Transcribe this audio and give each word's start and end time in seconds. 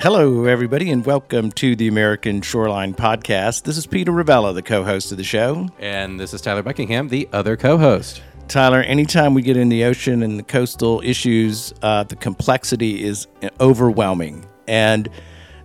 Hello, 0.00 0.44
everybody, 0.44 0.92
and 0.92 1.04
welcome 1.04 1.50
to 1.50 1.74
the 1.74 1.88
American 1.88 2.40
Shoreline 2.40 2.94
Podcast. 2.94 3.64
This 3.64 3.76
is 3.76 3.84
Peter 3.84 4.12
Ravella, 4.12 4.54
the 4.54 4.62
co 4.62 4.84
host 4.84 5.10
of 5.10 5.18
the 5.18 5.24
show. 5.24 5.68
And 5.80 6.20
this 6.20 6.32
is 6.32 6.40
Tyler 6.40 6.62
Buckingham, 6.62 7.08
the 7.08 7.28
other 7.32 7.56
co 7.56 7.76
host. 7.76 8.22
Tyler, 8.46 8.80
anytime 8.82 9.34
we 9.34 9.42
get 9.42 9.56
in 9.56 9.70
the 9.70 9.82
ocean 9.82 10.22
and 10.22 10.38
the 10.38 10.44
coastal 10.44 11.02
issues, 11.04 11.74
uh, 11.82 12.04
the 12.04 12.14
complexity 12.14 13.02
is 13.02 13.26
overwhelming. 13.58 14.46
And 14.68 15.08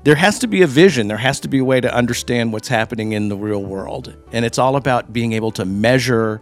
there 0.04 0.16
has 0.16 0.40
to 0.40 0.48
be 0.48 0.64
a 0.64 0.68
vision, 0.68 1.10
there 1.10 1.18
has 1.18 1.40
to 1.42 1.48
be 1.48 1.60
a 1.60 1.64
way 1.64 1.80
to 1.80 1.94
understand 1.94 2.54
what's 2.54 2.68
happening 2.68 3.12
in 3.12 3.30
the 3.30 3.38
real 3.38 3.64
world. 3.64 4.16
And 4.32 4.46
it's 4.46 4.58
all 4.58 4.78
about 4.78 5.14
being 5.14 5.34
able 5.34 5.52
to 5.52 5.64
measure 5.64 6.42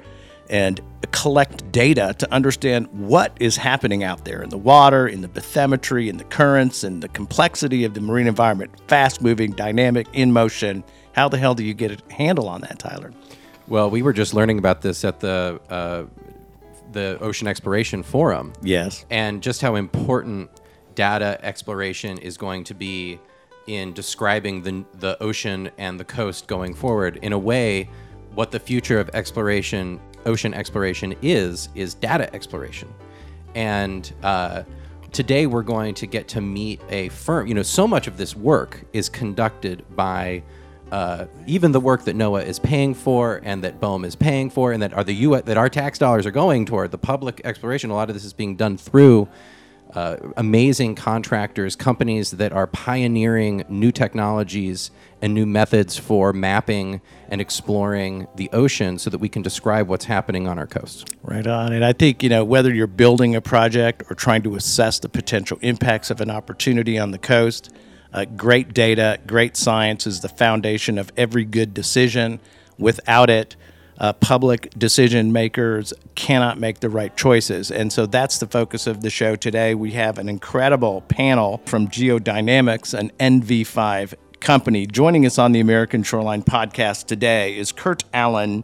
and 0.52 0.82
collect 1.12 1.72
data 1.72 2.14
to 2.20 2.32
understand 2.32 2.88
what 2.92 3.36
is 3.40 3.58
happening 3.58 4.04
out 4.04 4.26
there 4.26 4.44
in 4.44 4.50
the 4.50 4.58
water, 4.58 5.08
in 5.08 5.22
the 5.22 5.28
bathymetry, 5.28 6.08
in 6.08 6.18
the 6.18 6.24
currents, 6.26 6.84
and 6.84 7.02
the 7.02 7.08
complexity 7.08 7.84
of 7.86 7.94
the 7.94 8.02
marine 8.02 8.28
environment. 8.28 8.72
Fast 8.88 9.22
moving, 9.22 9.52
dynamic, 9.52 10.08
in 10.14 10.32
motion. 10.32 10.84
How 11.14 11.30
the 11.30 11.38
hell 11.38 11.56
do 11.56 11.64
you 11.64 11.74
get 11.74 11.92
a 11.92 12.14
handle 12.14 12.48
on 12.48 12.62
that, 12.62 12.80
Tyler? 12.80 13.12
Well, 13.68 13.90
we 13.90 14.02
were 14.02 14.14
just 14.14 14.34
learning 14.34 14.60
about 14.60 14.82
this 14.82 15.04
at 15.04 15.20
the 15.20 15.60
uh, 15.70 16.04
the 16.92 17.18
Ocean 17.22 17.48
Exploration 17.48 18.04
Forum. 18.04 18.52
Yes. 18.62 19.06
And 19.10 19.42
just 19.42 19.62
how 19.62 19.76
important 19.76 20.50
data 20.96 21.40
exploration 21.42 22.18
is 22.18 22.38
going 22.38 22.66
to 22.66 22.74
be 22.74 23.20
in 23.68 23.94
describing 23.94 24.64
the 24.64 24.86
the 25.00 25.22
ocean 25.24 25.72
and 25.78 26.00
the 26.00 26.06
coast 26.06 26.48
going 26.48 26.74
forward. 26.74 27.18
In 27.22 27.32
a 27.32 27.40
way, 27.40 27.90
what 28.34 28.52
the 28.52 28.60
future 28.60 29.00
of 29.00 29.10
exploration 29.14 30.00
ocean 30.26 30.54
exploration 30.54 31.16
is 31.22 31.70
is 31.76 31.94
data 31.94 32.34
exploration, 32.34 32.88
and 33.56 34.12
uh, 34.24 34.64
today 35.12 35.48
we're 35.48 35.64
going 35.64 35.94
to 35.96 36.08
get 36.08 36.28
to 36.30 36.42
meet 36.42 36.82
a 36.90 37.10
firm. 37.10 37.48
You 37.48 37.54
know, 37.54 37.64
so 37.64 37.88
much 37.88 38.08
of 38.08 38.18
this 38.18 38.36
work 38.36 38.84
is 38.94 39.10
conducted 39.10 39.84
by 39.96 40.44
uh, 40.92 41.26
even 41.48 41.72
the 41.72 41.80
work 41.80 42.04
that 42.04 42.16
NOAA 42.16 42.46
is 42.46 42.60
paying 42.60 42.94
for 42.94 43.40
and 43.44 43.64
that 43.64 43.80
BOEM 43.80 44.06
is 44.06 44.16
paying 44.16 44.50
for, 44.50 44.72
and 44.72 44.82
that 44.82 44.94
are 44.94 45.04
the 45.04 45.16
U 45.16 45.42
that 45.42 45.58
our 45.58 45.70
tax 45.70 45.98
dollars 45.98 46.26
are 46.26 46.32
going 46.32 46.66
toward 46.66 46.92
the 46.92 46.98
public 46.98 47.42
exploration. 47.46 47.90
A 47.90 47.94
lot 47.94 48.10
of 48.10 48.16
this 48.16 48.26
is 48.26 48.34
being 48.34 48.56
done 48.56 48.78
through 48.78 49.28
uh, 49.94 50.18
amazing 50.38 50.96
contractors, 50.96 51.76
companies 51.76 52.32
that 52.32 52.54
are 52.54 52.68
pioneering 52.68 53.64
new 53.70 53.92
technologies 53.92 54.92
and 55.22 55.34
new 55.34 55.46
methods 55.46 55.98
for 55.98 56.34
mapping 56.34 57.02
and 57.30 57.42
exploring 57.42 58.28
the 58.36 58.50
ocean 58.54 58.98
so 58.98 59.10
that 59.10 59.20
we 59.20 59.30
can 59.30 59.42
describe 59.42 59.88
what's 59.88 60.06
happening 60.06 60.48
on 60.48 60.58
our 60.58 60.68
coasts. 60.68 61.06
Right 61.22 61.46
on. 61.46 61.74
And 61.74 61.86
I 61.86 61.94
think, 61.94 62.24
you 62.24 62.30
know, 62.30 62.44
whether 62.44 62.74
you're 62.74 62.88
building 62.88 63.36
a 63.36 63.42
project 63.42 64.04
or 64.10 64.16
trying 64.16 64.44
to 64.44 64.56
assess 64.56 65.00
the 65.00 65.10
potential 65.10 65.58
impacts 65.62 66.10
of 66.10 66.22
an 66.22 66.32
opportunity 66.32 66.98
on 66.98 67.12
the 67.12 67.20
coast, 67.20 67.74
uh, 68.14 68.26
great 68.26 68.74
data, 68.74 69.20
great 69.28 69.56
science 69.56 70.08
is 70.08 70.22
the 70.22 70.30
foundation 70.30 70.98
of 70.98 71.12
every 71.16 71.46
good 71.46 71.74
decision. 71.74 72.40
Without 72.78 73.30
it, 73.30 73.56
uh, 74.02 74.12
public 74.14 74.72
decision 74.72 75.32
makers 75.32 75.94
cannot 76.16 76.60
make 76.60 76.80
the 76.80 76.90
right 76.90 77.16
choices. 77.16 77.70
And 77.70 77.94
so 77.94 78.08
that's 78.08 78.40
the 78.40 78.48
focus 78.48 78.88
of 78.88 79.02
the 79.02 79.12
show 79.12 79.36
today. 79.36 79.76
We 79.76 79.92
have 79.92 80.18
an 80.18 80.28
incredible 80.28 81.02
panel 81.02 81.62
from 81.68 81.88
Geodynamics, 81.88 82.98
an 82.98 83.12
NV5 83.20 84.16
company. 84.40 84.88
Joining 84.88 85.24
us 85.24 85.38
on 85.38 85.52
the 85.52 85.60
American 85.60 86.02
Shoreline 86.02 86.42
podcast 86.42 87.06
today 87.06 87.56
is 87.56 87.72
Kurt 87.72 88.04
Allen. 88.12 88.64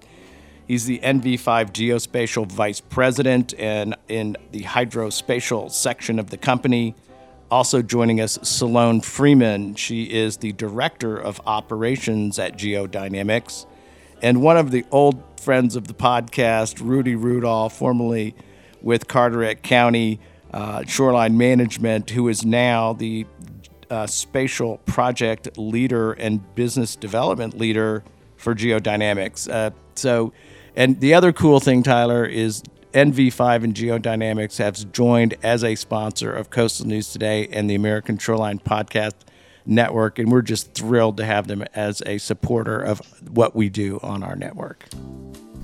He's 0.67 0.85
the 0.85 0.97
NV5 0.99 1.71
Geospatial 1.71 2.51
Vice 2.51 2.81
President 2.81 3.53
and 3.59 3.95
in 4.07 4.37
the 4.51 4.63
hydrospatial 4.63 5.71
section 5.71 6.17
of 6.17 6.31
the 6.31 6.37
company. 6.37 6.95
Also 7.51 7.83
joining 7.83 8.19
us, 8.19 8.39
Sloan 8.41 9.01
Freeman. 9.01 9.75
She 9.75 10.05
is 10.05 10.37
the 10.37 10.53
Director 10.53 11.15
of 11.15 11.39
Operations 11.45 12.39
at 12.39 12.57
Geodynamics. 12.57 13.67
And 14.21 14.41
one 14.41 14.57
of 14.57 14.71
the 14.71 14.85
old 14.91 15.21
friends 15.39 15.75
of 15.75 15.87
the 15.87 15.93
podcast, 15.93 16.81
Rudy 16.81 17.15
Rudolph, 17.15 17.77
formerly 17.77 18.35
with 18.81 19.07
Carteret 19.07 19.63
County 19.63 20.19
uh, 20.51 20.83
Shoreline 20.85 21.37
Management, 21.37 22.09
who 22.09 22.27
is 22.27 22.45
now 22.45 22.93
the 22.93 23.25
uh, 23.89 24.07
spatial 24.07 24.77
project 24.79 25.57
leader 25.57 26.13
and 26.13 26.55
business 26.55 26.95
development 26.95 27.57
leader 27.57 28.03
for 28.35 28.53
Geodynamics. 28.55 29.51
Uh, 29.51 29.71
so, 29.95 30.33
and 30.75 30.99
the 30.99 31.13
other 31.13 31.31
cool 31.31 31.59
thing, 31.59 31.83
Tyler, 31.83 32.25
is 32.25 32.63
NV5 32.93 33.63
and 33.63 33.73
Geodynamics 33.73 34.57
have 34.57 34.91
joined 34.91 35.35
as 35.43 35.63
a 35.63 35.75
sponsor 35.75 36.33
of 36.33 36.49
Coastal 36.49 36.87
News 36.87 37.11
Today 37.11 37.47
and 37.51 37.69
the 37.69 37.75
American 37.75 38.17
Shoreline 38.17 38.59
Podcast 38.59 39.13
network, 39.67 40.17
and 40.19 40.31
we're 40.31 40.41
just 40.41 40.73
thrilled 40.73 41.17
to 41.17 41.25
have 41.25 41.47
them 41.47 41.63
as 41.73 42.01
a 42.05 42.17
supporter 42.17 42.79
of 42.79 42.99
what 43.29 43.55
we 43.55 43.69
do 43.69 43.99
on 44.01 44.23
our 44.23 44.35
network. 44.35 44.85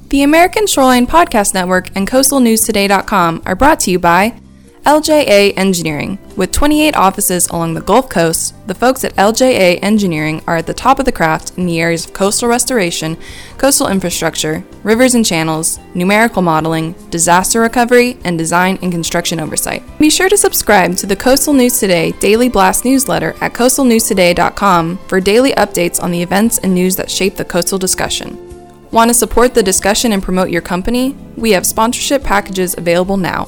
The 0.09 0.21
American 0.21 0.67
Shoreline 0.67 1.07
Podcast 1.07 1.53
Network 1.55 1.87
and 1.95 2.07
CoastalNewsToday.com 2.07 3.43
are 3.45 3.55
brought 3.55 3.79
to 3.81 3.91
you 3.91 3.97
by 3.97 4.39
LJA 4.85 5.53
Engineering. 5.55 6.19
With 6.35 6.51
28 6.51 6.93
offices 6.97 7.47
along 7.47 7.73
the 7.73 7.81
Gulf 7.81 8.09
Coast, 8.09 8.53
the 8.67 8.75
folks 8.75 9.05
at 9.05 9.15
LJA 9.15 9.79
Engineering 9.81 10.41
are 10.45 10.57
at 10.57 10.67
the 10.67 10.73
top 10.73 10.99
of 10.99 11.05
the 11.05 11.11
craft 11.11 11.57
in 11.57 11.65
the 11.65 11.79
areas 11.79 12.05
of 12.05 12.11
coastal 12.11 12.49
restoration, 12.49 13.17
coastal 13.57 13.87
infrastructure, 13.87 14.61
rivers 14.83 15.15
and 15.15 15.25
channels, 15.25 15.79
numerical 15.95 16.41
modeling, 16.41 16.91
disaster 17.09 17.61
recovery, 17.61 18.17
and 18.25 18.37
design 18.37 18.77
and 18.81 18.91
construction 18.91 19.39
oversight. 19.39 19.83
Be 19.99 20.09
sure 20.09 20.27
to 20.27 20.35
subscribe 20.35 20.97
to 20.97 21.05
the 21.05 21.15
Coastal 21.15 21.53
News 21.53 21.79
Today 21.79 22.11
Daily 22.19 22.49
Blast 22.49 22.83
newsletter 22.83 23.35
at 23.39 23.53
coastalnewstoday.com 23.53 24.97
for 25.07 25.21
daily 25.21 25.53
updates 25.53 26.03
on 26.03 26.11
the 26.11 26.21
events 26.21 26.57
and 26.57 26.73
news 26.73 26.97
that 26.97 27.09
shape 27.09 27.37
the 27.37 27.45
coastal 27.45 27.79
discussion. 27.79 28.37
Want 28.91 29.09
to 29.09 29.13
support 29.13 29.53
the 29.53 29.63
discussion 29.63 30.11
and 30.11 30.21
promote 30.21 30.49
your 30.49 30.61
company? 30.61 31.15
We 31.37 31.51
have 31.51 31.65
sponsorship 31.65 32.21
packages 32.21 32.75
available 32.77 33.15
now. 33.15 33.47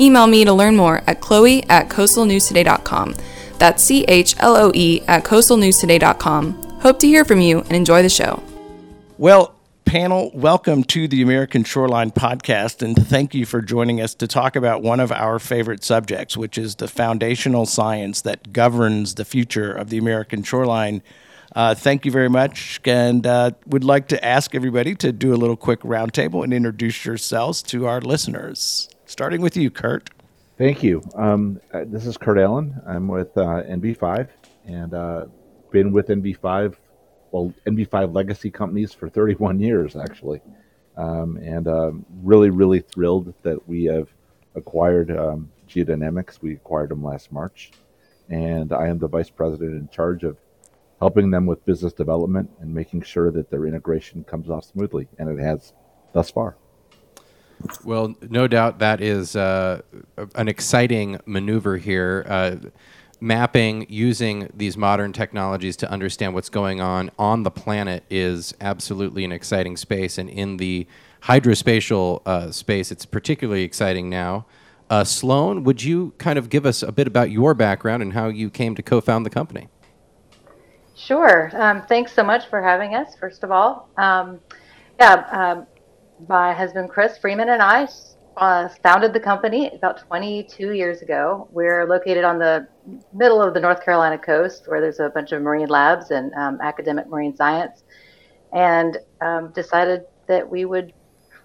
Email 0.00 0.26
me 0.26 0.44
to 0.44 0.52
learn 0.52 0.76
more 0.76 1.02
at 1.06 1.20
chloe 1.20 1.62
at 1.68 1.88
coastalnewstoday.com. 1.88 3.16
That's 3.58 3.82
C 3.82 4.04
H 4.04 4.34
L 4.38 4.56
O 4.56 4.72
E 4.74 5.02
at 5.06 5.24
coastalnewstoday.com. 5.24 6.80
Hope 6.80 6.98
to 6.98 7.06
hear 7.06 7.24
from 7.24 7.40
you 7.40 7.60
and 7.60 7.72
enjoy 7.72 8.02
the 8.02 8.08
show. 8.08 8.42
Well, 9.18 9.54
panel, 9.84 10.30
welcome 10.34 10.82
to 10.84 11.06
the 11.06 11.22
American 11.22 11.64
Shoreline 11.64 12.10
Podcast, 12.10 12.82
and 12.82 12.96
thank 12.96 13.34
you 13.34 13.46
for 13.46 13.60
joining 13.60 14.00
us 14.00 14.14
to 14.14 14.26
talk 14.26 14.56
about 14.56 14.82
one 14.82 15.00
of 15.00 15.12
our 15.12 15.38
favorite 15.38 15.84
subjects, 15.84 16.36
which 16.36 16.58
is 16.58 16.76
the 16.76 16.88
foundational 16.88 17.66
science 17.66 18.22
that 18.22 18.52
governs 18.52 19.14
the 19.14 19.24
future 19.24 19.70
of 19.72 19.90
the 19.90 19.98
American 19.98 20.42
shoreline. 20.42 21.02
Uh, 21.54 21.74
thank 21.74 22.06
you 22.06 22.10
very 22.10 22.30
much, 22.30 22.80
and 22.84 23.26
uh, 23.26 23.50
would 23.66 23.84
like 23.84 24.08
to 24.08 24.24
ask 24.24 24.54
everybody 24.54 24.94
to 24.94 25.12
do 25.12 25.34
a 25.34 25.36
little 25.36 25.56
quick 25.56 25.80
roundtable 25.80 26.42
and 26.42 26.54
introduce 26.54 27.04
yourselves 27.04 27.62
to 27.62 27.86
our 27.86 28.00
listeners. 28.00 28.88
Starting 29.12 29.42
with 29.42 29.58
you, 29.58 29.70
Kurt. 29.70 30.08
Thank 30.56 30.82
you. 30.82 31.02
Um, 31.14 31.60
uh, 31.74 31.84
this 31.86 32.06
is 32.06 32.16
Kurt 32.16 32.38
Allen. 32.38 32.80
I'm 32.86 33.08
with 33.08 33.36
uh, 33.36 33.62
NV5 33.64 34.30
and 34.64 34.94
uh, 34.94 35.26
been 35.70 35.92
with 35.92 36.08
NV5, 36.08 36.76
well, 37.30 37.52
NV5 37.66 38.14
legacy 38.14 38.50
companies 38.50 38.94
for 38.94 39.10
31 39.10 39.60
years, 39.60 39.96
actually. 39.96 40.40
Um, 40.96 41.36
and 41.36 41.68
um, 41.68 42.06
really, 42.22 42.48
really 42.48 42.80
thrilled 42.80 43.34
that 43.42 43.68
we 43.68 43.84
have 43.84 44.08
acquired 44.54 45.10
um, 45.10 45.52
Geodynamics. 45.68 46.40
We 46.40 46.54
acquired 46.54 46.88
them 46.88 47.04
last 47.04 47.30
March. 47.30 47.70
And 48.30 48.72
I 48.72 48.86
am 48.86 48.98
the 48.98 49.08
vice 49.08 49.28
president 49.28 49.74
in 49.74 49.90
charge 49.90 50.24
of 50.24 50.38
helping 51.00 51.30
them 51.30 51.44
with 51.44 51.62
business 51.66 51.92
development 51.92 52.48
and 52.60 52.72
making 52.72 53.02
sure 53.02 53.30
that 53.30 53.50
their 53.50 53.66
integration 53.66 54.24
comes 54.24 54.48
off 54.48 54.64
smoothly. 54.64 55.06
And 55.18 55.28
it 55.28 55.42
has 55.42 55.74
thus 56.14 56.30
far. 56.30 56.56
Well, 57.84 58.14
no 58.28 58.48
doubt 58.48 58.78
that 58.80 59.00
is 59.00 59.36
uh, 59.36 59.82
an 60.34 60.48
exciting 60.48 61.20
maneuver 61.26 61.76
here. 61.76 62.24
Uh, 62.28 62.56
mapping 63.22 63.86
using 63.88 64.50
these 64.52 64.76
modern 64.76 65.12
technologies 65.12 65.76
to 65.76 65.88
understand 65.88 66.34
what's 66.34 66.48
going 66.48 66.80
on 66.80 67.08
on 67.20 67.44
the 67.44 67.50
planet 67.52 68.02
is 68.10 68.52
absolutely 68.60 69.24
an 69.24 69.30
exciting 69.30 69.76
space. 69.76 70.18
And 70.18 70.28
in 70.28 70.56
the 70.56 70.88
hydrospatial 71.22 72.20
uh, 72.26 72.50
space, 72.50 72.90
it's 72.90 73.06
particularly 73.06 73.62
exciting 73.62 74.10
now. 74.10 74.44
Uh, 74.90 75.04
Sloan, 75.04 75.62
would 75.62 75.82
you 75.84 76.12
kind 76.18 76.36
of 76.36 76.50
give 76.50 76.66
us 76.66 76.82
a 76.82 76.90
bit 76.90 77.06
about 77.06 77.30
your 77.30 77.54
background 77.54 78.02
and 78.02 78.12
how 78.12 78.26
you 78.26 78.50
came 78.50 78.74
to 78.74 78.82
co 78.82 79.00
found 79.00 79.24
the 79.24 79.30
company? 79.30 79.68
Sure. 80.96 81.50
Um, 81.54 81.82
thanks 81.82 82.12
so 82.12 82.24
much 82.24 82.46
for 82.46 82.60
having 82.60 82.94
us, 82.94 83.14
first 83.14 83.44
of 83.44 83.50
all. 83.52 83.88
Um, 83.96 84.40
yeah, 85.00 85.24
um, 85.30 85.66
my 86.28 86.52
husband 86.52 86.90
Chris 86.90 87.18
Freeman 87.18 87.48
and 87.48 87.62
I 87.62 87.88
uh, 88.36 88.68
founded 88.82 89.12
the 89.12 89.20
company 89.20 89.70
about 89.74 89.98
22 89.98 90.72
years 90.72 91.02
ago. 91.02 91.48
We're 91.50 91.86
located 91.86 92.24
on 92.24 92.38
the 92.38 92.66
middle 93.12 93.42
of 93.42 93.54
the 93.54 93.60
North 93.60 93.84
Carolina 93.84 94.18
coast 94.18 94.64
where 94.66 94.80
there's 94.80 95.00
a 95.00 95.10
bunch 95.10 95.32
of 95.32 95.42
marine 95.42 95.68
labs 95.68 96.10
and 96.10 96.32
um, 96.34 96.58
academic 96.62 97.08
marine 97.08 97.36
science, 97.36 97.84
and 98.52 98.98
um, 99.20 99.52
decided 99.52 100.02
that 100.28 100.48
we 100.48 100.64
would 100.64 100.92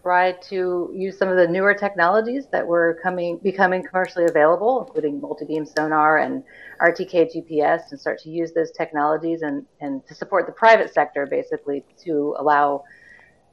try 0.01 0.31
to 0.31 0.89
use 0.95 1.17
some 1.17 1.27
of 1.27 1.35
the 1.35 1.47
newer 1.47 1.73
technologies 1.73 2.45
that 2.51 2.65
were 2.65 2.97
coming 3.03 3.39
becoming 3.43 3.83
commercially 3.83 4.25
available, 4.25 4.85
including 4.85 5.19
multi-beam 5.19 5.65
sonar 5.65 6.19
and 6.19 6.43
RTK 6.81 7.35
GPS, 7.35 7.91
and 7.91 7.99
start 7.99 8.19
to 8.19 8.29
use 8.29 8.53
those 8.53 8.71
technologies 8.71 9.41
and, 9.41 9.65
and 9.81 10.05
to 10.07 10.15
support 10.15 10.45
the 10.45 10.53
private 10.53 10.93
sector, 10.93 11.25
basically 11.25 11.83
to 12.05 12.35
allow 12.39 12.83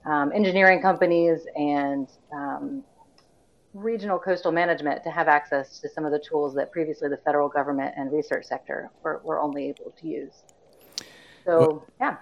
um, 0.07 0.33
engineering 0.33 0.83
companies 0.83 1.47
and 1.57 2.09
um, 2.33 2.85
regional 3.73 4.19
coastal 4.19 4.53
management 4.53 5.03
to 5.03 5.11
have 5.11 5.29
access 5.29 5.81
to 5.81 5.89
some 5.89 6.05
of 6.05 6.13
the 6.13 6.19
tools 6.19 6.55
that 6.55 6.71
previously 6.71 7.09
the 7.09 7.17
federal 7.19 7.49
government 7.49 7.95
and 7.97 8.13
research 8.13 8.45
sector 8.47 8.91
were, 9.03 9.21
were 9.25 9.41
only 9.41 9.69
able 9.69 9.93
to 10.01 10.07
use. 10.07 10.43
So, 11.45 11.59
well, 11.59 11.87
yeah. 12.01 12.17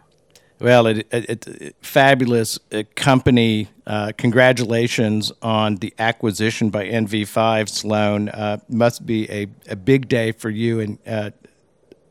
Well, 0.61 0.87
it, 0.87 1.06
it, 1.11 1.46
it 1.46 1.76
fabulous 1.82 2.58
uh, 2.73 2.84
company. 2.94 3.69
Uh, 3.84 4.12
congratulations 4.17 5.32
on 5.43 5.76
the 5.76 5.93
acquisition 5.99 6.70
by 6.70 6.87
NV5, 6.87 7.69
Sloan. 7.69 8.29
Uh, 8.29 8.58
must 8.69 9.05
be 9.05 9.29
a, 9.31 9.49
a 9.69 9.75
big 9.75 10.08
day 10.08 10.31
for 10.31 10.50
you 10.50 10.79
and 10.79 10.99
uh, 11.05 11.31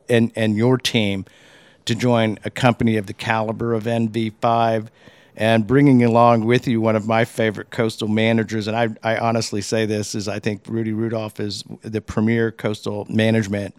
and 0.08 0.32
and 0.36 0.56
your 0.56 0.76
team 0.76 1.24
to 1.86 1.94
join 1.94 2.38
a 2.44 2.50
company 2.50 2.98
of 2.98 3.06
the 3.06 3.14
caliber 3.14 3.72
of 3.72 3.84
NV5 3.84 4.88
and 5.36 5.66
bringing 5.66 6.04
along 6.04 6.44
with 6.44 6.68
you 6.68 6.80
one 6.80 6.96
of 6.96 7.06
my 7.06 7.24
favorite 7.24 7.70
coastal 7.70 8.08
managers. 8.08 8.66
And 8.66 8.76
I, 8.76 8.88
I 9.02 9.18
honestly 9.18 9.62
say 9.62 9.86
this 9.86 10.14
is 10.14 10.28
I 10.28 10.38
think 10.38 10.62
Rudy 10.66 10.92
Rudolph 10.92 11.40
is 11.40 11.64
the 11.82 12.00
premier 12.00 12.50
coastal 12.50 13.06
management 13.08 13.74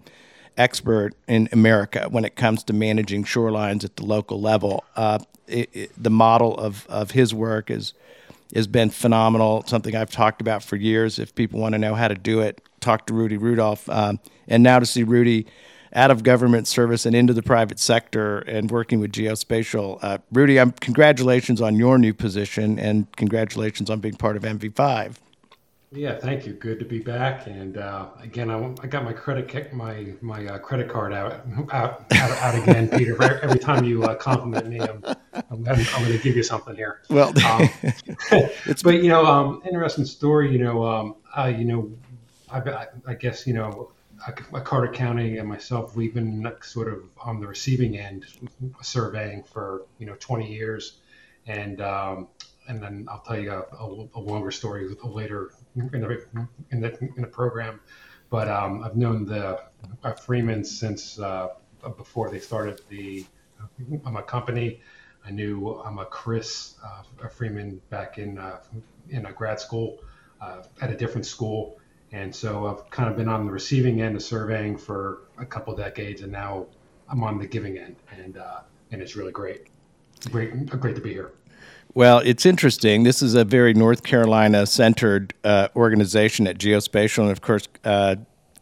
expert 0.58 1.14
in 1.28 1.50
America 1.52 2.08
when 2.10 2.26
it 2.26 2.36
comes 2.36 2.64
to 2.64 2.74
managing 2.74 3.24
shorelines 3.24 3.84
at 3.84 3.96
the 3.96 4.06
local 4.06 4.40
level. 4.40 4.84
Uh, 4.96 5.20
it, 5.48 5.70
it, 5.74 5.92
the 6.02 6.10
model 6.10 6.58
of, 6.58 6.86
of 6.90 7.12
his 7.12 7.34
work 7.34 7.70
is 7.70 7.94
has 8.56 8.68
been 8.68 8.90
phenomenal. 8.92 9.64
Something 9.66 9.96
I've 9.96 10.12
talked 10.12 10.40
about 10.40 10.64
for 10.64 10.76
years. 10.76 11.18
If 11.18 11.34
people 11.34 11.60
want 11.60 11.74
to 11.74 11.80
know 11.80 11.96
how 11.96 12.08
to 12.08 12.16
do 12.16 12.40
it, 12.40 12.62
talk 12.82 13.08
to 13.08 13.14
Rudy 13.14 13.38
Rudolph. 13.38 13.90
Um, 13.90 14.20
and 14.48 14.62
now 14.62 14.78
to 14.78 14.86
see 14.86 15.04
Rudy 15.04 15.48
out 15.96 16.12
of 16.12 16.24
government 16.24 16.68
service 16.68 17.06
and 17.06 17.16
into 17.16 17.34
the 17.34 17.44
private 17.44 17.80
sector 17.80 18.40
and 18.40 18.72
working 18.72 19.00
with 19.00 19.12
geospatial. 19.12 20.00
Uh, 20.02 20.18
Rudy, 20.32 20.60
I'm, 20.60 20.72
congratulations 20.72 21.62
on 21.62 21.76
your 21.76 21.98
new 21.98 22.14
position 22.14 22.80
and 22.80 23.12
congratulations 23.16 23.90
on 23.90 24.00
being 24.00 24.16
part 24.16 24.36
of 24.36 24.44
NV5. 24.44 25.16
Yeah, 25.96 26.18
thank 26.18 26.48
you. 26.48 26.54
Good 26.54 26.80
to 26.80 26.86
be 26.86 26.98
back. 26.98 27.46
And 27.46 27.78
uh, 27.78 28.08
again, 28.20 28.50
I, 28.50 28.74
I, 28.82 28.88
got 28.88 29.04
my 29.04 29.14
credit 29.14 29.72
my 29.76 30.14
my 30.22 30.48
uh, 30.48 30.58
credit 30.58 30.90
card 30.90 31.14
out 31.14 31.46
out 31.72 32.06
out, 32.12 32.32
out 32.32 32.56
again, 32.56 32.90
Peter. 32.98 33.22
Every 33.44 33.60
time 33.60 33.84
you 33.84 34.04
uh, 34.04 34.16
compliment 34.16 34.68
me, 34.68 34.80
I'm 34.80 35.04
I'm, 35.34 35.46
I'm 35.52 35.64
going 35.64 36.12
to 36.12 36.18
give 36.18 36.36
you 36.36 36.42
something 36.42 36.76
here. 36.76 37.02
Well, 37.12 37.32
um, 37.46 37.70
but 38.84 39.04
you 39.04 39.10
know, 39.10 39.24
um, 39.24 39.62
interesting 39.68 40.06
story. 40.06 40.52
You 40.52 40.64
know, 40.64 40.84
um, 40.84 41.16
you 41.48 41.66
know, 41.66 41.92
I, 42.52 42.88
I 43.06 43.14
guess 43.14 43.46
you 43.46 43.54
know 43.54 43.92
Carteret 44.32 44.94
County 44.94 45.38
and 45.38 45.48
myself, 45.48 45.96
we've 45.96 46.14
been 46.14 46.50
sort 46.62 46.88
of 46.88 47.04
on 47.22 47.42
the 47.42 47.48
receiving 47.48 47.98
end, 47.98 48.26
surveying 48.82 49.44
for 49.44 49.86
you 49.98 50.06
know 50.06 50.16
20 50.20 50.52
years, 50.52 51.00
and 51.46 51.82
um, 51.82 52.28
and 52.68 52.82
then 52.82 53.06
I'll 53.10 53.20
tell 53.20 53.38
you 53.38 53.52
a, 53.52 54.08
a, 54.16 54.20
longer 54.20 54.52
story 54.52 54.88
later 55.04 55.52
in 55.76 56.02
the 56.02 56.48
in 56.72 56.82
the, 56.82 56.98
in 57.16 57.22
the 57.22 57.28
program. 57.28 57.82
But 58.30 58.48
um, 58.48 58.84
I've 58.84 58.96
known 58.96 59.26
the 59.26 59.60
uh, 60.04 60.14
Freeman 60.14 60.64
since 60.64 61.20
uh, 61.20 61.50
before 61.98 62.30
they 62.30 62.40
started 62.40 62.82
the 62.90 63.26
I'm 64.06 64.16
a 64.16 64.24
company. 64.24 64.82
I 65.26 65.32
knew 65.32 65.82
I'm 65.86 66.00
a 66.00 66.06
Chris 66.06 66.76
uh, 66.84 67.28
Freeman 67.28 67.82
back 67.90 68.18
in 68.18 68.38
uh, 68.38 68.60
in 69.10 69.26
a 69.26 69.34
grad 69.34 69.60
school 69.60 70.00
uh, 70.42 70.64
at 70.82 70.90
a 70.92 70.96
different 70.96 71.26
school 71.26 71.80
and 72.14 72.34
so 72.34 72.68
I've 72.68 72.90
kind 72.92 73.10
of 73.10 73.18
been 73.18 73.28
on 73.28 73.46
the 73.46 73.52
receiving 73.52 74.02
end 74.02 74.16
of 74.16 74.22
surveying 74.22 74.78
for 74.78 75.24
a 75.40 75.46
couple 75.46 75.76
decades, 75.76 76.22
and 76.22 76.32
now 76.32 76.68
I'm 77.10 77.24
on 77.24 77.40
the 77.40 77.48
giving 77.48 77.78
end, 77.78 77.96
and 78.16 78.38
uh, 78.38 78.60
and 78.92 79.02
it's 79.02 79.16
really 79.16 79.32
great. 79.32 79.68
Great, 80.32 80.68
great 80.68 80.96
to 80.96 81.02
be 81.02 81.12
here. 81.12 81.34
Well, 81.96 82.20
it's 82.20 82.46
interesting. 82.46 83.04
This 83.04 83.22
is 83.22 83.34
a 83.34 83.44
very 83.44 83.74
North 83.74 84.04
Carolina 84.04 84.66
centered 84.66 85.34
uh, 85.44 85.68
organization 85.76 86.48
at 86.48 86.58
Geospatial, 86.58 87.24
and 87.24 87.32
of 87.32 87.42
course, 87.42 87.68
uh, 87.84 88.16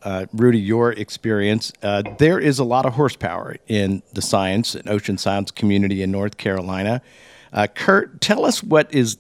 uh, 0.04 0.26
Rudy, 0.34 0.60
your 0.60 0.94
experience. 0.94 1.72
Uh, 1.84 2.04
there 2.18 2.40
is 2.40 2.58
a 2.58 2.64
lot 2.64 2.86
of 2.86 2.94
horsepower 2.94 3.58
in 3.68 4.02
the 4.14 4.22
science 4.22 4.76
and 4.76 4.90
ocean 4.90 5.18
science 5.18 5.52
community 5.52 6.02
in 6.02 6.10
North 6.10 6.38
Carolina. 6.38 7.02
Uh, 7.54 7.68
Kurt, 7.68 8.22
tell 8.22 8.46
us 8.46 8.64
what 8.64 8.92
is 8.94 9.18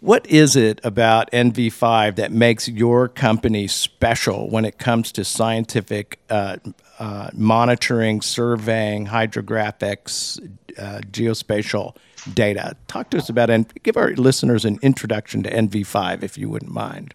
what 0.00 0.26
is 0.26 0.56
it 0.56 0.80
about 0.82 1.30
NV5 1.30 2.16
that 2.16 2.32
makes 2.32 2.68
your 2.68 3.06
company 3.06 3.66
special 3.66 4.48
when 4.48 4.64
it 4.64 4.78
comes 4.78 5.12
to 5.12 5.24
scientific 5.24 6.18
uh, 6.30 6.56
uh, 6.98 7.30
monitoring, 7.34 8.22
surveying, 8.22 9.06
hydrographics, 9.06 10.40
uh, 10.78 11.00
geospatial 11.10 11.96
data? 12.32 12.76
Talk 12.88 13.10
to 13.10 13.18
us 13.18 13.28
about 13.28 13.50
and 13.50 13.70
give 13.82 13.98
our 13.98 14.12
listeners 14.14 14.64
an 14.64 14.78
introduction 14.80 15.42
to 15.42 15.50
NV5, 15.50 16.22
if 16.22 16.38
you 16.38 16.48
wouldn't 16.48 16.72
mind. 16.72 17.14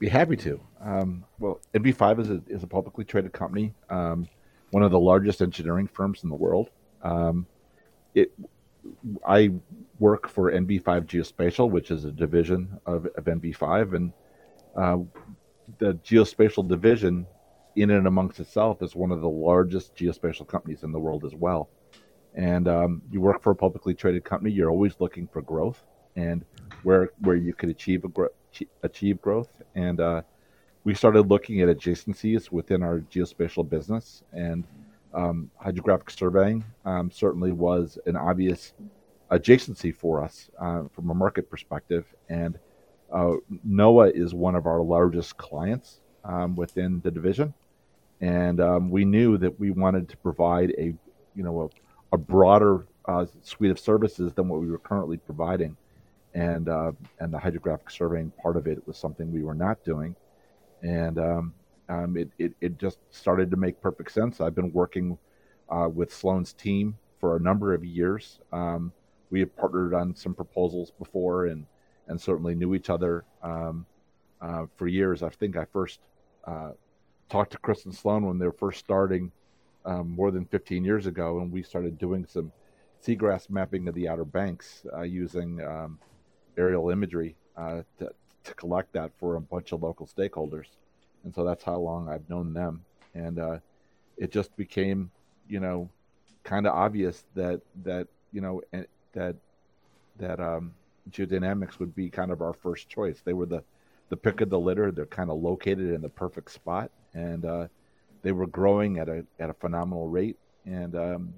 Be 0.00 0.08
happy 0.08 0.36
to. 0.38 0.60
Um, 0.80 1.24
well, 1.38 1.60
NV5 1.74 2.20
is 2.20 2.30
a, 2.30 2.42
is 2.48 2.62
a 2.64 2.66
publicly 2.66 3.04
traded 3.04 3.32
company, 3.32 3.72
um, 3.88 4.28
one 4.72 4.82
of 4.82 4.90
the 4.90 4.98
largest 4.98 5.40
engineering 5.40 5.86
firms 5.86 6.24
in 6.24 6.28
the 6.28 6.34
world. 6.34 6.70
Um, 7.02 7.46
it, 8.14 8.32
I 9.24 9.52
work 10.02 10.28
for 10.28 10.50
NV5 10.50 11.06
Geospatial, 11.06 11.70
which 11.70 11.92
is 11.92 12.04
a 12.04 12.10
division 12.10 12.76
of, 12.86 13.06
of 13.16 13.24
NV5, 13.24 13.94
and 13.94 14.12
uh, 14.76 14.98
the 15.78 15.94
geospatial 15.94 16.66
division, 16.68 17.24
in 17.76 17.88
and 17.90 18.08
amongst 18.08 18.40
itself, 18.40 18.82
is 18.82 18.96
one 18.96 19.12
of 19.12 19.20
the 19.20 19.28
largest 19.28 19.94
geospatial 19.94 20.46
companies 20.48 20.82
in 20.82 20.90
the 20.90 20.98
world 20.98 21.24
as 21.24 21.36
well. 21.36 21.70
And 22.34 22.66
um, 22.66 23.02
you 23.12 23.20
work 23.20 23.44
for 23.44 23.52
a 23.52 23.54
publicly 23.54 23.94
traded 23.94 24.24
company, 24.24 24.50
you're 24.50 24.70
always 24.70 24.94
looking 24.98 25.28
for 25.28 25.40
growth 25.40 25.84
and 26.16 26.44
where 26.82 27.10
where 27.20 27.36
you 27.36 27.54
could 27.54 27.68
achieve 27.68 28.02
gro- 28.12 28.34
achieve 28.82 29.22
growth. 29.22 29.52
And 29.76 30.00
uh, 30.00 30.22
we 30.82 30.94
started 30.94 31.28
looking 31.28 31.60
at 31.60 31.68
adjacencies 31.68 32.50
within 32.50 32.82
our 32.82 32.98
geospatial 33.12 33.68
business, 33.68 34.24
and 34.32 34.66
um, 35.14 35.48
hydrographic 35.64 36.10
surveying 36.10 36.64
um, 36.84 37.10
certainly 37.12 37.52
was 37.52 37.98
an 38.06 38.16
obvious 38.16 38.72
adjacency 39.32 39.94
for 39.94 40.22
us 40.22 40.50
uh, 40.60 40.82
from 40.94 41.10
a 41.10 41.14
market 41.14 41.50
perspective. 41.50 42.04
And 42.28 42.58
uh, 43.12 43.34
NOAA 43.66 44.12
is 44.14 44.34
one 44.34 44.54
of 44.54 44.66
our 44.66 44.82
largest 44.82 45.36
clients 45.36 46.00
um, 46.24 46.54
within 46.54 47.00
the 47.02 47.10
division, 47.10 47.52
and 48.20 48.60
um, 48.60 48.90
we 48.90 49.04
knew 49.04 49.36
that 49.38 49.58
we 49.58 49.70
wanted 49.70 50.08
to 50.08 50.16
provide 50.18 50.70
a 50.78 50.94
you 51.34 51.42
know 51.42 51.62
a, 51.62 52.14
a 52.14 52.18
broader 52.18 52.86
uh, 53.06 53.26
suite 53.42 53.70
of 53.70 53.78
services 53.78 54.32
than 54.32 54.48
what 54.48 54.60
we 54.60 54.70
were 54.70 54.78
currently 54.78 55.16
providing, 55.16 55.76
and 56.34 56.68
uh, 56.68 56.92
and 57.20 57.34
the 57.34 57.38
hydrographic 57.38 57.90
surveying 57.90 58.32
part 58.42 58.56
of 58.56 58.66
it 58.66 58.86
was 58.86 58.96
something 58.96 59.30
we 59.30 59.42
were 59.42 59.54
not 59.54 59.82
doing, 59.84 60.14
and 60.82 61.18
um, 61.18 61.54
um 61.88 62.16
it, 62.16 62.30
it, 62.38 62.54
it 62.60 62.78
just 62.78 62.98
started 63.10 63.50
to 63.50 63.56
make 63.56 63.80
perfect 63.82 64.12
sense. 64.12 64.40
I've 64.40 64.54
been 64.54 64.72
working 64.72 65.18
uh, 65.68 65.88
with 65.92 66.14
Sloan's 66.14 66.54
team 66.54 66.96
for 67.20 67.36
a 67.36 67.40
number 67.40 67.74
of 67.74 67.84
years. 67.84 68.38
Um, 68.52 68.92
we 69.32 69.40
had 69.40 69.56
partnered 69.56 69.94
on 69.94 70.14
some 70.14 70.34
proposals 70.34 70.92
before 70.98 71.46
and 71.46 71.66
and 72.08 72.20
certainly 72.20 72.54
knew 72.54 72.74
each 72.74 72.90
other 72.90 73.24
um, 73.42 73.86
uh, 74.40 74.66
for 74.76 74.86
years. 74.86 75.22
I 75.22 75.30
think 75.30 75.56
I 75.56 75.64
first 75.64 76.00
uh, 76.44 76.72
talked 77.30 77.52
to 77.52 77.58
Chris 77.58 77.86
and 77.86 77.94
Sloan 77.94 78.26
when 78.26 78.38
they 78.38 78.46
were 78.46 78.52
first 78.52 78.80
starting 78.80 79.32
um, 79.84 80.10
more 80.10 80.30
than 80.30 80.44
15 80.44 80.84
years 80.84 81.06
ago, 81.06 81.38
and 81.38 81.50
we 81.50 81.62
started 81.62 81.98
doing 81.98 82.26
some 82.26 82.52
seagrass 83.04 83.48
mapping 83.48 83.88
of 83.88 83.94
the 83.94 84.08
Outer 84.08 84.24
Banks 84.24 84.84
uh, 84.96 85.02
using 85.02 85.62
um, 85.62 85.98
aerial 86.58 86.90
imagery 86.90 87.36
uh, 87.56 87.82
to, 87.98 88.10
to 88.44 88.54
collect 88.54 88.92
that 88.92 89.12
for 89.18 89.36
a 89.36 89.40
bunch 89.40 89.72
of 89.72 89.82
local 89.82 90.06
stakeholders. 90.06 90.66
And 91.24 91.34
so 91.34 91.44
that's 91.44 91.64
how 91.64 91.76
long 91.76 92.08
I've 92.08 92.28
known 92.28 92.52
them. 92.52 92.84
And 93.14 93.38
uh, 93.38 93.58
it 94.18 94.32
just 94.32 94.54
became, 94.56 95.10
you 95.48 95.60
know, 95.60 95.88
kind 96.42 96.66
of 96.66 96.74
obvious 96.74 97.24
that 97.36 97.60
that 97.84 98.08
you 98.32 98.40
know 98.40 98.60
that 99.12 99.36
that 100.18 100.40
um, 100.40 100.74
geodynamics 101.10 101.78
would 101.78 101.94
be 101.94 102.08
kind 102.08 102.30
of 102.30 102.42
our 102.42 102.52
first 102.52 102.88
choice. 102.88 103.22
They 103.24 103.32
were 103.32 103.46
the 103.46 103.62
the 104.08 104.16
pick 104.16 104.40
of 104.40 104.50
the 104.50 104.58
litter. 104.58 104.90
They're 104.90 105.06
kind 105.06 105.30
of 105.30 105.40
located 105.40 105.90
in 105.90 106.02
the 106.02 106.08
perfect 106.08 106.50
spot, 106.50 106.90
and 107.14 107.44
uh, 107.44 107.68
they 108.22 108.32
were 108.32 108.46
growing 108.46 108.98
at 108.98 109.08
a 109.08 109.24
at 109.38 109.50
a 109.50 109.54
phenomenal 109.54 110.08
rate. 110.08 110.38
And 110.66 110.94
um, 110.94 111.34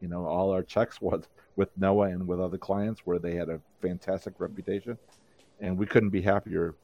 you 0.00 0.08
know, 0.08 0.26
all 0.26 0.50
our 0.52 0.62
checks 0.62 1.00
was 1.00 1.28
with 1.56 1.78
NOAA 1.78 2.12
and 2.12 2.26
with 2.26 2.40
other 2.40 2.58
clients 2.58 3.02
where 3.04 3.18
they 3.18 3.34
had 3.34 3.48
a 3.48 3.60
fantastic 3.80 4.34
reputation, 4.38 4.96
and 5.60 5.76
we 5.76 5.86
couldn't 5.86 6.10
be 6.10 6.22
happier, 6.22 6.74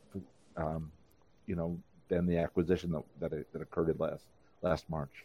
um, 0.56 0.90
you 1.46 1.56
know, 1.56 1.78
than 2.08 2.26
the 2.26 2.36
acquisition 2.36 2.90
that 2.92 3.02
that, 3.20 3.52
that 3.52 3.62
occurred 3.62 3.98
last 3.98 4.24
last 4.62 4.88
March. 4.90 5.24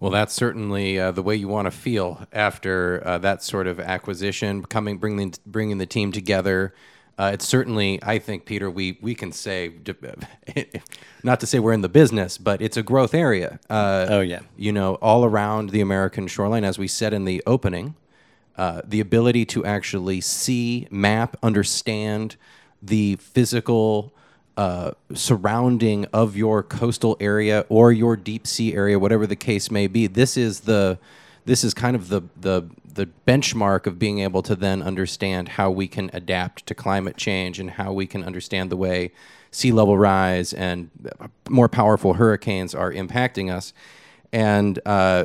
Well, 0.00 0.10
that's 0.10 0.32
certainly 0.32 0.98
uh, 0.98 1.10
the 1.10 1.22
way 1.22 1.36
you 1.36 1.46
want 1.46 1.66
to 1.66 1.70
feel 1.70 2.26
after 2.32 3.02
uh, 3.06 3.18
that 3.18 3.42
sort 3.42 3.66
of 3.66 3.78
acquisition, 3.78 4.64
coming, 4.64 4.96
bringing, 4.96 5.34
bringing 5.44 5.76
the 5.76 5.84
team 5.84 6.10
together. 6.10 6.74
Uh, 7.18 7.32
it's 7.34 7.46
certainly, 7.46 7.98
I 8.02 8.18
think, 8.18 8.46
Peter, 8.46 8.70
we, 8.70 8.96
we 9.02 9.14
can 9.14 9.30
say, 9.30 9.74
not 11.22 11.38
to 11.40 11.46
say 11.46 11.58
we're 11.58 11.74
in 11.74 11.82
the 11.82 11.88
business, 11.90 12.38
but 12.38 12.62
it's 12.62 12.78
a 12.78 12.82
growth 12.82 13.12
area. 13.12 13.60
Uh, 13.68 14.06
oh, 14.08 14.20
yeah. 14.22 14.40
You 14.56 14.72
know, 14.72 14.94
all 14.96 15.26
around 15.26 15.68
the 15.68 15.82
American 15.82 16.26
shoreline, 16.28 16.64
as 16.64 16.78
we 16.78 16.88
said 16.88 17.12
in 17.12 17.26
the 17.26 17.42
opening, 17.46 17.94
uh, 18.56 18.80
the 18.82 19.00
ability 19.00 19.44
to 19.46 19.66
actually 19.66 20.22
see, 20.22 20.88
map, 20.90 21.36
understand 21.42 22.36
the 22.80 23.16
physical 23.16 24.14
uh, 24.56 24.92
surrounding 25.14 26.04
of 26.06 26.36
your 26.36 26.62
coastal 26.62 27.16
area 27.20 27.64
or 27.68 27.92
your 27.92 28.16
deep 28.16 28.46
sea 28.46 28.74
area, 28.74 28.98
whatever 28.98 29.26
the 29.26 29.36
case 29.36 29.70
may 29.70 29.86
be. 29.86 30.06
This 30.06 30.36
is 30.36 30.60
the 30.60 30.98
this 31.44 31.64
is 31.64 31.74
kind 31.74 31.96
of 31.96 32.08
the 32.08 32.22
the 32.38 32.68
the 32.94 33.08
benchmark 33.26 33.86
of 33.86 33.98
being 33.98 34.18
able 34.18 34.42
to 34.42 34.54
then 34.54 34.82
understand 34.82 35.50
how 35.50 35.70
we 35.70 35.86
can 35.88 36.10
adapt 36.12 36.66
to 36.66 36.74
climate 36.74 37.16
change 37.16 37.58
and 37.58 37.70
how 37.70 37.92
we 37.92 38.06
can 38.06 38.24
understand 38.24 38.70
the 38.70 38.76
way 38.76 39.12
sea 39.50 39.72
level 39.72 39.96
rise 39.96 40.52
and 40.52 40.90
more 41.48 41.68
powerful 41.68 42.14
hurricanes 42.14 42.74
are 42.74 42.92
impacting 42.92 43.52
us. 43.52 43.72
And 44.32 44.78
uh, 44.86 45.24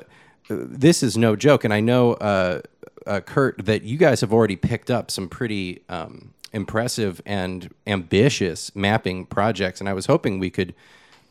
this 0.49 1.03
is 1.03 1.17
no 1.17 1.35
joke. 1.35 1.63
And 1.63 1.73
I 1.73 1.79
know, 1.79 2.13
uh, 2.13 2.61
uh, 3.05 3.19
Kurt, 3.21 3.65
that 3.65 3.83
you 3.83 3.97
guys 3.97 4.21
have 4.21 4.33
already 4.33 4.55
picked 4.55 4.89
up 4.89 5.11
some 5.11 5.29
pretty 5.29 5.81
um, 5.89 6.33
impressive 6.53 7.21
and 7.25 7.73
ambitious 7.87 8.75
mapping 8.75 9.25
projects. 9.25 9.79
And 9.79 9.89
I 9.89 9.93
was 9.93 10.05
hoping 10.05 10.39
we 10.39 10.49
could 10.49 10.73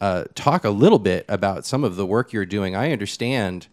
uh, 0.00 0.24
talk 0.34 0.64
a 0.64 0.70
little 0.70 0.98
bit 0.98 1.24
about 1.28 1.64
some 1.64 1.84
of 1.84 1.96
the 1.96 2.06
work 2.06 2.32
you're 2.32 2.46
doing. 2.46 2.76
I 2.76 2.92
understand 2.92 3.68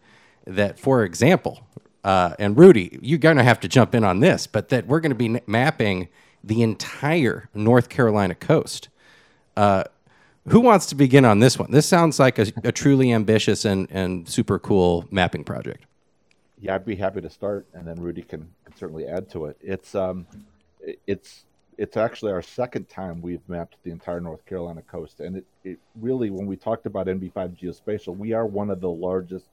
that, 0.45 0.79
for 0.79 1.03
example, 1.03 1.61
uh, 2.03 2.33
and 2.39 2.57
Rudy, 2.57 2.97
you're 3.01 3.19
going 3.19 3.37
to 3.37 3.43
have 3.43 3.59
to 3.61 3.67
jump 3.67 3.93
in 3.93 4.03
on 4.03 4.19
this, 4.19 4.47
but 4.47 4.69
that 4.69 4.87
we're 4.87 4.99
going 4.99 5.11
to 5.11 5.15
be 5.15 5.39
mapping 5.45 6.07
the 6.43 6.63
entire 6.63 7.49
North 7.53 7.89
Carolina 7.89 8.33
coast. 8.33 8.89
Uh, 9.55 9.83
who 10.47 10.59
wants 10.59 10.87
to 10.87 10.95
begin 10.95 11.25
on 11.25 11.39
this 11.39 11.59
one? 11.59 11.69
This 11.69 11.85
sounds 11.85 12.19
like 12.19 12.39
a, 12.39 12.47
a, 12.63 12.71
truly 12.71 13.11
ambitious 13.11 13.63
and, 13.63 13.87
and 13.91 14.27
super 14.27 14.57
cool 14.57 15.05
mapping 15.11 15.43
project. 15.43 15.85
Yeah, 16.59 16.75
I'd 16.75 16.85
be 16.85 16.95
happy 16.95 17.21
to 17.21 17.29
start, 17.29 17.67
and 17.73 17.87
then 17.87 17.99
Rudy 17.99 18.23
can, 18.23 18.49
can 18.65 18.75
certainly 18.75 19.05
add 19.05 19.29
to 19.31 19.45
it. 19.45 19.57
It's 19.61 19.93
um, 19.93 20.25
it's 21.07 21.45
it's 21.77 21.97
actually 21.97 22.31
our 22.31 22.41
second 22.41 22.89
time 22.89 23.21
we've 23.21 23.47
mapped 23.47 23.77
the 23.83 23.91
entire 23.91 24.19
North 24.19 24.45
Carolina 24.45 24.81
coast, 24.83 25.19
and 25.19 25.37
it, 25.37 25.45
it 25.63 25.79
really, 25.99 26.29
when 26.29 26.45
we 26.45 26.55
talked 26.55 26.85
about 26.85 27.07
NV5 27.07 27.57
geospatial, 27.59 28.15
we 28.15 28.33
are 28.33 28.45
one 28.45 28.69
of 28.69 28.81
the 28.81 28.89
largest 28.89 29.47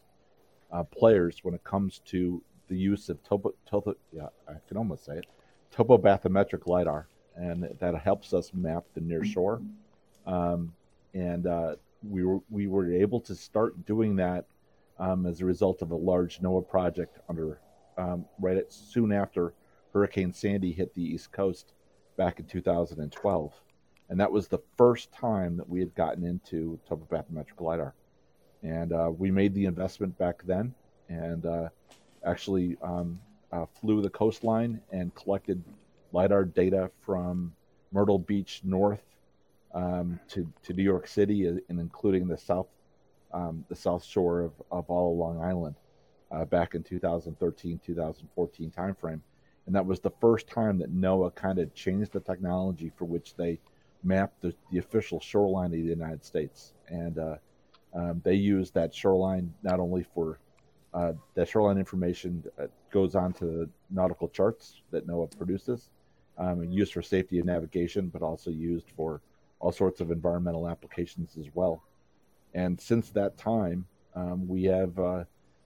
uh, 0.73 0.83
players 0.83 1.39
when 1.43 1.55
it 1.55 1.65
comes 1.65 2.01
to 2.07 2.43
the 2.69 2.77
use 2.77 3.09
of 3.09 3.23
topo, 3.25 3.55
topo 3.67 3.95
yeah, 4.13 4.27
I 4.47 4.55
can 4.67 4.77
almost 4.77 5.07
say 5.07 5.19
it, 5.19 5.27
topobathymetric 5.75 6.67
lidar, 6.67 7.07
and 7.37 7.69
that 7.79 7.95
helps 7.95 8.35
us 8.35 8.53
map 8.53 8.85
the 8.95 9.01
near 9.01 9.25
shore. 9.25 9.63
Um, 10.27 10.75
and 11.15 11.47
uh, 11.47 11.77
we 12.07 12.25
were 12.25 12.41
we 12.51 12.67
were 12.67 12.93
able 12.93 13.21
to 13.21 13.35
start 13.35 13.87
doing 13.87 14.17
that 14.17 14.45
um, 14.99 15.25
as 15.27 15.41
a 15.41 15.45
result 15.45 15.83
of 15.83 15.91
a 15.93 15.97
large 15.97 16.41
NOAA 16.41 16.69
project 16.69 17.19
under 17.29 17.59
um, 17.97 18.27
right 18.41 18.57
at 18.57 18.73
soon 18.73 19.13
after 19.13 19.55
Hurricane 19.99 20.33
Sandy 20.33 20.71
hit 20.71 20.95
the 20.95 21.02
East 21.02 21.33
Coast 21.33 21.73
back 22.17 22.38
in 22.38 22.47
2012. 22.47 23.52
And 24.09 24.21
that 24.21 24.31
was 24.31 24.47
the 24.47 24.61
first 24.76 25.11
time 25.11 25.57
that 25.57 25.69
we 25.69 25.81
had 25.81 25.93
gotten 25.97 26.25
into 26.25 26.78
topobathymetric 26.88 27.61
LiDAR. 27.61 27.95
And 28.62 28.93
uh, 28.93 29.11
we 29.11 29.33
made 29.33 29.55
the 29.55 29.64
investment 29.64 30.17
back 30.17 30.45
then 30.45 30.73
and 31.09 31.45
uh, 31.45 31.69
actually 32.25 32.76
um, 32.81 33.19
uh, 33.50 33.67
flew 33.81 34.00
the 34.00 34.09
coastline 34.11 34.81
and 34.93 35.12
collected 35.17 35.64
LiDAR 36.12 36.45
data 36.45 36.93
from 37.05 37.52
Myrtle 37.90 38.21
Beach 38.21 38.61
north 38.62 39.02
um, 39.75 40.21
to, 40.28 40.49
to 40.62 40.75
New 40.75 40.85
York 40.85 41.09
City 41.09 41.47
and 41.47 41.62
including 41.69 42.28
the 42.28 42.38
south 42.38 42.69
um, 43.33 43.64
the 43.69 43.76
south 43.76 44.05
shore 44.05 44.43
of, 44.43 44.52
of 44.71 44.88
all 44.88 45.17
Long 45.17 45.43
Island 45.43 45.75
uh, 46.31 46.45
back 46.45 46.75
in 46.75 46.85
2013 46.85 47.81
2014 47.85 48.71
timeframe 48.71 49.21
and 49.69 49.75
that 49.75 49.85
was 49.85 50.01
the 50.01 50.13
first 50.19 50.49
time 50.49 50.79
that 50.79 50.97
NOAA 50.97 51.35
kind 51.35 51.59
of 51.59 51.75
changed 51.75 52.13
the 52.15 52.21
technology 52.21 52.91
for 52.97 53.05
which 53.05 53.35
they 53.37 53.61
mapped 54.03 54.41
the, 54.41 54.55
the 54.73 54.79
official 54.79 55.21
shoreline 55.21 55.67
of 55.67 55.73
the 55.73 55.81
United 55.81 56.25
States. 56.25 56.73
And 56.89 57.19
uh, 57.19 57.37
um, 57.95 58.23
they 58.25 58.33
use 58.33 58.71
that 58.71 58.95
shoreline 58.95 59.53
not 59.63 59.79
only 59.79 60.07
for 60.15 60.39
uh, 60.95 61.13
that 61.35 61.49
shoreline 61.49 61.77
information 61.77 62.43
goes 62.91 63.15
on 63.15 63.35
to 63.35 63.45
the 63.45 63.71
nautical 63.91 64.31
charts 64.31 64.81
that 64.91 65.07
NOAA 65.07 65.37
produces 65.37 65.91
um, 66.39 66.63
and 66.63 66.73
used 66.73 66.95
for 66.95 67.03
safety 67.03 67.37
and 67.37 67.47
navigation, 67.47 68.09
but 68.09 68.23
also 68.23 68.51
used 68.51 68.87
for 68.97 69.21
all 69.61 69.71
sorts 69.71 70.01
of 70.01 70.11
environmental 70.11 70.67
applications 70.67 71.37
as 71.39 71.49
well. 71.53 71.83
And 72.55 72.81
since 72.81 73.11
that 73.11 73.37
time, 73.37 73.85
um, 74.15 74.49
we 74.49 74.65
have 74.65 74.99
uh, 74.99 75.25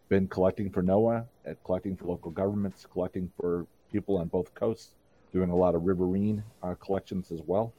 been 0.09 0.26
collecting 0.26 0.71
for 0.71 0.82
NOAA, 0.82 1.25
collecting 1.64 1.94
for 1.94 2.06
local 2.06 2.32
governments, 2.32 2.85
collecting 2.92 3.30
for 3.40 3.64
people 3.92 4.18
on 4.18 4.28
both 4.28 4.54
coasts, 4.54 4.94
doing 5.32 5.50
a 5.50 5.56
lot 5.56 5.75
of 5.75 5.82
riverine 5.82 6.42
uh, 6.62 6.75
collections 6.75 7.30
as 7.30 7.40
well. 7.46 7.72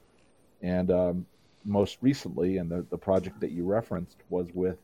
And 0.61 0.91
um, 0.91 1.25
most 1.65 1.97
recently, 2.01 2.57
and 2.57 2.69
the, 2.69 2.85
the 2.89 2.97
project 2.97 3.39
that 3.41 3.51
you 3.51 3.65
referenced 3.65 4.17
was 4.29 4.47
with 4.53 4.77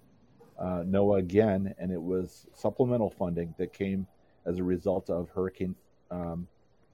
uh, 0.60 0.84
NOAA 0.84 1.20
again, 1.20 1.74
and 1.78 1.92
it 1.92 2.02
was 2.02 2.46
supplemental 2.54 3.10
funding 3.10 3.54
that 3.58 3.74
came 3.74 4.06
as 4.46 4.58
a 4.58 4.64
result 4.64 5.10
of 5.10 5.30
Hurricane 5.30 5.76
um, 6.12 6.48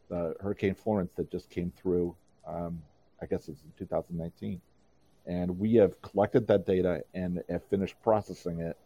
Hurricane 0.10 0.76
Florence 0.76 1.12
that 1.16 1.32
just 1.32 1.50
came 1.50 1.72
through. 1.72 2.16
Um, 2.48 2.82
I 3.22 3.26
guess 3.26 3.48
it's 3.48 3.64
in 3.64 3.72
2019, 3.78 4.62
and 5.26 5.58
we 5.60 5.76
have 5.76 6.00
collected 6.02 6.46
that 6.48 6.66
data 6.66 7.04
and 7.14 7.42
have 7.50 7.64
finished 7.64 7.96
processing 8.04 8.60
it, 8.60 8.78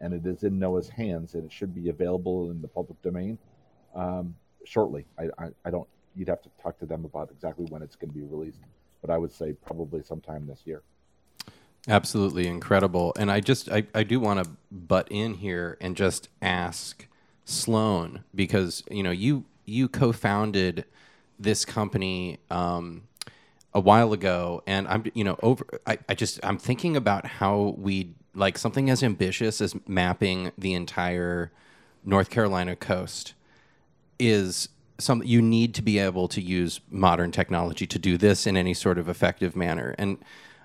and 0.00 0.12
it 0.12 0.26
is 0.26 0.42
in 0.42 0.58
NOAA's 0.58 0.88
hands, 0.88 1.34
and 1.34 1.44
it 1.44 1.52
should 1.52 1.74
be 1.74 1.90
available 1.90 2.50
in 2.50 2.60
the 2.60 2.66
public 2.66 3.00
domain. 3.02 3.38
Um, 3.94 4.34
shortly. 4.64 5.06
I, 5.18 5.24
I, 5.38 5.48
I 5.64 5.70
don't. 5.70 5.88
You'd 6.16 6.28
have 6.28 6.42
to 6.42 6.50
talk 6.62 6.78
to 6.78 6.86
them 6.86 7.04
about 7.04 7.30
exactly 7.30 7.66
when 7.66 7.82
it's 7.82 7.96
going 7.96 8.10
to 8.10 8.16
be 8.16 8.24
released, 8.24 8.60
but 9.00 9.10
I 9.10 9.18
would 9.18 9.32
say 9.32 9.52
probably 9.52 10.02
sometime 10.02 10.46
this 10.46 10.60
year. 10.64 10.82
Absolutely 11.88 12.46
incredible. 12.46 13.12
And 13.18 13.30
I 13.30 13.40
just 13.40 13.68
I, 13.70 13.84
I 13.94 14.04
do 14.04 14.18
want 14.20 14.42
to 14.42 14.50
butt 14.70 15.08
in 15.10 15.34
here 15.34 15.76
and 15.80 15.96
just 15.96 16.28
ask 16.40 17.06
Sloan 17.44 18.24
because 18.34 18.82
you 18.90 19.02
know 19.02 19.10
you 19.10 19.44
you 19.66 19.88
co-founded 19.88 20.84
this 21.38 21.64
company 21.64 22.38
um, 22.50 23.02
a 23.74 23.80
while 23.80 24.12
ago 24.12 24.62
and 24.66 24.88
I'm 24.88 25.04
you 25.14 25.24
know 25.24 25.36
over 25.42 25.66
I, 25.86 25.98
I 26.08 26.14
just 26.14 26.40
I'm 26.42 26.58
thinking 26.58 26.96
about 26.96 27.26
how 27.26 27.74
we 27.76 28.14
like 28.34 28.56
something 28.56 28.88
as 28.88 29.02
ambitious 29.02 29.60
as 29.60 29.74
mapping 29.86 30.52
the 30.56 30.72
entire 30.72 31.52
North 32.04 32.30
Carolina 32.30 32.76
coast 32.76 33.34
is 34.18 34.68
something 34.98 35.28
you 35.28 35.42
need 35.42 35.74
to 35.74 35.82
be 35.82 35.98
able 35.98 36.28
to 36.28 36.40
use 36.40 36.80
modern 36.90 37.32
technology 37.32 37.86
to 37.86 37.98
do 37.98 38.16
this 38.16 38.46
in 38.46 38.56
any 38.56 38.74
sort 38.74 38.98
of 38.98 39.08
effective 39.08 39.56
manner. 39.56 39.94
And 39.98 40.18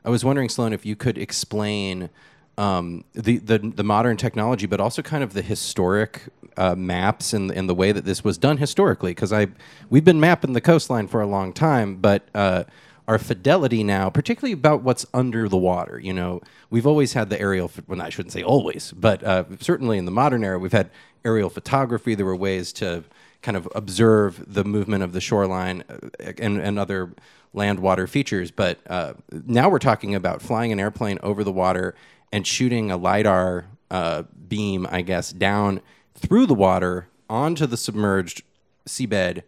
I 0.05 0.09
was 0.09 0.23
wondering, 0.23 0.49
Sloan, 0.49 0.73
if 0.73 0.85
you 0.85 0.95
could 0.95 1.17
explain 1.17 2.09
um, 2.57 3.05
the, 3.13 3.37
the, 3.37 3.57
the 3.57 3.83
modern 3.83 4.17
technology, 4.17 4.67
but 4.67 4.79
also 4.79 5.01
kind 5.01 5.23
of 5.23 5.33
the 5.33 5.41
historic 5.41 6.23
uh, 6.57 6.75
maps 6.75 7.33
and, 7.33 7.51
and 7.51 7.69
the 7.69 7.75
way 7.75 7.91
that 7.91 8.05
this 8.05 8.23
was 8.23 8.37
done 8.37 8.57
historically. 8.57 9.11
Because 9.11 9.31
I 9.31 9.47
we've 9.89 10.03
been 10.03 10.19
mapping 10.19 10.53
the 10.53 10.61
coastline 10.61 11.07
for 11.07 11.21
a 11.21 11.27
long 11.27 11.53
time, 11.53 11.95
but 11.95 12.27
uh, 12.35 12.65
our 13.09 13.17
fidelity 13.17 13.83
now, 13.83 14.07
particularly 14.07 14.53
about 14.53 14.83
what's 14.83 15.03
under 15.15 15.49
the 15.49 15.57
water. 15.57 15.99
You 15.99 16.13
know, 16.13 16.41
we've 16.69 16.85
always 16.85 17.13
had 17.13 17.31
the 17.31 17.41
aerial. 17.41 17.71
Well, 17.87 17.99
I 17.99 18.09
shouldn't 18.09 18.33
say 18.33 18.43
always, 18.43 18.91
but 18.91 19.23
uh, 19.23 19.45
certainly 19.59 19.97
in 19.97 20.05
the 20.05 20.11
modern 20.11 20.43
era, 20.43 20.59
we've 20.59 20.71
had 20.71 20.91
aerial 21.25 21.49
photography. 21.49 22.13
There 22.13 22.27
were 22.27 22.35
ways 22.35 22.71
to 22.73 23.03
kind 23.41 23.57
of 23.57 23.67
observe 23.73 24.53
the 24.53 24.63
movement 24.63 25.01
of 25.01 25.13
the 25.13 25.21
shoreline 25.21 25.83
uh, 25.89 26.33
and, 26.37 26.59
and 26.59 26.77
other 26.77 27.11
land 27.51 27.79
water 27.79 28.05
features. 28.05 28.51
But 28.51 28.77
uh, 28.87 29.13
now 29.31 29.69
we're 29.69 29.79
talking 29.79 30.13
about 30.13 30.43
flying 30.43 30.71
an 30.71 30.79
airplane 30.79 31.17
over 31.23 31.43
the 31.43 31.51
water 31.51 31.95
and 32.31 32.45
shooting 32.45 32.91
a 32.91 32.97
LIDAR 32.97 33.65
uh, 33.89 34.23
beam, 34.47 34.85
I 34.87 35.01
guess, 35.01 35.33
down 35.33 35.81
through 36.13 36.45
the 36.45 36.53
water 36.53 37.07
onto 37.27 37.65
the 37.65 37.75
submerged 37.75 38.43
seabed. 38.87 39.41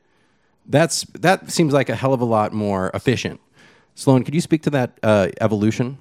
That's 0.65 1.03
that 1.13 1.51
seems 1.51 1.73
like 1.73 1.89
a 1.89 1.95
hell 1.95 2.13
of 2.13 2.21
a 2.21 2.25
lot 2.25 2.53
more 2.53 2.89
efficient. 2.95 3.39
Sloan, 3.95 4.23
could 4.23 4.33
you 4.33 4.41
speak 4.41 4.63
to 4.63 4.69
that 4.71 4.99
uh, 5.03 5.27
evolution? 5.39 5.97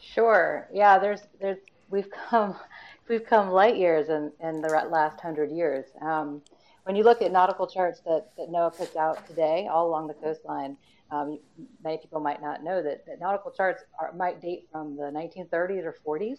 Sure. 0.00 0.68
Yeah. 0.72 0.98
There's 0.98 1.20
there's 1.40 1.58
we've 1.90 2.10
come 2.10 2.56
we've 3.08 3.24
come 3.24 3.50
light 3.50 3.76
years 3.76 4.08
in 4.08 4.32
in 4.40 4.60
the 4.60 4.68
last 4.68 5.20
hundred 5.20 5.50
years. 5.50 5.86
Um, 6.00 6.42
when 6.84 6.96
you 6.96 7.04
look 7.04 7.20
at 7.20 7.30
nautical 7.30 7.66
charts 7.66 8.00
that, 8.06 8.30
that 8.38 8.48
NOAA 8.48 8.74
puts 8.74 8.96
out 8.96 9.26
today, 9.26 9.68
all 9.70 9.88
along 9.88 10.06
the 10.06 10.14
coastline, 10.14 10.74
um, 11.10 11.38
many 11.84 11.98
people 11.98 12.18
might 12.18 12.40
not 12.40 12.64
know 12.64 12.82
that, 12.82 13.04
that 13.04 13.20
nautical 13.20 13.50
charts 13.50 13.82
are, 14.00 14.10
might 14.12 14.40
date 14.40 14.68
from 14.72 14.96
the 14.96 15.04
1930s 15.04 15.84
or 15.84 15.94
40s. 16.06 16.38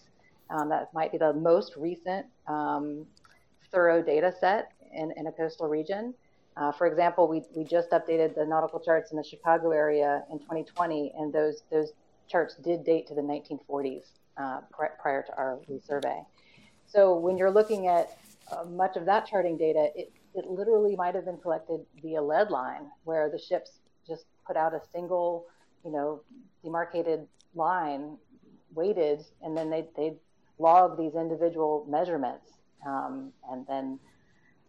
Um, 0.50 0.70
that 0.70 0.91
might 0.91 1.12
be 1.12 1.20
the 1.20 1.34
most 1.34 1.75
recent 1.75 2.25
um, 2.48 3.06
thorough 3.72 4.01
data 4.01 4.34
set 4.39 4.72
in, 4.91 5.13
in 5.18 5.27
a 5.27 5.32
coastal 5.32 5.68
region. 5.68 6.15
Uh, 6.58 6.72
for 6.72 6.88
example, 6.88 7.27
we, 7.27 7.44
we 7.56 7.63
just 7.63 7.91
updated 7.91 8.36
the 8.36 8.46
nautical 8.46 8.79
charts 8.79 9.12
in 9.12 9.18
the 9.18 9.24
Chicago 9.24 9.72
area 9.72 10.24
in 10.32 10.39
2020, 10.39 11.13
and 11.18 11.32
those, 11.32 11.63
those 11.72 11.94
charts 12.27 12.56
did 12.56 12.84
date 12.84 13.08
to 13.08 13.15
the 13.15 13.22
1940s 13.22 14.03
uh, 14.38 14.62
prior 14.72 15.24
to 15.24 15.36
our 15.38 15.60
resurvey. 15.70 16.25
So 16.88 17.15
when 17.15 17.38
you're 17.38 17.51
looking 17.51 17.88
at 17.88 18.18
uh, 18.51 18.63
much 18.65 18.96
of 18.98 19.06
that 19.06 19.27
charting 19.27 19.58
data, 19.58 19.89
it, 19.96 20.12
it 20.34 20.50
literally 20.50 20.96
might 20.96 21.15
have 21.15 21.25
been 21.25 21.38
collected 21.38 21.82
via 22.01 22.22
lead 22.22 22.50
line, 22.50 22.88
where 23.03 23.29
the 23.29 23.38
ships 23.38 23.79
just 24.08 24.25
put 24.46 24.58
out 24.58 24.74
a 24.74 24.82
single, 24.94 25.46
you 25.86 25.91
know, 25.91 26.22
demarcated 26.63 27.27
line, 27.56 28.18
weighted, 28.74 29.24
and 29.44 29.56
then 29.56 29.70
they 29.70 29.88
they 29.96 30.15
log 30.58 30.98
these 30.98 31.15
individual 31.15 31.86
measurements, 31.89 32.46
um, 32.86 33.32
and 33.51 33.65
then 33.68 34.00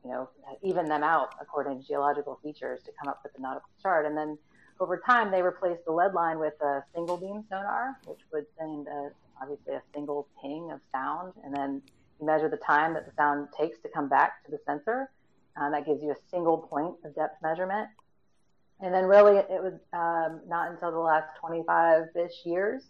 you 0.04 0.11
know 0.11 0.28
even 0.62 0.87
them 0.87 1.02
out 1.02 1.35
according 1.40 1.80
to 1.80 1.87
geological 1.87 2.38
features 2.42 2.80
to 2.85 2.90
come 2.99 3.09
up 3.09 3.21
with 3.23 3.33
the 3.35 3.40
nautical 3.40 3.71
chart, 3.83 4.07
and 4.07 4.16
then 4.16 4.38
over 4.80 5.00
time 5.04 5.30
they 5.30 5.42
replaced 5.42 5.85
the 5.85 5.92
lead 5.92 6.14
line 6.14 6.38
with 6.38 6.54
a 6.62 6.83
single 6.95 7.16
beam 7.16 7.45
sonar, 7.49 7.99
which 8.07 8.21
would 8.33 8.47
send 8.59 8.87
a, 8.88 9.11
obviously 9.40 9.75
a 9.75 9.83
single 9.95 10.26
ping 10.42 10.71
of 10.73 10.80
sound, 10.92 11.33
and 11.45 11.54
then 11.54 11.83
you 12.19 12.26
measure 12.26 12.49
the 12.49 12.57
time 12.57 12.95
that 12.95 13.07
the 13.07 13.12
sound 13.12 13.49
takes 13.59 13.78
to 13.80 13.88
come 13.88 14.09
back 14.09 14.45
to 14.45 14.50
the 14.50 14.59
sensor. 14.66 15.11
Uh, 15.61 15.69
that 15.71 15.85
gives 15.85 16.02
you 16.02 16.11
a 16.11 16.16
single 16.30 16.59
point 16.59 16.95
of 17.04 17.14
depth 17.14 17.42
measurement. 17.42 17.88
And 18.80 18.95
then 18.95 19.04
really 19.04 19.37
it 19.37 19.62
was 19.62 19.75
um, 19.92 20.40
not 20.49 20.71
until 20.71 20.90
the 20.90 20.99
last 20.99 21.26
25-ish 21.42 22.47
years 22.47 22.85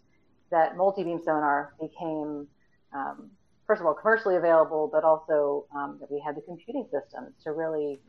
that 0.51 0.77
multi-beam 0.77 1.19
sonar 1.23 1.73
became, 1.81 2.47
um, 2.93 3.31
first 3.71 3.79
of 3.79 3.87
all, 3.87 3.93
commercially 3.93 4.35
available, 4.35 4.89
but 4.91 5.05
also 5.05 5.63
um, 5.73 5.95
that 6.01 6.11
we 6.11 6.19
had 6.19 6.35
the 6.35 6.41
computing 6.41 6.85
systems 6.91 7.31
to 7.41 7.53
really 7.53 8.01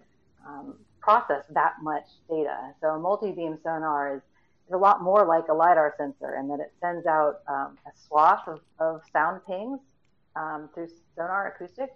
um, 0.45 0.75
process 1.01 1.45
that 1.51 1.75
much 1.81 2.03
data. 2.29 2.75
So 2.81 2.99
multi-beam 2.99 3.59
sonar 3.63 4.17
is, 4.17 4.23
is, 4.67 4.75
a 4.75 4.77
lot 4.77 5.05
more 5.05 5.25
like 5.25 5.47
a 5.47 5.55
LiDAR 5.55 5.95
sensor 5.97 6.35
in 6.35 6.49
that 6.49 6.59
it 6.59 6.73
sends 6.81 7.07
out 7.07 7.43
um, 7.47 7.79
a 7.87 7.91
swath 8.09 8.43
of, 8.49 8.59
of 8.81 9.03
sound 9.13 9.43
pings 9.47 9.79
um, 10.35 10.69
through 10.75 10.89
sonar 11.15 11.55
acoustics. 11.55 11.95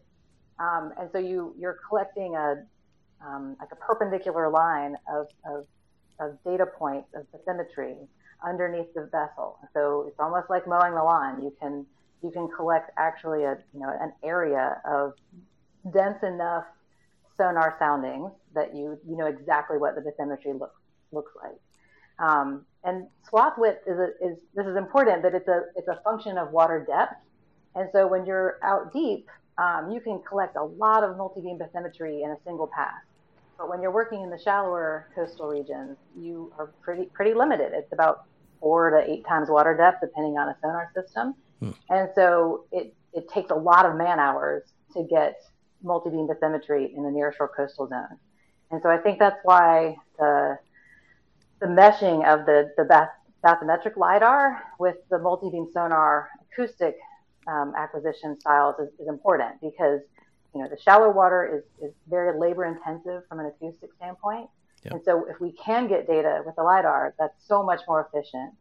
Um, 0.60 0.92
and 0.96 1.10
so 1.10 1.18
you, 1.18 1.52
you're 1.58 1.80
collecting 1.88 2.36
a, 2.36 2.62
um, 3.26 3.56
like 3.58 3.70
a 3.72 3.76
perpendicular 3.76 4.48
line 4.48 4.94
of, 5.12 5.26
of, 5.44 5.66
of, 6.20 6.38
data 6.44 6.66
points 6.66 7.08
of 7.16 7.26
bathymetry 7.32 7.96
underneath 8.46 8.94
the 8.94 9.08
vessel. 9.10 9.58
So 9.74 10.04
it's 10.06 10.20
almost 10.20 10.50
like 10.50 10.68
mowing 10.68 10.94
the 10.94 11.02
lawn. 11.02 11.42
You 11.42 11.52
can, 11.60 11.84
you 12.22 12.30
can 12.30 12.48
collect 12.48 12.90
actually 12.96 13.44
a, 13.44 13.58
you 13.72 13.80
know, 13.80 13.92
an 14.00 14.12
area 14.22 14.80
of 14.88 15.14
dense 15.92 16.22
enough 16.22 16.64
sonar 17.36 17.76
soundings 17.78 18.32
that 18.54 18.74
you, 18.74 18.98
you 19.06 19.16
know 19.16 19.26
exactly 19.26 19.78
what 19.78 19.94
the 19.94 20.00
bathymetry 20.00 20.58
look, 20.58 20.74
looks 21.12 21.32
like. 21.42 21.58
Um, 22.18 22.64
and 22.82 23.08
swath 23.28 23.54
width 23.58 23.86
is, 23.86 23.98
a, 23.98 24.08
is 24.24 24.38
this 24.54 24.66
is 24.66 24.76
important, 24.76 25.22
that 25.22 25.34
it's 25.34 25.48
a 25.48 25.64
it's 25.76 25.88
a 25.88 26.00
function 26.02 26.38
of 26.38 26.50
water 26.50 26.84
depth. 26.86 27.14
And 27.74 27.90
so 27.92 28.06
when 28.06 28.24
you're 28.24 28.58
out 28.62 28.92
deep, 28.92 29.28
um, 29.58 29.90
you 29.90 30.00
can 30.00 30.22
collect 30.26 30.56
a 30.56 30.64
lot 30.64 31.04
of 31.04 31.16
multi-beam 31.18 31.58
bathymetry 31.58 32.24
in 32.24 32.30
a 32.30 32.36
single 32.44 32.66
pass. 32.66 33.02
But 33.58 33.68
when 33.68 33.82
you're 33.82 33.92
working 33.92 34.22
in 34.22 34.30
the 34.30 34.38
shallower 34.38 35.08
coastal 35.14 35.48
regions, 35.48 35.96
you 36.18 36.52
are 36.58 36.72
pretty 36.80 37.06
pretty 37.12 37.34
limited. 37.34 37.72
It's 37.74 37.92
about 37.92 38.24
four 38.60 38.90
to 38.90 39.10
eight 39.10 39.26
times 39.26 39.50
water 39.50 39.76
depth, 39.76 40.00
depending 40.00 40.38
on 40.38 40.48
a 40.48 40.56
sonar 40.62 40.90
system. 40.94 41.34
Hmm. 41.60 41.70
And 41.90 42.08
so 42.14 42.64
it, 42.72 42.94
it 43.12 43.28
takes 43.28 43.50
a 43.50 43.54
lot 43.54 43.86
of 43.86 43.96
man 43.96 44.18
hours 44.18 44.62
to 44.94 45.04
get 45.04 45.42
multi-beam 45.82 46.28
bathymetry 46.28 46.94
in 46.94 47.02
the 47.02 47.10
nearshore 47.10 47.48
coastal 47.54 47.88
zone. 47.88 48.18
And 48.70 48.82
so 48.82 48.90
I 48.90 48.98
think 48.98 49.18
that's 49.18 49.38
why 49.44 49.96
the 50.18 50.58
the 51.60 51.66
meshing 51.66 52.26
of 52.26 52.44
the 52.44 52.72
the 52.76 52.84
bath, 52.84 53.10
bathymetric 53.44 53.96
lidar 53.96 54.62
with 54.78 54.96
the 55.10 55.18
multi-beam 55.18 55.68
sonar 55.72 56.28
acoustic 56.52 56.96
um, 57.46 57.72
acquisition 57.76 58.38
styles 58.40 58.74
is, 58.80 58.88
is, 58.98 59.06
important 59.06 59.60
because 59.60 60.00
you 60.52 60.60
know 60.60 60.68
the 60.68 60.76
shallow 60.82 61.10
water 61.10 61.62
is, 61.80 61.88
is 61.88 61.94
very 62.10 62.38
labor 62.38 62.64
intensive 62.64 63.22
from 63.28 63.38
an 63.38 63.46
acoustic 63.46 63.90
standpoint. 63.96 64.50
Yep. 64.84 64.92
And 64.92 65.04
so 65.04 65.26
if 65.30 65.40
we 65.40 65.52
can 65.52 65.86
get 65.86 66.08
data 66.08 66.42
with 66.44 66.56
the 66.56 66.62
LiDAR, 66.62 67.14
that's 67.18 67.46
so 67.46 67.62
much 67.62 67.80
more 67.86 68.08
efficient 68.12 68.52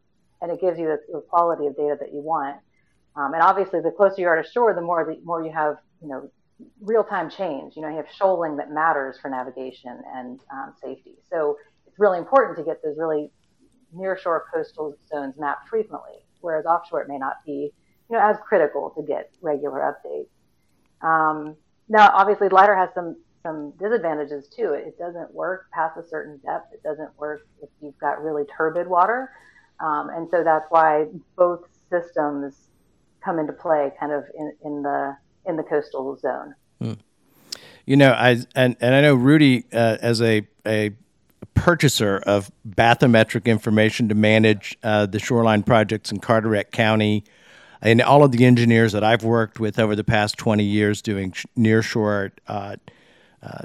and 0.42 0.50
it 0.50 0.60
gives 0.60 0.78
you 0.78 0.86
the, 0.86 1.00
the 1.12 1.20
quality 1.20 1.66
of 1.66 1.76
data 1.76 1.96
that 1.98 2.12
you 2.12 2.20
want. 2.20 2.56
Um, 3.16 3.32
and 3.32 3.42
obviously 3.42 3.80
the 3.80 3.90
closer 3.90 4.20
you 4.20 4.28
are 4.28 4.42
to 4.42 4.48
shore, 4.48 4.74
the 4.74 4.80
more 4.82 5.04
the 5.04 5.18
more 5.24 5.42
you 5.44 5.52
have, 5.52 5.78
you 6.02 6.08
know, 6.08 6.30
real 6.80 7.04
time 7.04 7.30
change. 7.30 7.76
You 7.76 7.82
know, 7.82 7.88
you 7.88 7.96
have 7.96 8.06
shoaling 8.14 8.56
that 8.56 8.70
matters 8.70 9.18
for 9.20 9.30
navigation 9.30 10.00
and 10.14 10.40
um, 10.52 10.74
safety. 10.82 11.14
So 11.30 11.56
it's 11.86 11.98
really 11.98 12.18
important 12.18 12.56
to 12.58 12.64
get 12.64 12.82
those 12.82 12.96
really 12.98 13.30
near 13.92 14.18
shore 14.18 14.44
coastal 14.52 14.94
zones 15.08 15.34
mapped 15.38 15.68
frequently, 15.68 16.18
whereas 16.40 16.66
offshore 16.66 17.02
it 17.02 17.08
may 17.08 17.18
not 17.18 17.36
be 17.44 17.72
you 18.10 18.16
know, 18.16 18.20
as 18.20 18.36
critical 18.46 18.90
to 18.96 19.02
get 19.02 19.30
regular 19.40 19.80
updates. 19.80 20.28
Um, 21.06 21.56
now, 21.88 22.10
obviously, 22.12 22.48
LiDAR 22.48 22.76
has 22.76 22.90
some 22.94 23.16
some 23.42 23.72
disadvantages 23.78 24.48
too. 24.48 24.72
It 24.72 24.98
doesn't 24.98 25.32
work 25.32 25.70
past 25.72 25.96
a 25.96 26.08
certain 26.08 26.38
depth. 26.38 26.72
It 26.72 26.82
doesn't 26.82 27.16
work 27.16 27.46
if 27.62 27.68
you've 27.80 27.96
got 27.98 28.22
really 28.22 28.42
turbid 28.56 28.88
water, 28.88 29.30
um, 29.80 30.10
and 30.10 30.28
so 30.30 30.42
that's 30.42 30.66
why 30.70 31.06
both 31.36 31.64
systems 31.88 32.68
come 33.26 33.38
into 33.40 33.52
play, 33.52 33.92
kind 33.98 34.12
of 34.12 34.24
in, 34.38 34.52
in 34.64 34.82
the 34.82 35.16
in 35.44 35.56
the 35.56 35.62
coastal 35.62 36.16
zone. 36.16 36.54
Hmm. 36.80 36.92
You 37.84 37.96
know, 37.96 38.12
I 38.12 38.38
and, 38.54 38.76
and 38.80 38.94
I 38.94 39.00
know 39.02 39.14
Rudy 39.14 39.64
uh, 39.72 39.98
as 40.00 40.22
a 40.22 40.46
a 40.64 40.92
purchaser 41.54 42.18
of 42.18 42.50
bathymetric 42.68 43.46
information 43.46 44.08
to 44.08 44.14
manage 44.14 44.78
uh, 44.82 45.06
the 45.06 45.18
shoreline 45.18 45.62
projects 45.62 46.10
in 46.12 46.20
Carteret 46.20 46.70
County 46.70 47.24
and 47.82 48.00
all 48.00 48.24
of 48.24 48.32
the 48.32 48.44
engineers 48.44 48.92
that 48.92 49.04
I've 49.04 49.24
worked 49.24 49.60
with 49.60 49.78
over 49.78 49.94
the 49.94 50.04
past 50.04 50.38
20 50.38 50.64
years 50.64 51.02
doing 51.02 51.32
nearshore 51.56 52.32
uh, 52.48 52.76
uh, 53.42 53.64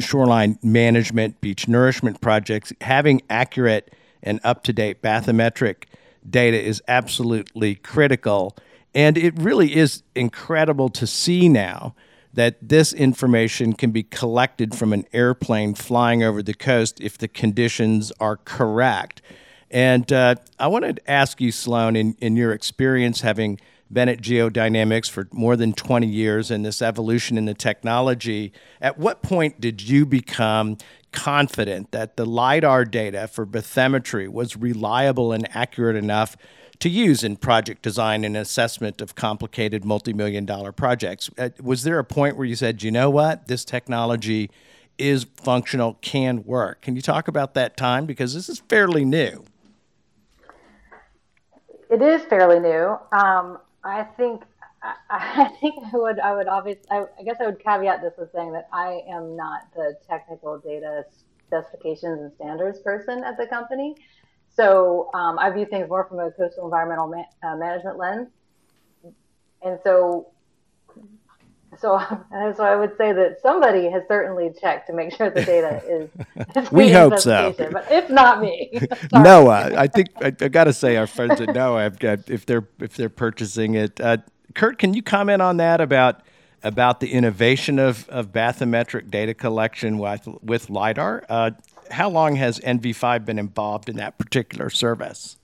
shoreline 0.00 0.58
management, 0.62 1.40
beach 1.40 1.68
nourishment 1.68 2.20
projects, 2.20 2.72
having 2.80 3.22
accurate 3.28 3.92
and 4.22 4.40
up 4.44 4.64
to 4.64 4.72
date 4.72 5.02
bathymetric 5.02 5.84
data 6.30 6.60
is 6.60 6.82
absolutely 6.88 7.74
critical. 7.74 8.56
And 8.94 9.16
it 9.16 9.34
really 9.38 9.76
is 9.76 10.02
incredible 10.14 10.88
to 10.90 11.06
see 11.06 11.48
now 11.48 11.94
that 12.32 12.56
this 12.60 12.92
information 12.92 13.72
can 13.72 13.90
be 13.90 14.02
collected 14.02 14.74
from 14.74 14.92
an 14.92 15.04
airplane 15.12 15.74
flying 15.74 16.22
over 16.22 16.42
the 16.42 16.54
coast 16.54 17.00
if 17.00 17.18
the 17.18 17.28
conditions 17.28 18.12
are 18.20 18.36
correct. 18.36 19.22
And 19.70 20.10
uh, 20.12 20.36
I 20.58 20.66
wanted 20.68 20.96
to 20.96 21.10
ask 21.10 21.40
you, 21.40 21.52
Sloan, 21.52 21.96
in, 21.96 22.16
in 22.20 22.36
your 22.36 22.52
experience 22.52 23.20
having 23.20 23.60
been 23.90 24.08
at 24.08 24.20
Geodynamics 24.20 25.08
for 25.08 25.28
more 25.32 25.56
than 25.56 25.72
20 25.72 26.06
years 26.06 26.50
and 26.50 26.64
this 26.64 26.82
evolution 26.82 27.38
in 27.38 27.46
the 27.46 27.54
technology, 27.54 28.52
at 28.80 28.98
what 28.98 29.22
point 29.22 29.60
did 29.60 29.82
you 29.82 30.04
become 30.04 30.76
confident 31.12 31.90
that 31.92 32.16
the 32.16 32.26
LIDAR 32.26 32.84
data 32.84 33.26
for 33.26 33.46
bathymetry 33.46 34.28
was 34.28 34.56
reliable 34.56 35.32
and 35.32 35.48
accurate 35.56 35.96
enough 35.96 36.36
to 36.80 36.88
use 36.88 37.24
in 37.24 37.36
project 37.36 37.82
design 37.82 38.24
and 38.24 38.36
assessment 38.36 39.00
of 39.00 39.14
complicated 39.14 39.84
multi 39.84 40.12
million 40.12 40.44
dollar 40.44 40.70
projects? 40.70 41.30
Uh, 41.38 41.48
was 41.60 41.82
there 41.82 41.98
a 41.98 42.04
point 42.04 42.36
where 42.36 42.46
you 42.46 42.56
said, 42.56 42.82
you 42.82 42.90
know 42.90 43.10
what, 43.10 43.48
this 43.48 43.64
technology 43.64 44.50
is 44.98 45.24
functional, 45.24 45.94
can 46.02 46.44
work? 46.44 46.82
Can 46.82 46.94
you 46.94 47.02
talk 47.02 47.26
about 47.26 47.54
that 47.54 47.76
time? 47.76 48.04
Because 48.04 48.34
this 48.34 48.48
is 48.48 48.60
fairly 48.68 49.04
new 49.04 49.44
it 51.90 52.02
is 52.02 52.22
fairly 52.22 52.60
new. 52.60 52.98
Um, 53.12 53.58
I 53.84 54.02
think 54.02 54.42
I, 54.82 54.94
I, 55.10 55.48
think 55.60 55.74
I 55.92 55.96
would 55.96 56.20
I 56.20 56.34
would 56.34 56.48
obviously 56.48 56.84
I, 56.90 57.04
I, 57.18 57.22
guess 57.24 57.36
I 57.40 57.46
would 57.46 57.62
caveat 57.62 58.02
this 58.02 58.14
with 58.18 58.32
saying 58.32 58.52
that 58.52 58.68
I 58.72 59.02
am 59.08 59.36
not 59.36 59.62
the 59.74 59.96
technical 60.08 60.58
data 60.58 61.04
specifications 61.46 62.20
and 62.20 62.32
standards 62.34 62.80
person 62.80 63.24
at 63.24 63.36
the 63.36 63.46
company. 63.46 63.96
So 64.54 65.10
um, 65.14 65.38
I 65.38 65.50
view 65.50 65.66
things 65.66 65.88
more 65.88 66.04
from 66.04 66.18
a 66.18 66.30
coastal 66.32 66.64
environmental 66.64 67.08
ma- 67.08 67.48
uh, 67.48 67.56
management 67.56 67.96
lens. 67.96 68.28
And 69.62 69.78
so 69.84 70.28
so, 71.80 71.98
so 72.56 72.64
I 72.64 72.76
would 72.76 72.96
say 72.96 73.12
that 73.12 73.40
somebody 73.42 73.90
has 73.90 74.02
certainly 74.08 74.50
checked 74.60 74.86
to 74.88 74.92
make 74.92 75.14
sure 75.14 75.30
the 75.30 75.44
data 75.44 75.82
is. 75.88 76.10
is 76.56 76.72
we 76.72 76.90
hope 76.90 77.18
so. 77.18 77.54
But 77.56 77.86
if 77.90 78.10
not 78.10 78.40
me, 78.40 78.70
NOAA, 79.12 79.76
I 79.76 79.86
think 79.86 80.08
I, 80.20 80.26
I 80.26 80.48
got 80.48 80.64
to 80.64 80.72
say 80.72 80.96
our 80.96 81.06
friends 81.06 81.40
at 81.40 81.48
NOAA, 81.48 81.82
have 81.82 81.98
got, 81.98 82.30
if 82.30 82.46
they're 82.46 82.66
if 82.80 82.96
they're 82.96 83.08
purchasing 83.08 83.74
it, 83.74 84.00
uh, 84.00 84.18
Kurt, 84.54 84.78
can 84.78 84.94
you 84.94 85.02
comment 85.02 85.42
on 85.42 85.58
that 85.58 85.80
about 85.80 86.22
about 86.62 87.00
the 87.00 87.12
innovation 87.12 87.78
of, 87.78 88.08
of 88.08 88.32
bathymetric 88.32 89.10
data 89.10 89.34
collection 89.34 89.98
with 89.98 90.26
with 90.42 90.70
lidar? 90.70 91.24
Uh, 91.28 91.50
how 91.90 92.08
long 92.08 92.36
has 92.36 92.58
NV5 92.60 93.24
been 93.24 93.38
involved 93.38 93.88
in 93.88 93.96
that 93.96 94.18
particular 94.18 94.68
service? 94.68 95.38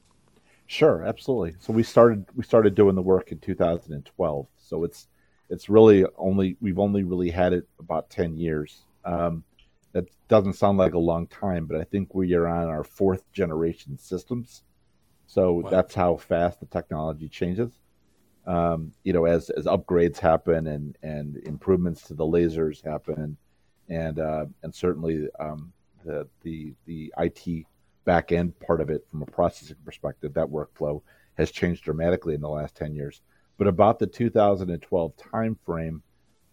Sure, 0.66 1.02
absolutely. 1.04 1.54
So 1.60 1.72
we 1.72 1.82
started 1.82 2.26
we 2.34 2.42
started 2.42 2.74
doing 2.74 2.94
the 2.94 3.02
work 3.02 3.30
in 3.32 3.38
2012. 3.38 4.46
So 4.58 4.84
it's 4.84 5.06
it's 5.54 5.68
really 5.68 6.04
only 6.18 6.56
we've 6.60 6.80
only 6.80 7.04
really 7.04 7.30
had 7.30 7.52
it 7.52 7.66
about 7.78 8.10
10 8.10 8.36
years. 8.36 8.82
Um, 9.04 9.44
that 9.92 10.06
doesn't 10.26 10.54
sound 10.54 10.78
like 10.78 10.94
a 10.94 10.98
long 10.98 11.28
time, 11.28 11.66
but 11.66 11.80
I 11.80 11.84
think 11.84 12.12
we 12.12 12.34
are 12.34 12.48
on 12.48 12.66
our 12.66 12.82
fourth 12.82 13.22
generation 13.32 13.96
systems. 13.96 14.64
So 15.26 15.52
wow. 15.52 15.70
that's 15.70 15.94
how 15.94 16.16
fast 16.16 16.58
the 16.58 16.66
technology 16.66 17.28
changes. 17.28 17.70
Um, 18.46 18.92
you 19.04 19.12
know, 19.12 19.24
as 19.24 19.48
as 19.50 19.66
upgrades 19.66 20.18
happen 20.18 20.66
and 20.66 20.98
and 21.02 21.36
improvements 21.46 22.02
to 22.08 22.14
the 22.14 22.24
lasers 22.24 22.84
happen, 22.84 23.36
and 23.88 24.18
uh, 24.18 24.46
and 24.62 24.74
certainly 24.74 25.28
um, 25.38 25.72
the 26.04 26.28
the 26.42 26.74
the 26.84 27.14
IT 27.18 27.64
back 28.04 28.32
end 28.32 28.58
part 28.60 28.80
of 28.80 28.90
it 28.90 29.06
from 29.10 29.22
a 29.22 29.26
processing 29.26 29.76
perspective, 29.84 30.34
that 30.34 30.46
workflow 30.46 31.00
has 31.38 31.50
changed 31.50 31.84
dramatically 31.84 32.34
in 32.34 32.40
the 32.40 32.48
last 32.48 32.76
10 32.76 32.94
years. 32.94 33.22
But 33.56 33.66
about 33.68 33.98
the 33.98 34.06
2012 34.06 35.16
timeframe, 35.16 36.00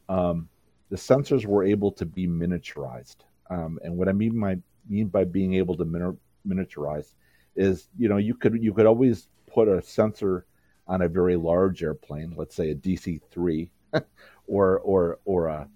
um, 0.07 0.49
the 0.89 0.97
sensors 0.97 1.45
were 1.45 1.63
able 1.63 1.91
to 1.93 2.05
be 2.05 2.27
miniaturized. 2.27 3.17
Um, 3.49 3.79
and 3.83 3.97
what 3.97 4.07
I 4.07 4.11
mean 4.11 4.39
by 4.39 4.57
mean 4.87 5.07
by 5.07 5.23
being 5.23 5.55
able 5.55 5.75
to 5.77 5.85
min- 5.85 6.17
miniaturize 6.47 7.13
is, 7.55 7.87
you 7.97 8.09
know, 8.09 8.17
you 8.17 8.35
could 8.35 8.61
you 8.61 8.73
could 8.73 8.85
always 8.85 9.27
put 9.47 9.67
a 9.67 9.81
sensor 9.81 10.45
on 10.87 11.01
a 11.01 11.07
very 11.07 11.35
large 11.35 11.83
airplane, 11.83 12.33
let's 12.35 12.55
say 12.55 12.71
a 12.71 12.75
DC-3, 12.75 13.69
or 14.47 14.79
or 14.79 15.19
or 15.25 15.47
a, 15.47 15.67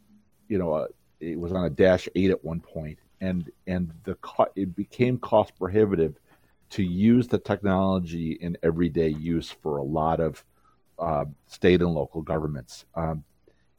you 0.47 0.57
know, 0.57 0.75
a, 0.75 0.87
it 1.19 1.39
was 1.39 1.53
on 1.53 1.65
a 1.65 1.69
Dash 1.69 2.07
8 2.15 2.31
at 2.31 2.43
one 2.43 2.59
point, 2.59 2.99
and 3.21 3.49
and 3.67 3.91
the 4.03 4.15
co- 4.15 4.51
it 4.55 4.75
became 4.75 5.17
cost 5.17 5.57
prohibitive 5.57 6.19
to 6.71 6.83
use 6.83 7.27
the 7.27 7.37
technology 7.37 8.33
in 8.33 8.57
everyday 8.63 9.09
use 9.09 9.49
for 9.49 9.77
a 9.77 9.83
lot 9.83 10.19
of 10.19 10.43
uh, 10.99 11.25
state 11.47 11.81
and 11.81 11.93
local 11.93 12.21
governments. 12.21 12.85
Um, 12.95 13.23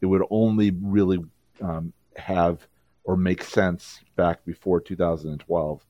it 0.00 0.06
would 0.06 0.22
only 0.30 0.70
really 0.70 1.18
um, 1.60 1.92
have 2.16 2.66
or 3.04 3.16
make 3.16 3.42
sense 3.42 4.00
back 4.16 4.44
before 4.44 4.80
2012 4.80 5.84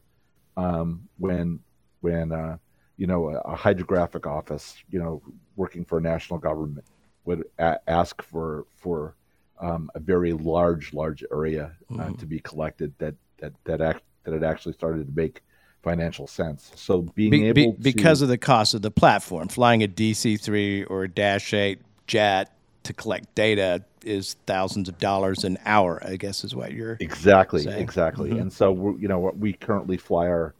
um, 0.57 1.09
when 1.19 1.61
when 2.01 2.33
uh, 2.33 2.57
you 2.97 3.07
know 3.07 3.31
a, 3.31 3.39
a, 3.39 3.57
hydrographic 3.57 4.27
office 4.27 4.77
you 4.91 4.99
know 4.99 5.23
working 5.57 5.85
for 5.85 5.99
a 5.99 6.01
national 6.01 6.39
government 6.39 6.87
would 7.25 7.45
a- 7.59 7.79
ask 7.89 8.23
for 8.23 8.67
for 8.77 9.15
um, 9.61 9.91
a 9.95 10.01
very 10.01 10.33
large 10.33 10.93
large 10.93 11.25
area 11.33 11.73
uh, 11.91 11.95
mm-hmm. 11.95 12.15
to 12.15 12.27
be 12.27 12.39
collected 12.41 12.93
that 12.99 13.15
that 13.39 13.53
that 13.65 13.81
act, 13.81 14.03
that 14.25 14.35
it 14.35 14.43
actually 14.43 14.73
started 14.73 15.07
to 15.07 15.12
make 15.15 15.43
financial 15.87 16.27
sense. 16.27 16.72
So 16.75 17.03
being 17.03 17.31
be, 17.31 17.46
able 17.46 17.72
be, 17.75 17.92
because 17.92 18.20
of 18.20 18.27
the 18.27 18.37
cost 18.37 18.75
of 18.75 18.83
the 18.83 18.90
platform, 18.90 19.46
flying 19.46 19.85
a 19.85 19.88
DC 19.88 20.40
three 20.40 20.83
or 20.83 21.05
a 21.05 21.09
Dash 21.09 21.55
eight 21.55 21.81
jet 22.09 22.53
to 22.83 22.92
collect 22.92 23.33
data 23.37 23.85
is 24.05 24.35
thousands 24.46 24.88
of 24.88 24.99
dollars 24.99 25.44
an 25.44 25.59
hour. 25.64 26.03
I 26.05 26.16
guess 26.16 26.42
is 26.42 26.57
what 26.57 26.72
you're 26.72 26.96
exactly 26.99 27.62
saying. 27.62 27.81
exactly. 27.81 28.31
Mm-hmm. 28.31 28.40
And 28.40 28.53
so 28.53 28.72
we 28.72 29.03
you 29.03 29.07
know 29.07 29.33
we 29.38 29.53
currently 29.53 29.96
fly 29.96 30.27
our 30.27 30.55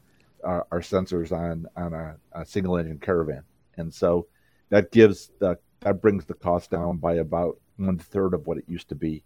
our, 0.45 0.65
our 0.71 0.79
sensors 0.79 1.33
on 1.33 1.67
on 1.75 1.93
a, 1.93 2.15
a, 2.31 2.45
single 2.45 2.77
engine 2.77 2.99
caravan, 2.99 3.43
and 3.75 3.93
so 3.93 4.27
that 4.69 4.93
gives 4.93 5.31
the 5.39 5.57
that 5.81 6.01
brings 6.01 6.23
the 6.23 6.35
cost 6.35 6.71
down 6.71 6.97
by 6.97 7.15
about 7.15 7.59
one 7.75 7.97
third 7.97 8.33
of 8.33 8.47
what 8.47 8.57
it 8.57 8.63
used 8.69 8.87
to 8.89 8.95
be. 8.95 9.23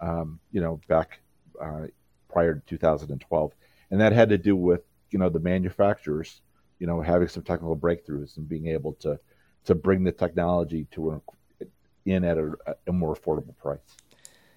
Um, 0.00 0.40
you 0.50 0.62
know, 0.62 0.80
back 0.88 1.20
uh, 1.60 1.88
prior 2.30 2.54
to 2.54 2.60
2012, 2.66 3.52
and 3.90 4.00
that 4.00 4.14
had 4.14 4.30
to 4.30 4.38
do 4.38 4.56
with 4.56 4.80
you 5.12 5.18
know 5.18 5.28
the 5.28 5.40
manufacturers, 5.40 6.40
you 6.78 6.86
know, 6.86 7.00
having 7.00 7.28
some 7.28 7.42
technical 7.42 7.76
breakthroughs 7.76 8.36
and 8.36 8.48
being 8.48 8.66
able 8.68 8.94
to 8.94 9.18
to 9.64 9.74
bring 9.74 10.04
the 10.04 10.12
technology 10.12 10.86
to 10.90 11.12
a, 11.12 11.64
in 12.04 12.24
at 12.24 12.36
a, 12.38 12.52
a 12.86 12.92
more 12.92 13.14
affordable 13.14 13.56
price. 13.58 13.78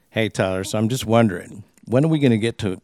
Hey 0.10 0.30
Tyler, 0.30 0.64
so 0.64 0.78
I'm 0.78 0.90
just 0.90 1.06
wondering, 1.06 1.64
when 1.86 2.06
are 2.06 2.08
we 2.08 2.20
going 2.20 2.32
to 2.32 2.38
get 2.38 2.58
to 2.60 2.82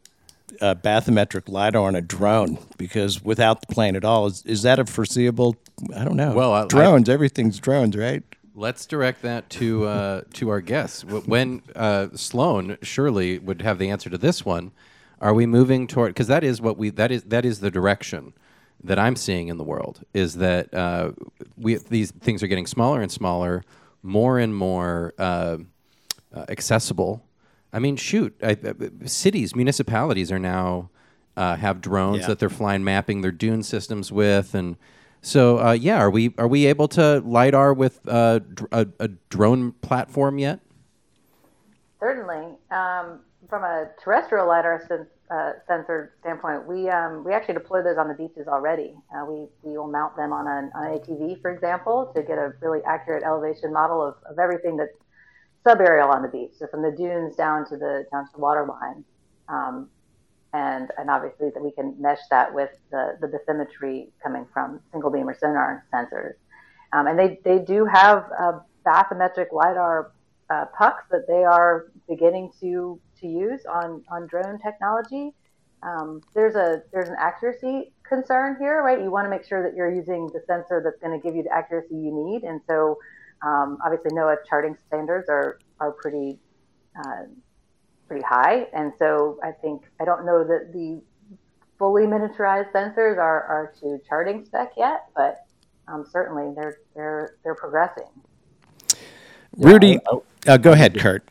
uh, 0.60 0.75
bathymetric 0.75 1.47
lidar 1.47 1.84
on 1.84 1.95
a 1.95 2.01
drone? 2.01 2.57
Because 2.77 3.23
without 3.23 3.62
the 3.62 3.73
plane 3.73 3.95
at 3.95 4.03
all, 4.03 4.27
is, 4.27 4.43
is 4.45 4.62
that 4.63 4.79
a 4.79 4.86
foreseeable? 4.86 5.55
I 5.95 6.03
don't 6.03 6.17
know. 6.17 6.34
Well, 6.34 6.53
I, 6.53 6.67
drones, 6.67 7.10
I, 7.10 7.13
everything's 7.13 7.57
drones, 7.60 7.95
right? 7.95 8.23
Let's 8.53 8.86
direct 8.86 9.21
that 9.21 9.49
to 9.51 9.86
uh, 9.86 10.21
to 10.34 10.49
our 10.49 10.60
guests. 10.62 11.05
When 11.05 11.62
uh, 11.75 12.10
Sloan 12.15 12.77
surely 12.81 13.39
would 13.39 13.62
have 13.62 13.79
the 13.79 13.89
answer 13.89 14.10
to 14.10 14.17
this 14.17 14.45
one. 14.45 14.71
Are 15.21 15.34
we 15.34 15.45
moving 15.45 15.88
toward? 15.88 16.10
Because 16.10 16.27
that 16.27 16.43
is 16.43 16.60
what 16.60 16.77
we 16.77 16.89
that 16.89 17.12
is 17.12 17.23
that 17.23 17.45
is 17.45 17.60
the 17.60 17.71
direction 17.71 18.34
that 18.84 18.97
I'm 18.97 19.15
seeing 19.15 19.47
in 19.47 19.57
the 19.57 19.63
world. 19.63 20.03
Is 20.13 20.36
that 20.38 20.73
uh, 20.73 21.12
we 21.55 21.75
these 21.75 22.12
things 22.12 22.43
are 22.43 22.47
getting 22.47 22.67
smaller 22.67 23.01
and 23.01 23.12
smaller, 23.12 23.63
more 24.01 24.39
and 24.39 24.55
more 24.55 25.13
uh, 25.17 25.57
uh, 26.34 26.45
accessible. 26.49 27.23
I 27.71 27.79
mean, 27.79 27.95
shoot, 27.95 28.36
I, 28.43 28.57
uh, 28.65 28.73
cities, 29.05 29.55
municipalities 29.55 30.29
are 30.29 30.39
now 30.39 30.89
uh, 31.38 31.55
have 31.55 31.79
drones 31.79 32.21
yeah. 32.21 32.27
that 32.27 32.39
they're 32.39 32.49
flying, 32.49 32.84
mapping 32.84 33.21
their 33.21 33.31
dune 33.31 33.63
systems 33.63 34.12
with, 34.12 34.53
and 34.53 34.75
so, 35.21 35.60
uh, 35.60 35.71
yeah, 35.73 35.97
are 35.97 36.10
we 36.10 36.34
are 36.39 36.47
we 36.47 36.65
able 36.65 36.88
to 36.89 37.19
lidar 37.19 37.73
with 37.73 37.99
uh, 38.07 38.39
dr- 38.39 38.69
a, 38.71 38.88
a, 39.03 39.07
drone 39.07 39.71
platform 39.73 40.39
yet? 40.39 40.60
Certainly, 41.99 42.57
um, 42.71 43.19
from 43.52 43.66
a 43.66 43.90
terrestrial 44.02 44.48
lidar 44.48 44.82
sen- 44.88 45.08
uh, 45.30 45.52
sensor 45.68 46.14
standpoint, 46.22 46.66
we 46.66 46.90
um, 46.90 47.24
we 47.26 47.34
actually 47.34 47.54
deploy 47.54 47.84
those 47.84 47.98
on 47.98 48.08
the 48.08 48.14
beaches 48.14 48.48
already. 48.48 48.96
Uh, 49.14 49.26
we 49.26 49.46
we 49.62 49.78
will 49.78 49.92
mount 49.92 50.16
them 50.16 50.32
on 50.32 50.48
an, 50.48 50.72
on 50.74 50.86
an 50.86 50.98
ATV, 50.98 51.42
for 51.42 51.52
example, 51.52 52.14
to 52.16 52.24
get 52.24 52.38
a 52.38 52.54
really 52.62 52.80
accurate 52.88 53.24
elevation 53.24 53.74
model 53.74 54.02
of, 54.02 54.16
of 54.30 54.40
everything 54.40 54.78
that's 54.78 54.96
subaerial 55.68 56.08
on 56.08 56.22
the 56.22 56.30
beach, 56.30 56.52
so 56.58 56.66
from 56.68 56.82
the 56.82 56.92
dunes 56.92 57.36
down 57.36 57.68
to 57.68 57.76
the 57.76 58.06
down 58.10 58.26
to 58.26 58.32
the 58.34 58.40
water 58.40 58.66
line. 58.66 59.04
Um, 59.50 59.90
and 60.54 60.90
and 60.98 61.10
obviously 61.10 61.50
that 61.54 61.62
we 61.62 61.72
can 61.72 61.94
mesh 62.00 62.20
that 62.30 62.54
with 62.54 62.72
the 62.90 63.18
the 63.20 63.28
bathymetry 63.28 64.08
coming 64.24 64.46
from 64.54 64.80
single 64.94 65.12
beam 65.12 65.28
or 65.28 65.38
sonar 65.38 65.86
sensors. 65.94 66.36
Um, 66.94 67.08
and 67.08 67.20
they 67.20 67.38
they 67.44 67.60
do 67.60 67.84
have 67.84 68.32
uh, 68.40 68.60
bathymetric 68.86 69.52
lidar 69.52 70.12
uh, 70.50 70.66
pucks 70.78 71.04
that 71.12 71.28
they 71.28 71.44
are 71.44 71.88
beginning 72.08 72.52
to 72.62 73.00
to 73.21 73.27
use 73.27 73.62
on 73.65 74.03
on 74.10 74.27
drone 74.27 74.60
technology. 74.60 75.34
Um, 75.84 76.21
there's 76.34 76.55
a 76.55 76.84
there's 76.91 77.10
an 77.10 77.15
accuracy 77.19 77.91
concern 78.03 78.57
here, 78.60 78.84
right? 78.84 79.01
You 79.01 79.10
want 79.10 79.25
to 79.25 79.29
make 79.29 79.45
sure 79.45 79.63
that 79.63 79.75
you're 79.75 79.93
using 79.93 80.27
the 80.27 80.41
sensor 80.45 80.81
that's 80.84 80.99
going 80.99 81.19
to 81.19 81.25
give 81.25 81.36
you 81.36 81.43
the 81.43 81.53
accuracy 81.53 81.95
you 81.95 82.12
need, 82.12 82.43
and 82.43 82.62
so 82.67 82.97
um, 83.41 83.77
obviously 83.84 84.12
NOAA 84.12 84.36
charting 84.47 84.75
standards 84.88 85.29
are 85.29 85.60
are 85.79 85.91
pretty 85.91 86.38
uh, 86.95 87.23
pretty 88.12 88.25
high. 88.27 88.67
And 88.73 88.91
so 88.99 89.39
I 89.41 89.51
think, 89.51 89.84
I 90.01 90.03
don't 90.03 90.25
know 90.25 90.43
that 90.43 90.73
the 90.73 91.01
fully 91.79 92.03
miniaturized 92.03 92.73
sensors 92.73 93.17
are, 93.17 93.43
are 93.43 93.73
to 93.79 94.01
charting 94.05 94.43
spec 94.43 94.73
yet, 94.75 95.05
but 95.15 95.45
um, 95.88 96.05
certainly 96.12 96.53
they're, 96.53 96.79
they're, 96.93 97.38
they're 97.45 97.55
progressing. 97.55 98.10
Rudy, 99.55 99.97
I, 100.12 100.17
I, 100.47 100.51
uh, 100.51 100.57
go 100.57 100.73
ahead, 100.73 100.99
Kurt. 100.99 101.23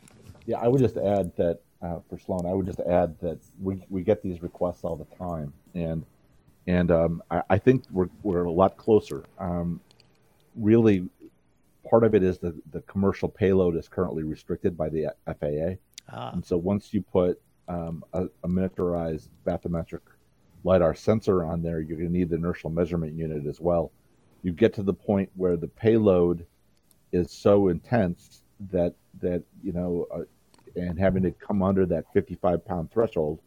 Yeah, 0.47 0.57
I 0.57 0.67
would 0.67 0.81
just 0.81 0.97
add 0.97 1.35
that 1.35 1.59
uh, 1.81 1.99
for 2.09 2.19
Sloan, 2.19 2.45
I 2.45 2.53
would 2.53 2.65
just 2.65 2.79
add 2.81 3.19
that 3.21 3.39
we, 3.59 3.83
we 3.89 4.01
get 4.01 4.21
these 4.21 4.41
requests 4.41 4.83
all 4.83 4.95
the 4.95 5.15
time, 5.15 5.53
and 5.73 6.05
and 6.67 6.91
um, 6.91 7.23
I, 7.31 7.41
I, 7.49 7.57
think 7.57 7.85
we're 7.91 8.09
we're 8.23 8.43
a 8.43 8.51
lot 8.51 8.77
closer. 8.77 9.23
Um, 9.39 9.81
really, 10.55 11.09
part 11.89 12.03
of 12.03 12.13
it 12.13 12.23
is 12.23 12.37
the 12.37 12.53
the 12.71 12.81
commercial 12.81 13.29
payload 13.29 13.75
is 13.75 13.87
currently 13.87 14.23
restricted 14.23 14.77
by 14.77 14.89
the 14.89 15.07
FAA, 15.25 15.77
Ah. 16.09 16.31
And 16.33 16.45
so 16.45 16.57
once 16.57 16.93
you 16.93 17.01
put 17.01 17.39
um, 17.67 18.03
a, 18.13 18.25
a, 18.43 18.47
miniaturized 18.47 19.29
bathymetric 19.45 20.01
lidar 20.63 20.93
sensor 20.93 21.43
on 21.43 21.61
there, 21.61 21.79
you're 21.79 21.97
going 21.97 22.11
to 22.11 22.17
need 22.17 22.29
the 22.29 22.35
inertial 22.35 22.69
measurement 22.69 23.13
unit 23.13 23.45
as 23.45 23.59
well. 23.59 23.91
You 24.43 24.51
get 24.51 24.73
to 24.75 24.83
the 24.83 24.93
point 24.93 25.29
where 25.35 25.55
the 25.55 25.67
payload 25.67 26.45
is 27.11 27.31
so 27.31 27.69
intense 27.69 28.43
that 28.71 28.95
that 29.19 29.43
you 29.63 29.71
know, 29.71 30.07
uh, 30.13 30.21
and 30.75 30.99
having 30.99 31.23
to 31.23 31.31
come 31.31 31.61
under 31.61 31.85
that 31.85 32.05
55 32.13 32.65
pound 32.65 32.91
threshold, 32.91 33.39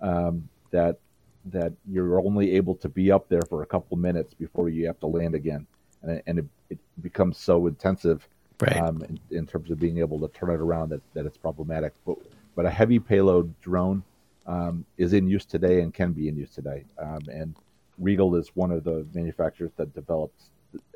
um, 0.00 0.48
that 0.70 0.98
that 1.46 1.72
you're 1.88 2.20
only 2.20 2.56
able 2.56 2.74
to 2.74 2.88
be 2.88 3.10
up 3.10 3.28
there 3.28 3.42
for 3.48 3.62
a 3.62 3.66
couple 3.66 3.96
minutes 3.96 4.34
before 4.34 4.68
you 4.68 4.86
have 4.86 5.00
to 5.00 5.06
land 5.06 5.34
again, 5.34 5.66
and, 6.02 6.22
and 6.26 6.38
it, 6.40 6.44
it 6.70 6.78
becomes 7.00 7.38
so 7.38 7.66
intensive 7.66 8.28
right. 8.60 8.76
um, 8.76 9.02
in, 9.08 9.20
in, 9.30 9.46
terms 9.46 9.70
of 9.70 9.78
being 9.78 9.98
able 9.98 10.20
to 10.20 10.28
turn 10.28 10.50
it 10.50 10.60
around 10.60 10.90
that, 10.90 11.00
that 11.14 11.26
it's 11.26 11.38
problematic. 11.38 11.94
But, 12.06 12.18
but 12.54 12.66
a 12.66 12.70
heavy 12.70 12.98
payload 12.98 13.58
drone 13.60 14.02
um, 14.46 14.84
is 14.96 15.12
in 15.12 15.28
use 15.28 15.44
today 15.44 15.80
and 15.80 15.92
can 15.94 16.12
be 16.12 16.28
in 16.28 16.36
use 16.36 16.50
today. 16.50 16.84
Um, 16.98 17.20
and 17.30 17.54
RIEGL 18.02 18.38
is 18.38 18.50
one 18.54 18.70
of 18.70 18.84
the 18.84 19.06
manufacturers 19.14 19.72
that 19.76 19.94
developed 19.94 20.42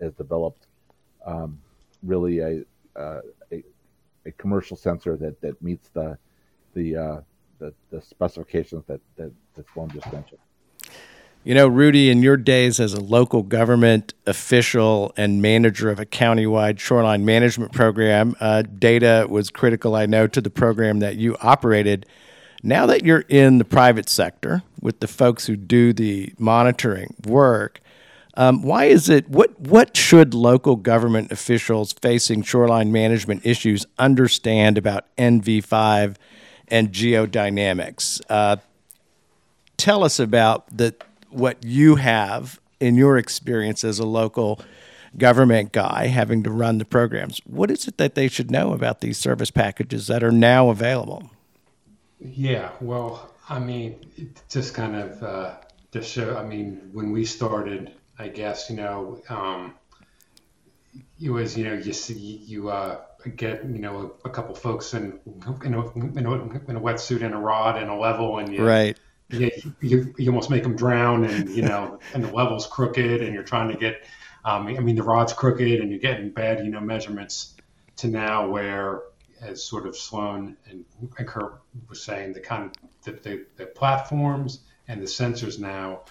has 0.00 0.12
developed 0.14 0.66
um, 1.24 1.58
really 2.02 2.40
a, 2.40 2.62
uh, 2.94 3.20
a, 3.50 3.62
a 4.26 4.32
commercial 4.32 4.76
sensor 4.76 5.16
that, 5.16 5.40
that 5.40 5.60
meets 5.62 5.88
the 5.88 6.18
the, 6.74 6.96
uh, 6.96 7.20
the, 7.58 7.74
the 7.90 8.00
specifications 8.00 8.84
that 8.86 9.00
that, 9.16 9.30
that 9.54 9.66
Sloan 9.72 9.90
just 9.90 10.10
mentioned. 10.12 10.40
You 11.44 11.56
know, 11.56 11.66
Rudy, 11.66 12.08
in 12.08 12.22
your 12.22 12.36
days 12.36 12.78
as 12.78 12.94
a 12.94 13.00
local 13.00 13.42
government 13.42 14.14
official 14.28 15.12
and 15.16 15.42
manager 15.42 15.90
of 15.90 15.98
a 15.98 16.06
countywide 16.06 16.78
shoreline 16.78 17.24
management 17.24 17.72
program, 17.72 18.36
uh, 18.38 18.62
data 18.62 19.26
was 19.28 19.50
critical, 19.50 19.96
I 19.96 20.06
know, 20.06 20.28
to 20.28 20.40
the 20.40 20.50
program 20.50 21.00
that 21.00 21.16
you 21.16 21.36
operated. 21.42 22.06
Now 22.62 22.86
that 22.86 23.04
you're 23.04 23.24
in 23.28 23.58
the 23.58 23.64
private 23.64 24.08
sector 24.08 24.62
with 24.80 25.00
the 25.00 25.08
folks 25.08 25.46
who 25.46 25.56
do 25.56 25.92
the 25.92 26.32
monitoring 26.38 27.16
work, 27.26 27.80
um, 28.34 28.62
why 28.62 28.86
is 28.86 29.08
it? 29.08 29.28
What 29.28 29.58
what 29.60 29.96
should 29.96 30.32
local 30.32 30.76
government 30.76 31.30
officials 31.32 31.92
facing 31.92 32.42
shoreline 32.42 32.90
management 32.90 33.44
issues 33.44 33.86
understand 33.98 34.78
about 34.78 35.04
NV5 35.16 36.16
and 36.68 36.90
geodynamics? 36.90 38.20
Uh, 38.28 38.56
tell 39.76 40.02
us 40.02 40.18
about 40.18 40.74
the 40.74 40.94
what 41.28 41.62
you 41.62 41.96
have 41.96 42.58
in 42.80 42.94
your 42.94 43.18
experience 43.18 43.84
as 43.84 43.98
a 43.98 44.06
local 44.06 44.60
government 45.18 45.72
guy 45.72 46.06
having 46.06 46.42
to 46.42 46.50
run 46.50 46.78
the 46.78 46.84
programs. 46.84 47.40
What 47.44 47.70
is 47.70 47.86
it 47.86 47.98
that 47.98 48.14
they 48.14 48.28
should 48.28 48.50
know 48.50 48.72
about 48.72 49.00
these 49.00 49.18
service 49.18 49.50
packages 49.50 50.06
that 50.06 50.24
are 50.24 50.32
now 50.32 50.70
available? 50.70 51.30
Yeah, 52.18 52.70
well, 52.80 53.34
I 53.48 53.58
mean, 53.58 53.96
just 54.48 54.74
kind 54.74 54.96
of 54.96 55.22
uh, 55.22 55.54
to 55.90 56.02
show. 56.02 56.36
I 56.36 56.44
mean, 56.44 56.88
when 56.92 57.10
we 57.10 57.24
started, 57.24 57.92
I 58.18 58.28
guess 58.28 58.70
you 58.70 58.76
know, 58.76 59.22
um, 59.28 59.74
it 61.20 61.30
was 61.30 61.56
you 61.56 61.64
know 61.64 61.74
you 61.74 61.92
see 61.92 62.14
you 62.14 62.68
uh, 62.68 63.00
get 63.36 63.64
you 63.64 63.78
know 63.78 64.14
a, 64.24 64.28
a 64.28 64.30
couple 64.30 64.54
folks 64.54 64.94
in 64.94 65.18
in 65.64 65.74
a, 65.74 65.92
in 65.92 66.26
a, 66.26 66.34
in 66.70 66.76
a 66.76 66.80
wetsuit 66.80 67.22
and 67.22 67.34
a 67.34 67.38
rod 67.38 67.80
and 67.80 67.90
a 67.90 67.94
level 67.94 68.38
and 68.38 68.52
you, 68.52 68.64
right. 68.64 68.98
you, 69.30 69.50
you, 69.80 70.14
you 70.18 70.30
almost 70.30 70.50
make 70.50 70.62
them 70.62 70.76
drown 70.76 71.24
and 71.24 71.48
you 71.50 71.62
know 71.62 71.98
and 72.14 72.24
the 72.24 72.32
level's 72.32 72.66
crooked 72.66 73.22
and 73.22 73.32
you're 73.34 73.42
trying 73.42 73.70
to 73.70 73.76
get 73.76 74.04
um, 74.44 74.66
i 74.66 74.80
mean 74.80 74.96
the 74.96 75.02
rod's 75.02 75.32
crooked 75.32 75.80
and 75.80 75.90
you're 75.90 76.00
getting 76.00 76.30
bad 76.30 76.64
you 76.64 76.70
know 76.70 76.80
measurements 76.80 77.54
to 77.96 78.08
now 78.08 78.48
where 78.48 79.02
as 79.40 79.62
sort 79.62 79.86
of 79.86 79.96
sloan 79.96 80.56
and, 80.68 80.84
and 81.00 81.26
kurt 81.26 81.60
was 81.88 82.02
saying 82.02 82.32
the 82.32 82.40
kind 82.40 82.64
of 82.64 82.72
the, 83.04 83.12
the, 83.28 83.46
the 83.56 83.66
platforms 83.66 84.60
and 84.88 85.00
the 85.00 85.06
sensors 85.06 85.58
now 85.58 86.02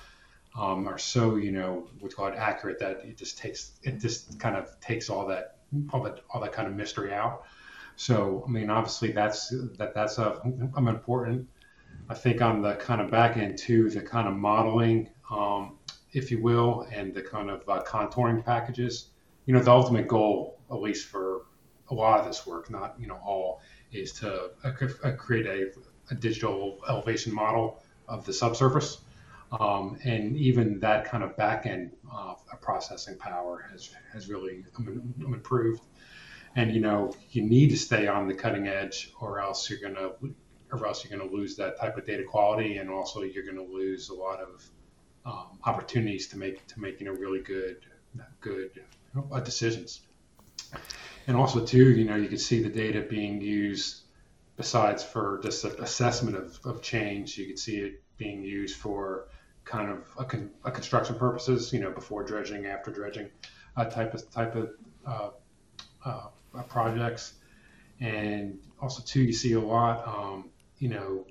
um, 0.57 0.87
are 0.87 0.97
so 0.97 1.35
you 1.35 1.51
know 1.51 1.87
what's 1.99 2.15
called 2.15 2.33
accurate 2.35 2.79
that 2.79 3.01
it 3.03 3.17
just 3.17 3.37
takes 3.37 3.73
it 3.83 3.99
just 3.99 4.39
kind 4.39 4.55
of 4.55 4.79
takes 4.79 5.09
all 5.09 5.27
that 5.27 5.57
all 5.93 6.03
that 6.03 6.19
all 6.29 6.41
that 6.41 6.51
kind 6.51 6.67
of 6.67 6.73
mystery 6.75 7.13
out 7.13 7.43
so 7.95 8.43
i 8.47 8.51
mean 8.51 8.69
obviously 8.69 9.11
that's 9.11 9.49
that 9.77 9.93
that's 9.93 10.17
a, 10.17 10.39
an 10.43 10.87
important 10.87 11.47
I 12.09 12.13
think 12.13 12.41
on 12.41 12.61
the 12.61 12.75
kind 12.75 12.99
of 12.99 13.09
back 13.09 13.37
end 13.37 13.57
too, 13.57 13.89
the 13.89 14.01
kind 14.01 14.27
of 14.27 14.35
modeling, 14.35 15.09
um, 15.29 15.77
if 16.11 16.29
you 16.29 16.41
will, 16.41 16.85
and 16.91 17.13
the 17.13 17.21
kind 17.21 17.49
of 17.49 17.67
uh, 17.69 17.81
contouring 17.83 18.43
packages. 18.43 19.09
You 19.45 19.53
know, 19.53 19.61
the 19.61 19.71
ultimate 19.71 20.07
goal, 20.07 20.59
at 20.69 20.81
least 20.81 21.07
for 21.07 21.45
a 21.89 21.93
lot 21.93 22.19
of 22.19 22.25
this 22.25 22.45
work, 22.45 22.69
not 22.69 22.95
you 22.99 23.07
know 23.07 23.19
all, 23.25 23.61
is 23.91 24.11
to 24.13 24.51
uh 24.63 24.71
create 25.17 25.45
a, 25.45 25.71
a, 26.11 26.15
digital 26.15 26.79
elevation 26.89 27.33
model 27.33 27.81
of 28.07 28.25
the 28.25 28.33
subsurface. 28.33 28.99
Um, 29.51 29.97
and 30.05 30.37
even 30.37 30.79
that 30.79 31.05
kind 31.05 31.23
of 31.23 31.35
back 31.35 31.65
end 31.65 31.91
uh, 32.11 32.35
processing 32.61 33.17
power 33.17 33.67
has 33.71 33.89
has 34.13 34.29
really 34.29 34.63
improved. 35.19 35.81
And 36.55 36.73
you 36.73 36.79
know, 36.81 37.13
you 37.31 37.43
need 37.43 37.69
to 37.71 37.77
stay 37.77 38.07
on 38.07 38.27
the 38.27 38.33
cutting 38.33 38.67
edge, 38.67 39.11
or 39.19 39.39
else 39.39 39.69
you're 39.69 39.79
to 39.95 40.13
or 40.71 40.87
else 40.87 41.03
you're 41.03 41.19
to 41.19 41.35
lose 41.35 41.55
that 41.57 41.77
type 41.77 41.97
of 41.97 42.05
data 42.05 42.23
quality, 42.23 42.77
and 42.77 42.89
also 42.89 43.23
you're 43.23 43.43
to 43.53 43.61
lose 43.61 44.09
a 44.09 44.13
lot 44.13 44.39
of 44.39 44.65
um, 45.25 45.59
opportunities 45.65 46.27
to 46.27 46.37
make 46.37 46.65
to 46.67 46.79
make 46.79 46.99
you 46.99 47.05
know 47.05 47.13
really 47.13 47.41
good 47.41 47.85
good 48.39 48.81
uh, 49.31 49.39
decisions. 49.41 50.01
And 51.27 51.37
also 51.37 51.63
too, 51.65 51.91
you 51.91 52.05
know, 52.05 52.15
you 52.15 52.27
can 52.27 52.37
see 52.37 52.63
the 52.63 52.69
data 52.69 53.01
being 53.01 53.41
used 53.41 54.01
besides 54.57 55.03
for 55.03 55.39
just 55.43 55.63
assessment 55.65 56.37
of, 56.37 56.59
of 56.65 56.81
change. 56.81 57.37
You 57.37 57.47
can 57.47 57.57
see 57.57 57.77
it 57.77 58.03
being 58.17 58.43
used 58.43 58.77
for 58.77 59.27
kind 59.65 59.89
of 59.89 60.05
a, 60.17 60.25
con, 60.25 60.49
a 60.63 60.71
construction 60.71 61.15
purposes, 61.15 61.71
you 61.73 61.79
know, 61.79 61.91
before 61.91 62.23
dredging, 62.23 62.65
after 62.65 62.91
dredging, 62.91 63.29
uh, 63.77 63.85
type 63.85 64.13
of 64.13 64.31
type 64.31 64.55
of 64.55 64.69
uh, 65.05 65.29
uh, 66.05 66.63
projects. 66.67 67.33
And 67.99 68.59
also 68.81 69.03
too, 69.03 69.21
you 69.21 69.33
see 69.33 69.53
a 69.53 69.59
lot 69.59 70.07
um, 70.07 70.49
you 70.81 70.89
know, 70.89 71.25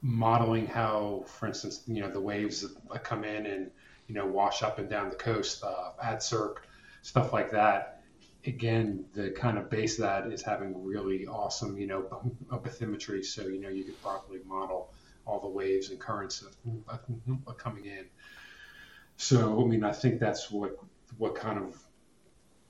modeling 0.00 0.66
how, 0.66 1.24
for 1.26 1.46
instance, 1.46 1.82
you 1.86 2.00
know, 2.00 2.10
the 2.10 2.20
waves 2.20 2.62
that 2.90 3.04
come 3.04 3.22
in 3.22 3.46
and, 3.46 3.70
you 4.08 4.14
know, 4.14 4.26
wash 4.26 4.62
up 4.62 4.78
and 4.78 4.88
down 4.88 5.10
the 5.10 5.14
coast, 5.14 5.62
uh, 5.62 5.90
AdCirc, 6.02 6.56
stuff 7.02 7.32
like 7.32 7.50
that. 7.52 8.02
Again, 8.46 9.04
the 9.12 9.30
kind 9.30 9.58
of 9.58 9.68
base 9.68 9.98
of 9.98 10.04
that 10.04 10.26
is 10.32 10.42
having 10.42 10.82
really 10.82 11.26
awesome, 11.26 11.76
you 11.78 11.86
know, 11.86 12.02
bathymetry. 12.50 13.24
So, 13.24 13.46
you 13.46 13.60
know, 13.60 13.68
you 13.68 13.84
could 13.84 14.02
properly 14.02 14.40
model 14.48 14.91
all 15.26 15.40
the 15.40 15.48
waves 15.48 15.90
and 15.90 15.98
currents 15.98 16.42
of, 16.42 16.56
of 17.46 17.56
coming 17.58 17.84
in. 17.84 18.04
So, 19.16 19.62
I 19.62 19.66
mean, 19.66 19.84
I 19.84 19.92
think 19.92 20.18
that's 20.18 20.50
what, 20.50 20.78
what 21.18 21.34
kind 21.34 21.58
of 21.58 21.78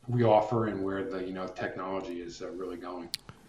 we 0.09 0.25
offer 0.25 0.67
and 0.67 0.83
where 0.83 1.05
the, 1.05 1.25
you 1.25 1.33
know, 1.33 1.47
technology 1.47 2.21
is 2.21 2.43
uh, 2.43 2.51
really 2.51 2.77
going. 2.77 3.09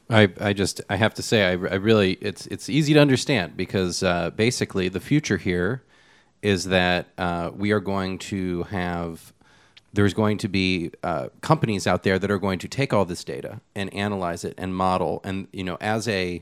I, 0.09 0.29
I 0.39 0.53
just 0.53 0.81
I 0.89 0.97
have 0.97 1.13
to 1.15 1.23
say 1.23 1.45
I, 1.45 1.51
I 1.51 1.75
really 1.75 2.13
it's 2.21 2.45
it's 2.47 2.69
easy 2.69 2.93
to 2.93 2.99
understand 2.99 3.55
because 3.55 4.03
uh, 4.03 4.31
basically 4.31 4.89
the 4.89 4.99
future 4.99 5.37
here 5.37 5.83
is 6.41 6.65
that 6.65 7.07
uh, 7.17 7.51
we 7.55 7.71
are 7.71 7.79
going 7.79 8.19
to 8.19 8.63
have 8.63 9.33
there's 9.93 10.13
going 10.13 10.37
to 10.39 10.47
be 10.47 10.91
uh, 11.03 11.29
companies 11.41 11.87
out 11.87 12.03
there 12.03 12.19
that 12.19 12.29
are 12.29 12.39
going 12.39 12.59
to 12.59 12.67
take 12.67 12.93
all 12.93 13.05
this 13.05 13.23
data 13.23 13.61
and 13.75 13.93
analyze 13.93 14.43
it 14.43 14.53
and 14.57 14.75
model 14.75 15.21
and 15.23 15.47
you 15.53 15.63
know 15.63 15.77
as 15.79 16.07
a 16.07 16.41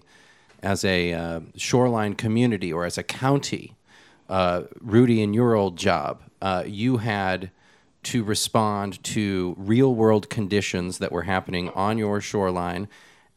as 0.64 0.86
a 0.86 1.14
uh, 1.14 1.40
shoreline 1.56 2.14
community 2.14 2.72
or 2.72 2.86
as 2.86 2.98
a 2.98 3.04
county 3.04 3.76
uh, 4.30 4.64
Rudy 4.80 5.22
in 5.22 5.34
your 5.34 5.56
old 5.56 5.78
job 5.78 6.22
uh, 6.42 6.64
you 6.66 6.98
had 6.98 7.52
to 8.04 8.24
respond 8.24 9.04
to 9.04 9.56
real 9.58 9.94
world 9.94 10.30
conditions 10.30 10.98
that 10.98 11.12
were 11.12 11.24
happening 11.24 11.70
on 11.70 11.98
your 11.98 12.20
shoreline. 12.20 12.88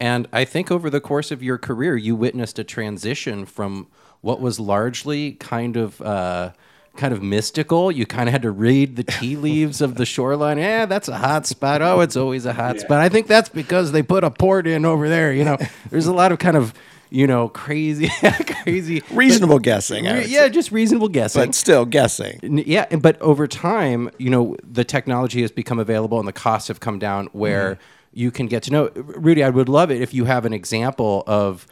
And 0.00 0.26
I 0.32 0.44
think 0.44 0.70
over 0.70 0.88
the 0.88 1.00
course 1.00 1.30
of 1.30 1.42
your 1.42 1.58
career, 1.58 1.96
you 1.96 2.16
witnessed 2.16 2.58
a 2.58 2.64
transition 2.64 3.44
from 3.44 3.88
what 4.22 4.40
was 4.40 4.58
largely 4.58 5.32
kind 5.32 5.76
of 5.76 6.00
uh, 6.00 6.52
kind 6.96 7.12
of 7.12 7.22
mystical. 7.22 7.90
You 7.90 8.07
kind 8.07 8.28
of 8.28 8.33
had 8.33 8.42
to 8.42 8.50
read 8.50 8.96
the 8.96 9.04
tea 9.04 9.37
leaves 9.48 9.80
of 9.80 9.96
the 9.96 10.07
shoreline. 10.07 10.59
Yeah, 10.59 10.87
that's 10.87 11.09
a 11.09 11.16
hot 11.16 11.46
spot. 11.46 11.83
Oh, 11.83 12.00
it's 12.00 12.16
always 12.16 12.46
a 12.46 12.52
hot 12.52 12.76
yeah. 12.76 12.83
spot. 12.83 13.00
I 13.00 13.09
think 13.09 13.26
that's 13.26 13.48
because 13.48 13.92
they 13.92 14.02
put 14.02 14.24
a 14.24 14.30
port 14.30 14.66
in 14.66 14.85
over 14.85 15.09
there. 15.09 15.33
You 15.33 15.44
know, 15.44 15.59
there's 15.90 16.07
a 16.07 16.12
lot 16.12 16.33
of 16.33 16.38
kind 16.38 16.57
of 16.57 16.74
you 17.11 17.26
know 17.26 17.48
crazy, 17.48 18.11
crazy, 18.62 19.02
reasonable 19.11 19.57
but, 19.57 19.64
guessing. 19.64 20.04
Re- 20.04 20.26
yeah, 20.26 20.48
just 20.48 20.72
reasonable 20.72 21.09
guessing, 21.09 21.46
but 21.46 21.54
still 21.54 21.85
guessing. 21.85 22.62
Yeah, 22.66 22.96
but 22.96 23.20
over 23.20 23.46
time, 23.46 24.11
you 24.18 24.30
know, 24.30 24.57
the 24.62 24.85
technology 24.85 25.42
has 25.42 25.50
become 25.50 25.78
available 25.78 26.18
and 26.18 26.28
the 26.28 26.33
costs 26.33 26.68
have 26.68 26.80
come 26.80 26.98
down 26.98 27.26
where. 27.33 27.74
Mm 27.74 27.78
you 28.16 28.30
can 28.30 28.46
get 28.46 28.62
to 28.62 28.70
know. 28.70 28.90
Rudy, 28.94 29.42
I 29.42 29.50
would 29.50 29.68
love 29.68 29.90
it 29.90 30.00
if 30.00 30.14
you 30.14 30.24
have 30.24 30.46
an 30.46 30.52
example 30.52 31.24
of 31.26 31.66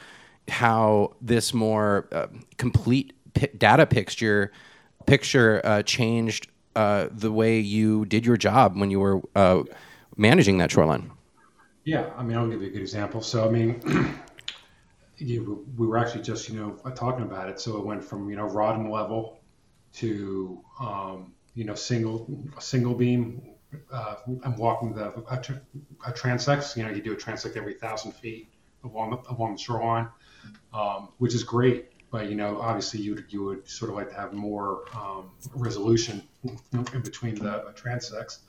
how 0.48 1.14
this 1.20 1.54
more 1.54 2.08
uh, 2.12 2.26
complete 2.58 3.12
p- 3.34 3.48
data 3.56 3.86
picture 3.86 4.50
picture 5.02 5.60
uh, 5.64 5.82
changed 5.82 6.48
uh, 6.74 7.08
the 7.10 7.30
way 7.30 7.58
you 7.58 8.04
did 8.06 8.24
your 8.24 8.36
job 8.36 8.76
when 8.76 8.90
you 8.90 9.00
were 9.00 9.20
uh, 9.34 9.62
managing 10.16 10.58
that 10.58 10.70
shoreline. 10.70 11.10
Yeah, 11.84 12.10
I 12.16 12.22
mean, 12.22 12.36
I'll 12.36 12.48
give 12.48 12.62
you 12.62 12.68
a 12.68 12.70
good 12.70 12.80
example. 12.80 13.20
So, 13.20 13.46
I 13.46 13.50
mean, 13.50 13.80
you, 15.16 15.66
we 15.76 15.86
were 15.86 15.98
actually 15.98 16.22
just, 16.22 16.48
you 16.48 16.58
know, 16.58 16.90
talking 16.94 17.24
about 17.24 17.48
it. 17.48 17.60
So 17.60 17.76
it 17.76 17.84
went 17.84 18.04
from, 18.04 18.30
you 18.30 18.36
know, 18.36 18.44
rod 18.44 18.78
and 18.78 18.90
level 18.90 19.40
to, 19.94 20.62
um, 20.80 21.32
you 21.54 21.64
know, 21.64 21.74
single 21.74 22.26
single 22.58 22.94
beam 22.94 23.52
uh, 23.92 24.16
I'm 24.44 24.56
walking 24.56 24.92
the 24.94 25.06
a, 25.06 26.08
a 26.08 26.12
transects. 26.12 26.76
You 26.76 26.84
know, 26.84 26.90
you 26.90 27.02
do 27.02 27.12
a 27.12 27.16
transect 27.16 27.56
every 27.56 27.74
thousand 27.74 28.12
feet 28.12 28.52
along 28.84 29.10
the, 29.10 29.32
along 29.32 29.52
the 29.52 29.58
shoreline, 29.58 30.08
um, 30.72 31.08
which 31.18 31.34
is 31.34 31.42
great. 31.42 31.91
But 32.12 32.28
you 32.28 32.36
know, 32.36 32.60
obviously, 32.60 33.00
you 33.00 33.14
would 33.14 33.24
you 33.30 33.42
would 33.44 33.66
sort 33.68 33.90
of 33.90 33.96
like 33.96 34.10
to 34.10 34.16
have 34.16 34.34
more 34.34 34.84
um, 34.94 35.30
resolution 35.54 36.22
in 36.44 37.00
between 37.02 37.36
the 37.36 37.72
transects. 37.74 38.40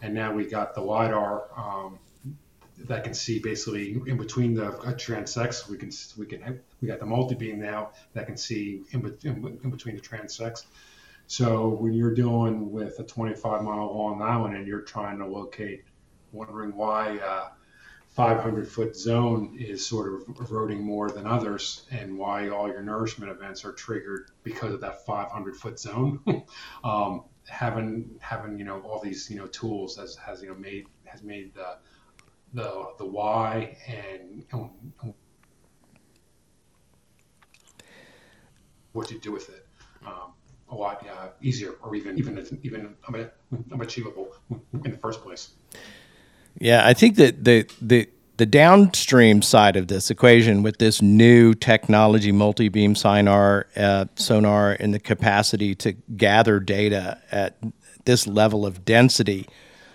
And 0.00 0.14
now 0.14 0.32
we 0.32 0.46
got 0.46 0.74
the 0.74 0.80
lidar 0.80 1.44
um, 1.56 1.98
that 2.86 3.02
can 3.02 3.12
see 3.12 3.40
basically 3.40 4.00
in 4.06 4.16
between 4.16 4.54
the 4.54 4.68
uh, 4.68 4.94
transects. 4.94 5.68
We 5.68 5.76
can 5.76 5.90
we 6.16 6.24
can 6.24 6.60
we 6.80 6.86
got 6.86 7.00
the 7.00 7.06
multi 7.06 7.34
beam 7.34 7.58
now 7.58 7.90
that 8.14 8.26
can 8.26 8.36
see 8.36 8.82
in, 8.92 9.04
in, 9.24 9.58
in 9.64 9.70
between 9.70 9.96
the 9.96 10.02
transects. 10.02 10.64
So 11.26 11.68
when 11.68 11.92
you're 11.92 12.14
dealing 12.14 12.70
with 12.70 13.00
a 13.00 13.04
25 13.04 13.62
mile 13.62 13.92
long 13.92 14.22
island 14.22 14.56
and 14.56 14.68
you're 14.68 14.82
trying 14.82 15.18
to 15.18 15.26
locate, 15.26 15.82
wondering 16.30 16.76
why 16.76 17.18
uh, 17.18 17.48
500 18.10 18.68
foot 18.68 18.96
zone 18.96 19.56
is 19.58 19.86
sort 19.86 20.12
of 20.12 20.36
eroding 20.40 20.82
more 20.82 21.10
than 21.10 21.26
others, 21.26 21.86
and 21.90 22.18
why 22.18 22.48
all 22.48 22.66
your 22.66 22.82
nourishment 22.82 23.30
events 23.30 23.64
are 23.64 23.72
triggered 23.72 24.30
because 24.42 24.74
of 24.74 24.80
that 24.80 25.06
500 25.06 25.56
foot 25.56 25.78
zone. 25.78 26.20
um, 26.84 27.24
having 27.48 28.10
having 28.20 28.58
you 28.58 28.64
know 28.64 28.80
all 28.80 29.00
these 29.00 29.30
you 29.30 29.36
know 29.36 29.46
tools 29.46 29.96
has 29.96 30.16
has 30.16 30.42
you 30.42 30.48
know 30.48 30.54
made 30.54 30.86
has 31.04 31.22
made 31.22 31.54
the 31.54 31.76
the 32.52 32.92
the 32.98 33.04
why 33.04 33.76
and, 33.86 34.44
and 34.52 35.14
what 38.92 39.08
to 39.08 39.18
do 39.18 39.32
with 39.32 39.48
it 39.48 39.66
um, 40.04 40.32
a 40.70 40.74
lot 40.74 41.06
uh, 41.08 41.28
easier 41.40 41.74
or 41.82 41.94
even 41.94 42.18
even 42.18 42.58
even 42.64 42.96
achievable 43.80 44.34
in 44.84 44.90
the 44.90 44.98
first 44.98 45.22
place. 45.22 45.52
Yeah, 46.60 46.86
I 46.86 46.92
think 46.92 47.16
that 47.16 47.42
the 47.44 47.66
the 47.80 48.08
the 48.36 48.46
downstream 48.46 49.42
side 49.42 49.76
of 49.76 49.88
this 49.88 50.10
equation 50.10 50.62
with 50.62 50.78
this 50.78 51.02
new 51.02 51.52
technology, 51.54 52.32
multi-beam 52.32 52.94
sonar, 52.94 53.66
uh, 53.76 54.06
sonar, 54.14 54.72
and 54.78 54.94
the 54.94 54.98
capacity 54.98 55.74
to 55.76 55.92
gather 56.16 56.60
data 56.60 57.18
at 57.30 57.58
this 58.04 58.26
level 58.26 58.64
of 58.64 58.84
density, 58.84 59.46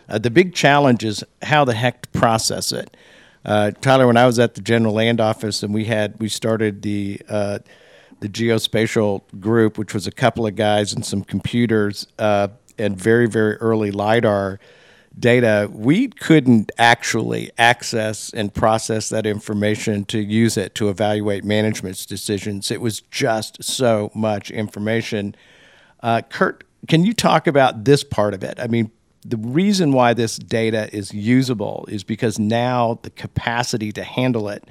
uh, 0.10 0.20
the 0.20 0.30
big 0.30 0.54
challenge 0.54 1.04
is 1.04 1.24
how 1.44 1.66
the 1.66 1.74
heck 1.74 2.04
to 2.04 2.10
process 2.20 2.72
it. 2.72 2.96
Uh, 3.44 3.72
Tyler, 3.82 4.08
when 4.08 4.18
I 4.18 4.26
was 4.26 4.40
at 4.40 4.56
the 4.56 4.62
General 4.62 4.94
Land 4.94 5.22
Office 5.22 5.62
and 5.62 5.74
we 5.74 5.86
had 5.86 6.20
we 6.20 6.30
started 6.30 6.82
the 6.82 7.22
uh, 7.30 7.60
the 8.22 8.30
geospatial 8.30 9.22
group, 9.40 9.78
which 9.78 9.94
was 9.94 10.08
a 10.08 10.12
couple 10.12 10.48
of 10.48 10.56
guys 10.56 10.94
and 10.94 11.06
some 11.06 11.24
computers 11.24 12.08
uh, 12.18 12.48
and 12.80 12.98
very 12.98 13.28
very 13.28 13.56
early 13.58 13.92
lidar 13.92 14.60
data, 15.20 15.70
we 15.72 16.08
couldn't 16.08 16.72
actually 16.78 17.52
access 17.58 18.32
and 18.34 18.54
process 18.54 19.10
that 19.10 19.26
information 19.26 20.06
to 20.06 20.20
use 20.20 20.58
it 20.58 20.76
to 20.76 20.90
evaluate 20.90 21.44
management's 21.44 22.06
decisions. 22.06 22.72
It 22.72 22.82
was 22.82 23.02
just 23.02 23.64
so 23.64 24.12
much 24.14 24.52
information. 24.52 25.36
Uh, 26.02 26.22
Kurt, 26.28 26.64
can 26.88 27.06
you 27.06 27.14
talk 27.14 27.48
about 27.48 27.86
this 27.86 28.04
part 28.04 28.34
of 28.34 28.44
it? 28.44 28.60
I 28.60 28.68
mean, 28.68 28.92
the 29.26 29.38
reason 29.38 29.92
why 29.92 30.14
this 30.14 30.38
data 30.38 30.94
is 30.96 31.14
usable 31.14 31.86
is 31.88 32.04
because 32.04 32.38
now 32.38 33.00
the 33.02 33.10
capacity 33.10 33.92
to 33.94 34.04
handle 34.04 34.50
it, 34.50 34.70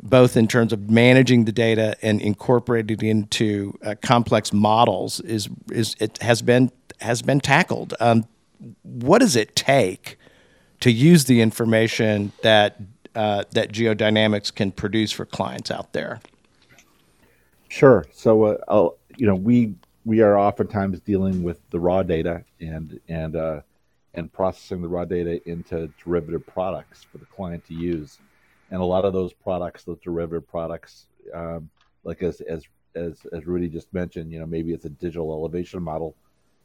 both 0.00 0.36
in 0.36 0.46
terms 0.46 0.72
of 0.72 0.88
managing 0.88 1.46
the 1.46 1.52
data 1.52 1.96
and 2.02 2.20
incorporating 2.20 2.96
it 2.96 3.02
into 3.02 3.76
uh, 3.84 3.94
complex 4.00 4.52
models, 4.52 5.20
is 5.20 5.48
is 5.70 5.96
it 5.98 6.18
has 6.18 6.42
been 6.42 6.70
has 7.00 7.22
been 7.22 7.40
tackled. 7.40 7.94
Um, 7.98 8.24
what 8.82 9.18
does 9.18 9.36
it 9.36 9.54
take 9.56 10.18
to 10.80 10.90
use 10.90 11.24
the 11.24 11.40
information 11.40 12.32
that 12.42 12.80
uh, 13.14 13.44
that 13.52 13.72
geodynamics 13.72 14.54
can 14.54 14.72
produce 14.72 15.12
for 15.12 15.26
clients 15.26 15.70
out 15.70 15.92
there? 15.92 16.20
Sure. 17.68 18.06
So, 18.12 18.44
uh, 18.44 18.88
you 19.16 19.26
know, 19.26 19.34
we 19.34 19.74
we 20.04 20.20
are 20.20 20.38
oftentimes 20.38 21.00
dealing 21.00 21.42
with 21.42 21.60
the 21.70 21.80
raw 21.80 22.02
data 22.02 22.44
and 22.60 23.00
and 23.08 23.36
uh, 23.36 23.60
and 24.14 24.32
processing 24.32 24.82
the 24.82 24.88
raw 24.88 25.04
data 25.04 25.40
into 25.48 25.88
derivative 26.02 26.46
products 26.46 27.04
for 27.04 27.18
the 27.18 27.26
client 27.26 27.64
to 27.66 27.74
use, 27.74 28.18
and 28.70 28.80
a 28.80 28.84
lot 28.84 29.04
of 29.04 29.12
those 29.12 29.32
products, 29.32 29.84
those 29.84 29.98
derivative 30.00 30.46
products, 30.46 31.06
um, 31.34 31.70
like 32.04 32.22
as 32.22 32.40
as 32.42 32.64
as 32.94 33.26
as 33.32 33.46
Rudy 33.46 33.68
just 33.68 33.92
mentioned, 33.94 34.32
you 34.32 34.38
know, 34.38 34.46
maybe 34.46 34.72
it's 34.72 34.84
a 34.84 34.90
digital 34.90 35.32
elevation 35.32 35.82
model. 35.82 36.14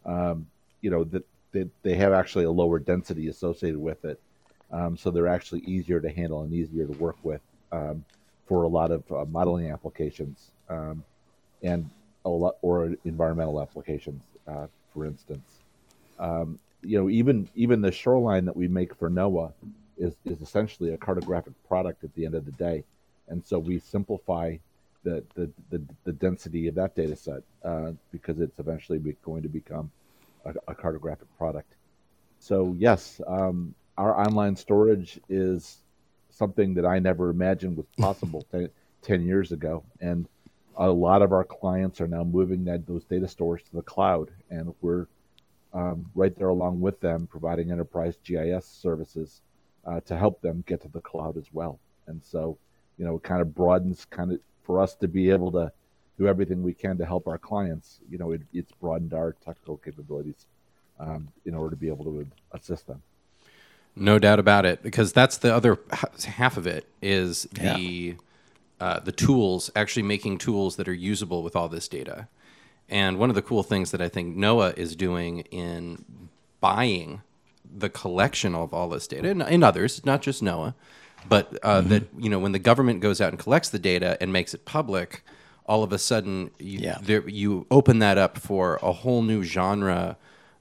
Um, 0.06 0.48
you 0.82 0.90
know 0.90 1.04
that 1.06 1.24
they, 1.58 1.70
they 1.84 1.96
have 1.96 2.14
actually 2.14 2.46
a 2.46 2.52
lower 2.52 2.80
density 2.80 3.28
associated 3.28 3.80
with 3.80 4.06
it. 4.06 4.20
Um, 4.72 4.98
so 4.98 5.12
they're 5.12 5.28
actually 5.28 5.62
easier 5.62 6.00
to 6.00 6.10
handle 6.10 6.42
and 6.42 6.54
easier 6.54 6.86
to 6.86 6.94
work 6.94 7.18
with 7.24 7.42
um, 7.72 8.04
for 8.48 8.64
a 8.64 8.68
lot 8.68 8.92
of 8.92 9.10
uh, 9.12 9.26
modeling 9.26 9.72
applications 9.72 10.52
um, 10.70 11.04
and 11.64 11.90
a 12.26 12.30
lot 12.30 12.58
or 12.62 12.94
environmental 13.06 13.62
applications, 13.62 14.22
uh, 14.48 14.68
for 14.94 15.06
instance. 15.06 15.50
Um, 16.20 16.60
you 16.82 17.00
know, 17.00 17.10
even 17.10 17.48
even 17.56 17.82
the 17.82 17.92
shoreline 17.92 18.46
that 18.46 18.56
we 18.56 18.68
make 18.68 18.94
for 18.96 19.10
NOAA 19.10 19.54
is 19.98 20.16
is 20.26 20.42
essentially 20.42 20.94
a 20.94 20.98
cartographic 20.98 21.54
product 21.68 22.04
at 22.04 22.14
the 22.16 22.26
end 22.26 22.36
of 22.36 22.46
the 22.46 22.52
day, 22.52 22.84
and 23.30 23.44
so 23.44 23.58
we 23.58 23.80
simplify 23.80 24.58
the 25.04 25.24
the 25.36 25.50
the, 25.70 25.82
the 26.04 26.12
density 26.12 26.68
of 26.68 26.76
that 26.76 26.96
data 26.96 27.16
set 27.16 27.42
uh, 27.64 27.92
because 28.12 28.40
it's 28.40 28.60
eventually 28.60 29.00
going 29.24 29.44
to 29.44 29.50
become 29.50 29.90
a, 30.48 30.72
a 30.72 30.76
cartographic 30.76 31.28
product. 31.38 31.76
So 32.40 32.76
yes, 32.78 33.22
um, 33.28 33.74
our 33.98 34.20
online 34.20 34.56
storage 34.56 35.20
is 35.30 35.78
something 36.30 36.74
that 36.76 36.86
I 36.86 37.00
never 37.00 37.30
imagined 37.30 37.78
was 37.78 37.88
possible 37.98 38.46
ten, 38.52 38.70
10 39.02 39.26
years 39.26 39.52
ago, 39.52 39.84
and 40.02 40.28
a 40.78 40.90
lot 40.90 41.22
of 41.22 41.34
our 41.34 41.44
clients 41.44 42.00
are 42.00 42.08
now 42.08 42.24
moving 42.24 42.64
that 42.66 42.86
those 42.86 43.04
data 43.04 43.28
stores 43.28 43.64
to 43.64 43.76
the 43.76 43.82
cloud, 43.82 44.30
and 44.50 44.74
we're 44.82 45.08
um, 45.74 46.06
right 46.16 46.36
there 46.38 46.50
along 46.50 46.80
with 46.80 47.00
them, 47.00 47.28
providing 47.28 47.72
enterprise 47.72 48.18
GIS 48.24 48.66
services 48.66 49.42
uh, 49.86 50.00
to 50.02 50.18
help 50.18 50.42
them 50.42 50.64
get 50.68 50.82
to 50.82 50.88
the 50.90 51.02
cloud 51.02 51.38
as 51.38 51.48
well. 51.52 51.80
And 52.08 52.24
so, 52.24 52.58
you 52.98 53.06
know, 53.06 53.16
it 53.16 53.24
kind 53.24 53.42
of 53.42 53.54
broadens 53.54 54.06
kind 54.06 54.32
of 54.32 54.40
for 54.64 54.82
us 54.82 54.96
to 54.96 55.08
be 55.08 55.30
able 55.30 55.52
to 55.54 55.72
do 56.18 56.28
everything 56.28 56.64
we 56.64 56.74
can 56.74 56.98
to 56.98 57.06
help 57.06 57.28
our 57.28 57.38
clients. 57.38 58.00
You 58.10 58.18
know, 58.18 58.32
it, 58.32 58.42
it's 58.54 58.72
broadened 58.72 59.14
our 59.14 59.34
technical 59.46 59.78
capabilities 59.78 60.46
um, 61.00 61.30
in 61.46 61.54
order 61.54 61.72
to 61.72 61.76
be 61.76 61.88
able 61.88 62.06
to 62.06 62.28
assist 62.52 62.88
them. 62.88 63.02
No 63.96 64.20
doubt 64.20 64.40
about 64.40 64.66
it, 64.66 64.84
because 64.84 65.12
that's 65.12 65.38
the 65.38 65.54
other 65.54 65.80
half 66.26 66.58
of 66.58 66.68
it 66.68 66.86
is 67.02 67.44
the 67.52 68.16
yeah. 68.80 68.86
uh, 68.86 69.00
the 69.00 69.12
tools 69.12 69.72
actually 69.76 70.04
making 70.04 70.38
tools 70.38 70.76
that 70.76 70.88
are 70.88 70.94
usable 70.94 71.42
with 71.42 71.56
all 71.56 71.68
this 71.68 71.88
data. 71.88 72.28
And 72.90 73.18
one 73.18 73.30
of 73.30 73.36
the 73.36 73.42
cool 73.42 73.64
things 73.64 73.92
that 73.92 74.02
I 74.02 74.08
think 74.08 74.38
NOAA 74.38 74.78
is 74.78 74.96
doing 74.96 75.40
in 75.52 76.06
buying 76.62 77.22
the 77.70 77.90
collection 77.90 78.56
of 78.56 78.74
all 78.74 78.88
this 78.90 79.08
data, 79.08 79.30
and, 79.30 79.42
and 79.42 79.64
others, 79.64 80.06
not 80.06 80.22
just 80.22 80.44
NOAA, 80.44 80.74
but 81.28 81.58
uh, 81.64 81.80
mm-hmm. 81.80 81.90
that 81.90 82.04
you 82.18 82.30
know 82.30 82.40
when 82.40 82.52
the 82.52 82.60
government 82.60 83.02
goes 83.02 83.20
out 83.20 83.30
and 83.30 83.40
collects 83.40 83.70
the 83.70 83.80
data 83.80 84.16
and 84.22 84.32
makes 84.32 84.54
it 84.54 84.64
public, 84.64 85.24
all 85.68 85.84
of 85.84 85.92
a 85.92 86.00
sudden 86.00 86.52
you, 86.60 86.80
yeah. 86.80 86.98
there, 87.02 87.28
you 87.28 87.66
open 87.70 88.00
that 88.00 88.18
up 88.18 88.38
for 88.38 88.80
a 88.82 88.92
whole 88.92 89.22
new 89.22 89.44
genre 89.44 90.18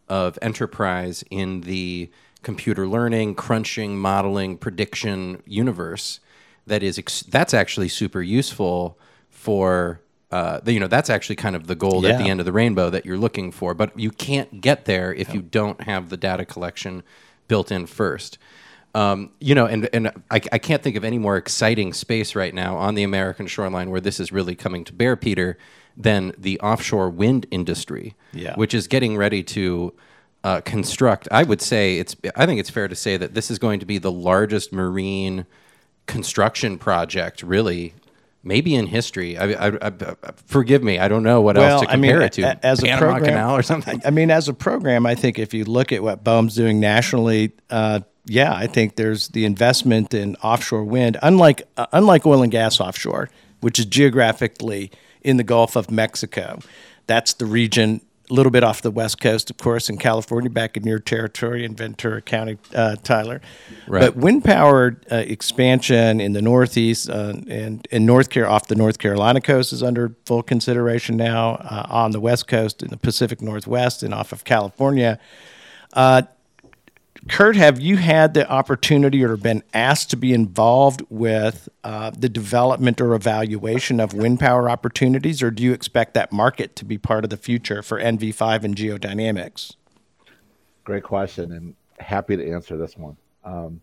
of 0.08 0.38
enterprise 0.42 1.24
in 1.30 1.62
the 1.62 2.10
computer 2.42 2.86
learning, 2.86 3.34
crunching, 3.34 3.98
modeling, 3.98 4.56
prediction 4.56 5.42
universe 5.46 6.20
that 6.66 6.82
is 6.82 6.98
ex- 6.98 7.22
that's 7.22 7.54
actually 7.54 7.88
super 7.88 8.22
useful 8.22 8.98
for 9.30 10.00
uh, 10.30 10.60
the, 10.60 10.72
you 10.72 10.80
know 10.80 10.88
that's 10.88 11.08
actually 11.08 11.36
kind 11.36 11.54
of 11.54 11.68
the 11.68 11.74
gold 11.74 12.04
yeah. 12.04 12.10
at 12.10 12.18
the 12.18 12.28
end 12.28 12.40
of 12.40 12.46
the 12.46 12.52
rainbow 12.52 12.90
that 12.90 13.06
you're 13.06 13.16
looking 13.16 13.52
for 13.52 13.74
but 13.74 13.96
you 13.98 14.10
can't 14.10 14.60
get 14.60 14.84
there 14.84 15.14
if 15.14 15.32
you 15.32 15.40
don't 15.40 15.82
have 15.82 16.10
the 16.10 16.16
data 16.16 16.44
collection 16.44 17.04
built 17.46 17.70
in 17.70 17.86
first 17.86 18.38
um, 18.96 19.30
you 19.40 19.54
know, 19.54 19.66
and 19.66 19.90
and 19.92 20.08
I, 20.30 20.40
I 20.52 20.58
can't 20.58 20.82
think 20.82 20.96
of 20.96 21.04
any 21.04 21.18
more 21.18 21.36
exciting 21.36 21.92
space 21.92 22.34
right 22.34 22.54
now 22.54 22.78
on 22.78 22.94
the 22.94 23.02
American 23.02 23.46
shoreline 23.46 23.90
where 23.90 24.00
this 24.00 24.18
is 24.18 24.32
really 24.32 24.54
coming 24.54 24.84
to 24.84 24.92
bear, 24.94 25.16
Peter, 25.16 25.58
than 25.98 26.32
the 26.38 26.58
offshore 26.60 27.10
wind 27.10 27.44
industry, 27.50 28.14
yeah. 28.32 28.54
which 28.54 28.72
is 28.72 28.88
getting 28.88 29.14
ready 29.18 29.42
to 29.42 29.92
uh, 30.44 30.62
construct. 30.62 31.28
I 31.30 31.42
would 31.42 31.60
say 31.60 31.98
it's. 31.98 32.16
I 32.36 32.46
think 32.46 32.58
it's 32.58 32.70
fair 32.70 32.88
to 32.88 32.94
say 32.94 33.18
that 33.18 33.34
this 33.34 33.50
is 33.50 33.58
going 33.58 33.80
to 33.80 33.86
be 33.86 33.98
the 33.98 34.10
largest 34.10 34.72
marine 34.72 35.44
construction 36.06 36.78
project, 36.78 37.42
really, 37.42 37.92
maybe 38.42 38.74
in 38.74 38.86
history. 38.86 39.36
I, 39.36 39.66
I, 39.68 39.88
I, 39.88 39.92
forgive 40.46 40.82
me, 40.82 40.98
I 40.98 41.08
don't 41.08 41.22
know 41.22 41.42
what 41.42 41.56
well, 41.56 41.70
else 41.70 41.80
to 41.82 41.88
compare 41.88 42.16
I 42.16 42.18
mean, 42.18 42.22
it 42.22 42.32
to. 42.32 42.66
As 42.66 42.80
Panama 42.80 42.96
a 42.96 42.98
program, 42.98 43.24
Canal 43.24 43.56
or 43.56 43.62
something. 43.62 44.00
I 44.06 44.10
mean, 44.10 44.30
as 44.30 44.48
a 44.48 44.54
program, 44.54 45.04
I 45.04 45.16
think 45.16 45.38
if 45.38 45.52
you 45.52 45.66
look 45.66 45.92
at 45.92 46.02
what 46.02 46.24
BOEM's 46.24 46.54
doing 46.54 46.80
nationally. 46.80 47.52
Uh, 47.68 48.00
yeah, 48.26 48.54
I 48.54 48.66
think 48.66 48.96
there's 48.96 49.28
the 49.28 49.44
investment 49.44 50.12
in 50.12 50.36
offshore 50.36 50.84
wind, 50.84 51.16
unlike 51.22 51.66
uh, 51.76 51.86
unlike 51.92 52.26
oil 52.26 52.42
and 52.42 52.52
gas 52.52 52.80
offshore, 52.80 53.30
which 53.60 53.78
is 53.78 53.86
geographically 53.86 54.90
in 55.22 55.36
the 55.36 55.44
Gulf 55.44 55.76
of 55.76 55.90
Mexico. 55.90 56.58
That's 57.06 57.32
the 57.34 57.46
region 57.46 58.00
a 58.28 58.34
little 58.34 58.50
bit 58.50 58.64
off 58.64 58.82
the 58.82 58.90
west 58.90 59.20
coast, 59.20 59.50
of 59.50 59.56
course, 59.56 59.88
in 59.88 59.98
California, 59.98 60.50
back 60.50 60.76
in 60.76 60.84
your 60.84 60.98
territory 60.98 61.64
in 61.64 61.76
Ventura 61.76 62.20
County, 62.20 62.58
uh, 62.74 62.96
Tyler. 62.96 63.40
Right. 63.86 64.00
But 64.00 64.16
wind 64.16 64.44
power 64.44 64.96
uh, 65.10 65.16
expansion 65.16 66.20
in 66.20 66.32
the 66.32 66.42
Northeast 66.42 67.08
uh, 67.08 67.34
and 67.48 67.86
in 67.90 68.04
North 68.04 68.30
Car- 68.30 68.46
off 68.46 68.66
the 68.66 68.74
North 68.74 68.98
Carolina 68.98 69.40
coast 69.40 69.72
is 69.72 69.82
under 69.82 70.16
full 70.24 70.42
consideration 70.42 71.16
now. 71.16 71.54
Uh, 71.56 71.86
on 71.88 72.10
the 72.10 72.20
west 72.20 72.48
coast, 72.48 72.82
in 72.82 72.88
the 72.88 72.96
Pacific 72.96 73.40
Northwest, 73.40 74.02
and 74.02 74.12
off 74.12 74.32
of 74.32 74.44
California. 74.44 75.20
Kurt, 77.28 77.56
have 77.56 77.80
you 77.80 77.96
had 77.96 78.34
the 78.34 78.48
opportunity 78.48 79.24
or 79.24 79.36
been 79.36 79.62
asked 79.74 80.10
to 80.10 80.16
be 80.16 80.32
involved 80.32 81.02
with 81.08 81.68
uh, 81.82 82.10
the 82.10 82.28
development 82.28 83.00
or 83.00 83.14
evaluation 83.14 83.98
of 83.98 84.14
wind 84.14 84.38
power 84.38 84.70
opportunities, 84.70 85.42
or 85.42 85.50
do 85.50 85.62
you 85.62 85.72
expect 85.72 86.14
that 86.14 86.32
market 86.32 86.76
to 86.76 86.84
be 86.84 86.98
part 86.98 87.24
of 87.24 87.30
the 87.30 87.36
future 87.36 87.82
for 87.82 88.00
NV5 88.00 88.62
and 88.62 88.76
geodynamics? 88.76 89.74
Great 90.84 91.02
question, 91.02 91.52
and 91.52 91.74
happy 91.98 92.36
to 92.36 92.52
answer 92.52 92.76
this 92.76 92.96
one. 92.96 93.16
Um, 93.44 93.80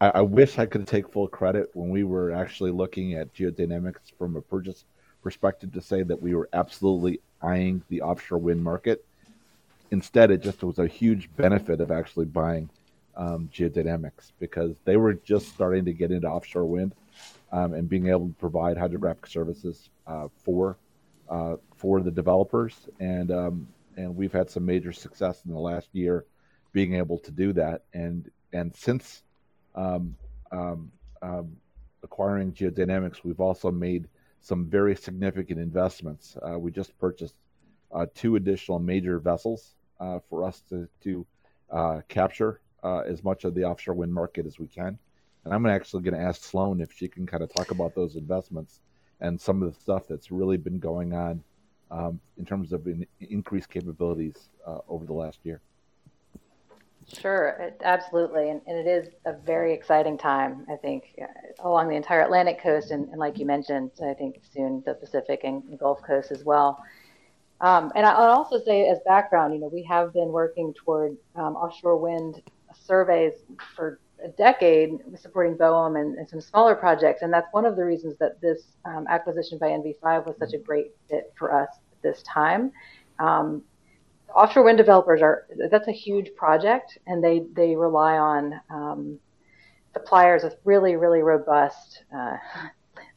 I, 0.00 0.10
I, 0.10 0.20
wish 0.20 0.58
I 0.58 0.66
could 0.66 0.86
take 0.86 1.10
full 1.10 1.28
credit 1.28 1.70
when 1.74 1.88
we 1.88 2.04
were 2.04 2.32
actually 2.32 2.70
looking 2.70 3.14
at 3.14 3.34
geodynamics 3.34 4.12
from 4.16 4.36
a 4.36 4.40
purchase 4.40 4.84
perspective 5.22 5.72
to 5.72 5.80
say 5.80 6.02
that 6.02 6.20
we 6.20 6.34
were 6.34 6.48
absolutely 6.52 7.20
eyeing 7.42 7.82
the 7.88 8.02
offshore 8.02 8.38
wind 8.38 8.62
market. 8.62 9.04
Instead, 9.90 10.30
it 10.30 10.42
just 10.42 10.62
was 10.62 10.78
a 10.78 10.86
huge 10.86 11.30
benefit 11.36 11.80
of 11.80 11.90
actually 11.90 12.26
buying 12.26 12.68
um, 13.16 13.48
geodynamics 13.52 14.32
because 14.38 14.76
they 14.84 14.96
were 14.96 15.14
just 15.14 15.48
starting 15.48 15.84
to 15.84 15.92
get 15.92 16.10
into 16.10 16.28
offshore 16.28 16.64
wind 16.64 16.94
um, 17.52 17.74
and 17.74 17.88
being 17.88 18.08
able 18.08 18.28
to 18.28 18.34
provide 18.34 18.76
hydrographic 18.76 19.26
services 19.26 19.90
uh, 20.06 20.28
for 20.44 20.76
uh, 21.28 21.56
for 21.76 22.00
the 22.00 22.10
developers. 22.10 22.74
And 23.00 23.30
um, 23.30 23.68
and 23.96 24.14
we've 24.14 24.32
had 24.32 24.50
some 24.50 24.64
major 24.64 24.92
success 24.92 25.42
in 25.44 25.52
the 25.52 25.58
last 25.58 25.88
year 25.92 26.24
being 26.72 26.94
able 26.94 27.18
to 27.18 27.30
do 27.30 27.52
that. 27.54 27.82
And 27.92 28.30
and 28.52 28.74
since 28.76 29.22
um, 29.74 30.16
um, 30.52 30.92
um, 31.20 31.56
acquiring 32.02 32.52
geodynamics 32.52 33.24
we've 33.24 33.40
also 33.40 33.70
made 33.70 34.08
some 34.40 34.66
very 34.66 34.94
significant 34.94 35.58
investments. 35.58 36.36
Uh, 36.40 36.58
we 36.58 36.70
just 36.70 36.96
purchased 36.98 37.34
uh, 37.92 38.06
two 38.14 38.36
additional 38.36 38.78
major 38.78 39.18
vessels 39.18 39.74
uh, 40.00 40.18
for 40.28 40.44
us 40.44 40.62
to 40.68 40.88
to 41.02 41.26
uh, 41.70 42.00
capture 42.08 42.60
as 43.06 43.22
much 43.22 43.44
of 43.44 43.54
the 43.54 43.64
offshore 43.64 43.94
wind 43.94 44.12
market 44.12 44.46
as 44.46 44.58
we 44.58 44.66
can 44.66 44.98
and 45.48 45.54
I'm 45.54 45.64
actually 45.64 46.02
going 46.02 46.14
to 46.14 46.20
ask 46.20 46.42
Sloan 46.42 46.80
if 46.80 46.92
she 46.92 47.08
can 47.08 47.26
kind 47.26 47.42
of 47.42 47.52
talk 47.52 47.70
about 47.70 47.94
those 47.94 48.16
investments 48.16 48.80
and 49.20 49.40
some 49.40 49.62
of 49.62 49.72
the 49.72 49.80
stuff 49.80 50.06
that's 50.06 50.30
really 50.30 50.58
been 50.58 50.78
going 50.78 51.14
on 51.14 51.42
um, 51.90 52.20
in 52.36 52.44
terms 52.44 52.74
of 52.74 52.86
in, 52.86 53.06
increased 53.20 53.70
capabilities 53.70 54.50
uh, 54.66 54.80
over 54.88 55.06
the 55.06 55.12
last 55.14 55.38
year. 55.44 55.62
Sure, 57.06 57.56
it, 57.58 57.80
absolutely. 57.82 58.50
And, 58.50 58.60
and, 58.66 58.76
it 58.76 58.86
is 58.86 59.08
a 59.24 59.32
very 59.32 59.72
exciting 59.72 60.18
time, 60.18 60.66
I 60.70 60.76
think, 60.76 61.18
uh, 61.22 61.66
along 61.66 61.88
the 61.88 61.96
entire 61.96 62.20
Atlantic 62.20 62.62
coast. 62.62 62.90
And, 62.90 63.08
and, 63.08 63.18
like 63.18 63.38
you 63.38 63.46
mentioned, 63.46 63.92
I 64.04 64.12
think 64.12 64.42
soon 64.52 64.82
the 64.84 64.92
Pacific 64.92 65.40
and 65.44 65.78
Gulf 65.78 66.02
Coast 66.02 66.30
as 66.30 66.44
well. 66.44 66.78
Um, 67.60 67.90
and 67.96 68.06
I'll 68.06 68.30
also 68.30 68.60
say, 68.64 68.88
as 68.88 68.98
background, 69.04 69.52
you 69.52 69.60
know, 69.60 69.68
we 69.68 69.82
have 69.84 70.12
been 70.12 70.28
working 70.28 70.72
toward 70.74 71.16
um, 71.34 71.56
offshore 71.56 71.96
wind 71.96 72.42
surveys 72.86 73.32
for 73.74 73.98
a 74.24 74.28
decade 74.28 74.98
supporting 75.16 75.56
BOEM 75.56 76.00
and, 76.00 76.16
and, 76.18 76.28
some 76.28 76.40
smaller 76.40 76.74
projects. 76.74 77.22
And 77.22 77.32
that's 77.32 77.46
one 77.52 77.64
of 77.64 77.76
the 77.76 77.84
reasons 77.84 78.16
that 78.18 78.40
this 78.40 78.62
um, 78.84 79.06
acquisition 79.08 79.58
by 79.58 79.68
NV5 79.68 80.26
was 80.26 80.36
such 80.38 80.54
a 80.54 80.58
great 80.58 80.92
fit 81.08 81.32
for 81.36 81.54
us 81.54 81.68
at 81.70 82.02
this 82.02 82.22
time. 82.22 82.72
Um, 83.18 83.62
offshore 84.34 84.64
wind 84.64 84.78
developers 84.78 85.22
are, 85.22 85.46
that's 85.70 85.88
a 85.88 85.92
huge 85.92 86.34
project 86.36 86.98
and 87.06 87.22
they, 87.22 87.44
they 87.54 87.76
rely 87.76 88.18
on 88.18 88.60
um, 88.70 89.18
suppliers 89.92 90.42
with 90.42 90.56
really, 90.64 90.96
really 90.96 91.22
robust 91.22 92.04
uh, 92.16 92.36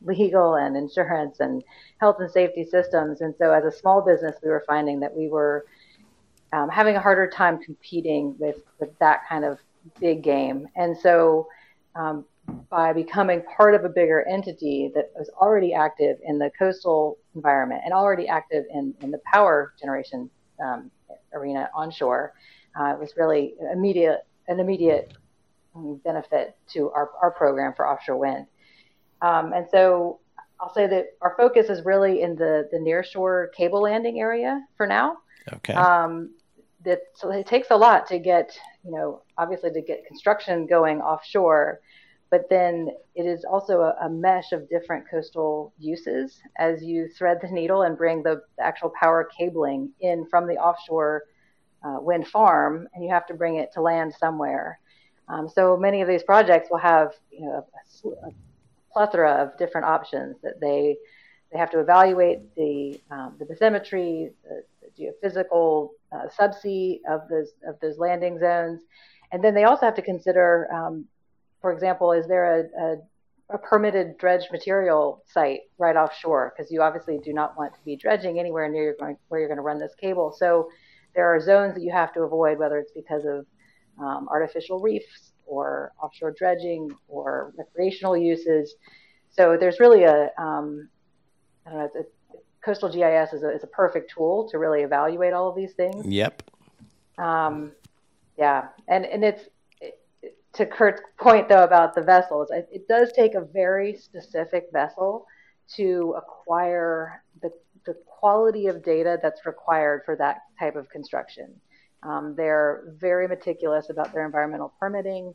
legal 0.04 0.56
and 0.56 0.76
insurance 0.76 1.40
and 1.40 1.64
health 2.00 2.18
and 2.20 2.30
safety 2.30 2.64
systems. 2.64 3.22
And 3.22 3.34
so 3.38 3.52
as 3.52 3.66
a 3.66 3.72
small 3.72 4.02
business, 4.02 4.36
we 4.44 4.50
were 4.50 4.64
finding 4.68 5.00
that 5.02 5.16
we 5.16 5.28
were 5.28 5.66
um, 6.54 6.70
having 6.70 6.96
a 6.96 7.00
harder 7.00 7.30
time 7.30 7.60
competing 7.64 8.36
with, 8.40 8.58
with 8.80 8.98
that 9.00 9.22
kind 9.30 9.46
of 9.46 9.60
big 10.00 10.24
game. 10.24 10.68
And 10.76 10.98
so, 10.98 11.48
um, 11.96 12.26
by 12.70 12.92
becoming 12.92 13.44
part 13.44 13.76
of 13.76 13.86
a 13.86 13.90
bigger 13.90 14.28
entity 14.28 14.92
that 14.96 15.12
was 15.16 15.30
already 15.40 15.74
active 15.74 16.18
in 16.24 16.40
the 16.40 16.50
coastal 16.58 17.18
environment 17.36 17.82
and 17.86 17.94
already 17.94 18.28
active 18.28 18.66
in, 18.74 18.94
in 19.02 19.12
the 19.12 19.20
power 19.32 19.74
generation 19.80 20.30
um, 20.64 20.90
arena 21.34 21.70
onshore, 21.76 22.34
uh, 22.80 22.96
was 23.00 23.14
really 23.16 23.54
immediate 23.72 24.26
an 24.48 24.60
immediate 24.60 25.14
benefit 26.04 26.58
to 26.68 26.90
our, 26.92 27.12
our 27.22 27.32
program 27.32 27.74
for 27.74 27.88
offshore 27.88 28.18
wind. 28.18 28.46
Um, 29.22 29.54
and 29.54 29.68
so 29.70 30.20
I'll 30.60 30.74
say 30.74 30.88
that 30.88 31.08
our 31.22 31.36
focus 31.38 31.70
is 31.70 31.84
really 31.86 32.22
in 32.22 32.36
the, 32.36 32.68
the 32.72 32.78
nearshore 32.78 33.52
cable 33.54 33.82
landing 33.82 34.20
area 34.20 34.66
for 34.78 34.88
now. 34.88 35.18
Okay. 35.54 35.74
Um, 35.74 36.32
that 36.84 37.02
so 37.14 37.32
it 37.32 37.46
takes 37.46 37.70
a 37.72 37.76
lot 37.76 38.08
to 38.08 38.20
get 38.20 38.58
you 38.84 38.92
know 38.92 39.22
obviously 39.38 39.72
to 39.72 39.82
get 39.82 40.06
construction 40.06 40.66
going 40.66 41.00
offshore 41.02 41.80
but 42.30 42.50
then 42.50 42.90
it 43.14 43.26
is 43.26 43.44
also 43.44 43.82
a, 43.82 43.96
a, 44.06 44.10
mesh 44.10 44.54
of 44.54 44.70
different 44.70 45.04
coastal 45.10 45.74
uses 45.78 46.40
as 46.58 46.82
you 46.82 47.10
thread 47.10 47.40
the 47.42 47.48
needle 47.50 47.82
and 47.82 47.98
bring 47.98 48.24
the, 48.24 48.42
the 48.58 48.64
actual 48.64 48.92
power 49.00 49.30
cabling 49.38 49.92
in 50.00 50.26
from 50.30 50.48
the 50.48 50.56
offshore 50.56 51.24
uh, 51.84 51.98
wind 52.00 52.28
farm 52.28 52.88
and 52.94 53.04
you 53.04 53.12
have 53.12 53.28
to 53.28 53.34
bring 53.34 53.58
it 53.58 53.72
to 53.74 53.82
land 53.82 54.14
somewhere 54.20 54.80
um, 55.28 55.48
so 55.48 55.78
many 55.78 56.02
of 56.02 56.08
these 56.08 56.24
projects 56.24 56.70
will 56.72 56.78
have 56.78 57.14
you 57.32 57.42
know 57.42 57.66
a, 58.06 58.28
a 58.28 58.32
plethora 58.94 59.32
of 59.34 59.58
different 59.58 59.88
options 59.88 60.38
that 60.44 60.60
they 60.60 60.98
they 61.52 61.60
have 61.60 61.70
to 61.72 61.80
evaluate 61.80 62.56
the 62.56 63.00
um, 63.12 63.36
the 63.38 63.46
bathymetry, 63.46 64.32
the, 64.44 64.64
the 64.82 64.90
geophysical 65.28 65.90
uh, 66.12 66.28
subsea 66.40 67.00
of 67.10 67.28
those 67.30 67.50
of 67.68 67.80
those 67.82 67.98
landing 67.98 68.40
zones, 68.40 68.82
and 69.32 69.44
then 69.44 69.54
they 69.54 69.64
also 69.64 69.86
have 69.86 69.96
to 69.96 70.02
consider, 70.02 70.68
um, 70.74 71.06
for 71.62 71.72
example, 71.72 72.12
is 72.12 72.28
there 72.28 72.60
a, 72.60 72.64
a, 72.82 73.56
a, 73.56 73.58
permitted 73.58 74.18
dredge 74.18 74.50
material 74.52 75.24
site 75.26 75.62
right 75.78 75.96
offshore? 75.96 76.54
Because 76.56 76.72
you 76.72 76.82
obviously 76.82 77.20
do 77.20 77.34
not 77.34 77.58
want 77.58 77.74
to 77.74 77.80
be 77.86 77.96
dredging 77.96 78.40
anywhere 78.40 78.70
near 78.70 78.96
where 79.28 79.40
you're 79.40 79.50
going 79.50 79.58
to 79.58 79.64
run 79.64 79.80
this 79.80 79.96
cable. 80.00 80.34
So 80.38 80.70
there 81.16 81.34
are 81.34 81.40
zones 81.40 81.76
that 81.76 81.82
you 81.82 81.92
have 81.92 82.14
to 82.14 82.22
avoid, 82.22 82.58
whether 82.60 82.78
it's 82.78 82.92
because 82.92 83.26
of 83.26 83.46
um, 84.00 84.28
artificial 84.30 84.80
reefs 84.80 85.31
or 85.46 85.92
offshore 86.02 86.32
dredging 86.32 86.92
or 87.08 87.54
recreational 87.58 88.18
uses. 88.18 88.76
So 89.30 89.58
there's 89.60 89.80
really 89.80 90.04
a 90.04 90.32
um, 90.38 90.90
I 91.66 91.70
don't 91.70 91.80
know, 91.80 91.90
it's, 91.96 92.10
coastal 92.64 92.90
GIS 92.90 93.34
is 93.34 93.44
a, 93.44 93.50
is 93.50 93.64
a 93.64 93.68
perfect 93.68 94.12
tool 94.12 94.48
to 94.50 94.58
really 94.58 94.82
evaluate 94.82 95.34
all 95.34 95.50
of 95.50 95.56
these 95.56 95.74
things. 95.74 96.06
Yep. 96.06 96.44
Um, 97.18 97.72
yeah, 98.38 98.68
and 98.88 99.06
and 99.06 99.24
it's 99.24 99.44
to 100.54 100.66
Kurt's 100.66 101.02
point 101.18 101.50
though 101.50 101.64
about 101.64 101.96
the 101.96 102.02
vessels. 102.02 102.50
It, 102.52 102.68
it 102.72 102.88
does 102.88 103.12
take 103.14 103.36
a 103.36 103.42
very 103.42 103.96
specific 103.96 104.68
vessel 104.72 105.26
to 105.76 106.16
acquire 106.18 107.24
the 107.42 107.52
the 107.86 107.96
quality 108.06 108.68
of 108.68 108.84
data 108.84 109.20
that's 109.22 109.46
required 109.46 110.04
for 110.06 110.16
that 110.16 110.38
type 110.60 110.76
of 110.76 110.90
construction. 110.90 111.60
Um, 112.04 112.34
they're 112.36 112.84
very 112.98 113.28
meticulous 113.28 113.90
about 113.90 114.12
their 114.14 114.26
environmental 114.26 114.74
permitting, 114.80 115.34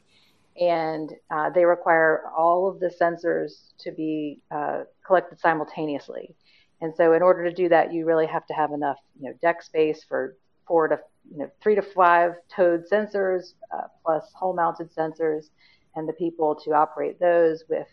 and 0.60 1.12
uh, 1.30 1.50
they 1.50 1.64
require 1.64 2.24
all 2.36 2.68
of 2.68 2.80
the 2.80 2.88
sensors 2.88 3.72
to 3.78 3.92
be 3.92 4.40
uh, 4.50 4.84
collected 5.06 5.38
simultaneously. 5.38 6.34
And 6.80 6.94
so, 6.94 7.12
in 7.12 7.22
order 7.22 7.44
to 7.44 7.52
do 7.54 7.68
that, 7.68 7.92
you 7.92 8.04
really 8.04 8.26
have 8.26 8.46
to 8.46 8.54
have 8.54 8.72
enough, 8.72 8.98
you 9.18 9.28
know, 9.28 9.34
deck 9.40 9.62
space 9.62 10.04
for 10.04 10.36
four 10.66 10.88
to, 10.88 10.98
you 11.30 11.38
know, 11.38 11.50
three 11.62 11.74
to 11.74 11.82
five 11.82 12.34
towed 12.54 12.84
sensors, 12.90 13.54
uh, 13.74 13.82
plus 14.04 14.24
hull-mounted 14.34 14.94
sensors, 14.94 15.50
and 15.94 16.08
the 16.08 16.12
people 16.12 16.54
to 16.64 16.72
operate 16.72 17.18
those 17.18 17.64
with 17.68 17.86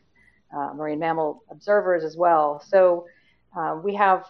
uh, 0.55 0.73
marine 0.73 0.99
mammal 0.99 1.43
observers 1.49 2.03
as 2.03 2.17
well. 2.17 2.61
So, 2.67 3.05
uh, 3.55 3.79
we 3.81 3.93
have 3.95 4.25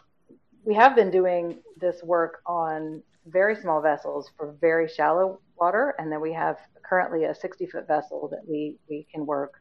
we 0.65 0.75
have 0.75 0.95
been 0.95 1.11
doing 1.11 1.59
this 1.79 2.03
work 2.03 2.41
on 2.45 3.01
very 3.25 3.55
small 3.55 3.81
vessels 3.81 4.31
for 4.37 4.55
very 4.59 4.87
shallow 4.87 5.39
water, 5.59 5.95
and 5.97 6.11
then 6.11 6.21
we 6.21 6.33
have 6.33 6.57
currently 6.83 7.25
a 7.25 7.33
60-foot 7.33 7.87
vessel 7.87 8.27
that 8.29 8.41
we 8.47 8.77
we 8.89 9.07
can 9.11 9.25
work 9.25 9.53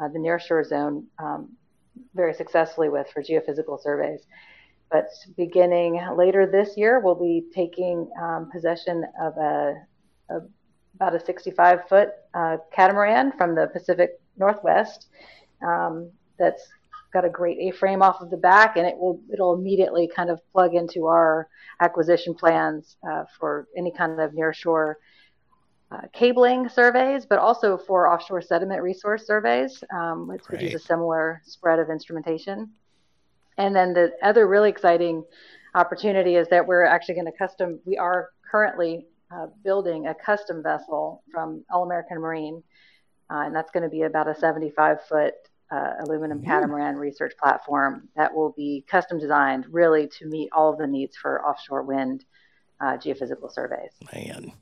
uh, 0.00 0.08
the 0.08 0.18
nearshore 0.18 0.64
zone 0.66 1.06
um, 1.18 1.50
very 2.14 2.34
successfully 2.34 2.88
with 2.88 3.08
for 3.12 3.22
geophysical 3.22 3.80
surveys. 3.82 4.26
But 4.90 5.08
beginning 5.36 6.00
later 6.16 6.46
this 6.46 6.76
year, 6.76 7.00
we'll 7.00 7.14
be 7.14 7.44
taking 7.54 8.10
um, 8.20 8.50
possession 8.50 9.04
of 9.20 9.36
a, 9.36 9.74
a, 10.30 10.40
about 10.94 11.14
a 11.14 11.20
65 11.20 11.88
foot 11.88 12.10
uh, 12.34 12.56
catamaran 12.72 13.32
from 13.36 13.54
the 13.54 13.66
Pacific 13.66 14.20
Northwest 14.38 15.08
um, 15.66 16.10
that's 16.38 16.66
got 17.12 17.24
a 17.24 17.28
great 17.28 17.58
A-frame 17.58 18.02
off 18.02 18.20
of 18.20 18.30
the 18.30 18.36
back, 18.36 18.76
and 18.76 18.86
it 18.86 18.96
will 18.96 19.20
it'll 19.32 19.54
immediately 19.54 20.10
kind 20.14 20.30
of 20.30 20.40
plug 20.52 20.74
into 20.74 21.06
our 21.06 21.48
acquisition 21.80 22.34
plans 22.34 22.96
uh, 23.08 23.24
for 23.38 23.68
any 23.76 23.90
kind 23.90 24.20
of 24.20 24.32
nearshore 24.32 24.94
uh, 25.90 26.02
cabling 26.12 26.68
surveys, 26.68 27.24
but 27.24 27.38
also 27.38 27.78
for 27.78 28.12
offshore 28.12 28.42
sediment 28.42 28.82
resource 28.82 29.26
surveys, 29.26 29.82
um, 29.94 30.28
which, 30.28 30.62
is 30.62 30.74
a 30.74 30.78
similar 30.78 31.40
spread 31.46 31.78
of 31.78 31.88
instrumentation. 31.88 32.70
And 33.56 33.74
then 33.74 33.94
the 33.94 34.12
other 34.22 34.46
really 34.46 34.68
exciting 34.68 35.24
opportunity 35.74 36.36
is 36.36 36.46
that 36.48 36.66
we're 36.66 36.84
actually 36.84 37.14
going 37.14 37.26
to 37.26 37.32
custom, 37.32 37.80
we 37.86 37.96
are 37.96 38.30
currently 38.50 39.06
uh, 39.30 39.46
building 39.64 40.06
a 40.06 40.14
custom 40.14 40.62
vessel 40.62 41.22
from 41.32 41.64
All 41.70 41.84
American 41.84 42.18
Marine, 42.20 42.62
uh, 43.30 43.44
and 43.46 43.54
that's 43.54 43.70
going 43.70 43.82
to 43.82 43.88
be 43.88 44.02
about 44.02 44.28
a 44.28 44.34
75 44.34 44.98
foot 45.08 45.34
uh, 45.70 45.92
aluminum 46.00 46.42
catamaran 46.42 46.96
research 46.96 47.34
platform 47.38 48.08
that 48.16 48.34
will 48.34 48.52
be 48.56 48.84
custom 48.88 49.18
designed 49.18 49.66
really 49.70 50.06
to 50.06 50.26
meet 50.26 50.48
all 50.52 50.74
the 50.76 50.86
needs 50.86 51.16
for 51.16 51.44
offshore 51.44 51.82
wind 51.82 52.24
uh, 52.80 52.96
geophysical 52.96 53.52
surveys. 53.52 53.90
Man. 54.12 54.52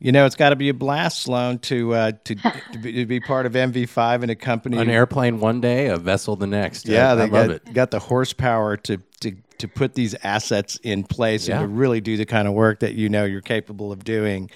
You 0.00 0.12
know, 0.12 0.26
it's 0.26 0.34
got 0.34 0.50
to 0.50 0.56
be 0.56 0.68
a 0.68 0.74
blast, 0.74 1.22
Sloan, 1.22 1.60
to 1.60 1.94
uh, 1.94 2.12
to, 2.24 2.34
to, 2.72 2.78
be, 2.78 2.92
to, 2.92 3.06
be, 3.06 3.20
part 3.20 3.46
of 3.46 3.52
NV5 3.52 4.22
and 4.22 4.30
a 4.30 4.34
company. 4.34 4.76
An 4.76 4.90
airplane 4.90 5.40
one 5.40 5.60
day, 5.60 5.86
a 5.86 5.96
vessel 5.96 6.36
the 6.36 6.46
next. 6.46 6.86
Yeah, 6.86 7.12
I, 7.12 7.14
they 7.14 7.22
I 7.22 7.28
got, 7.28 7.50
it. 7.50 7.72
got 7.72 7.90
the 7.90 8.00
horsepower 8.00 8.76
to, 8.78 8.98
to 9.20 9.36
to 9.58 9.68
put 9.68 9.94
these 9.94 10.14
assets 10.22 10.78
in 10.82 11.04
place 11.04 11.48
yeah. 11.48 11.60
and 11.60 11.62
to 11.62 11.68
really 11.68 12.00
do 12.00 12.16
the 12.16 12.26
kind 12.26 12.46
of 12.48 12.54
work 12.54 12.80
that 12.80 12.94
you 12.94 13.08
know 13.08 13.24
you're 13.24 13.40
capable 13.40 13.92
of 13.92 14.04
doing. 14.04 14.50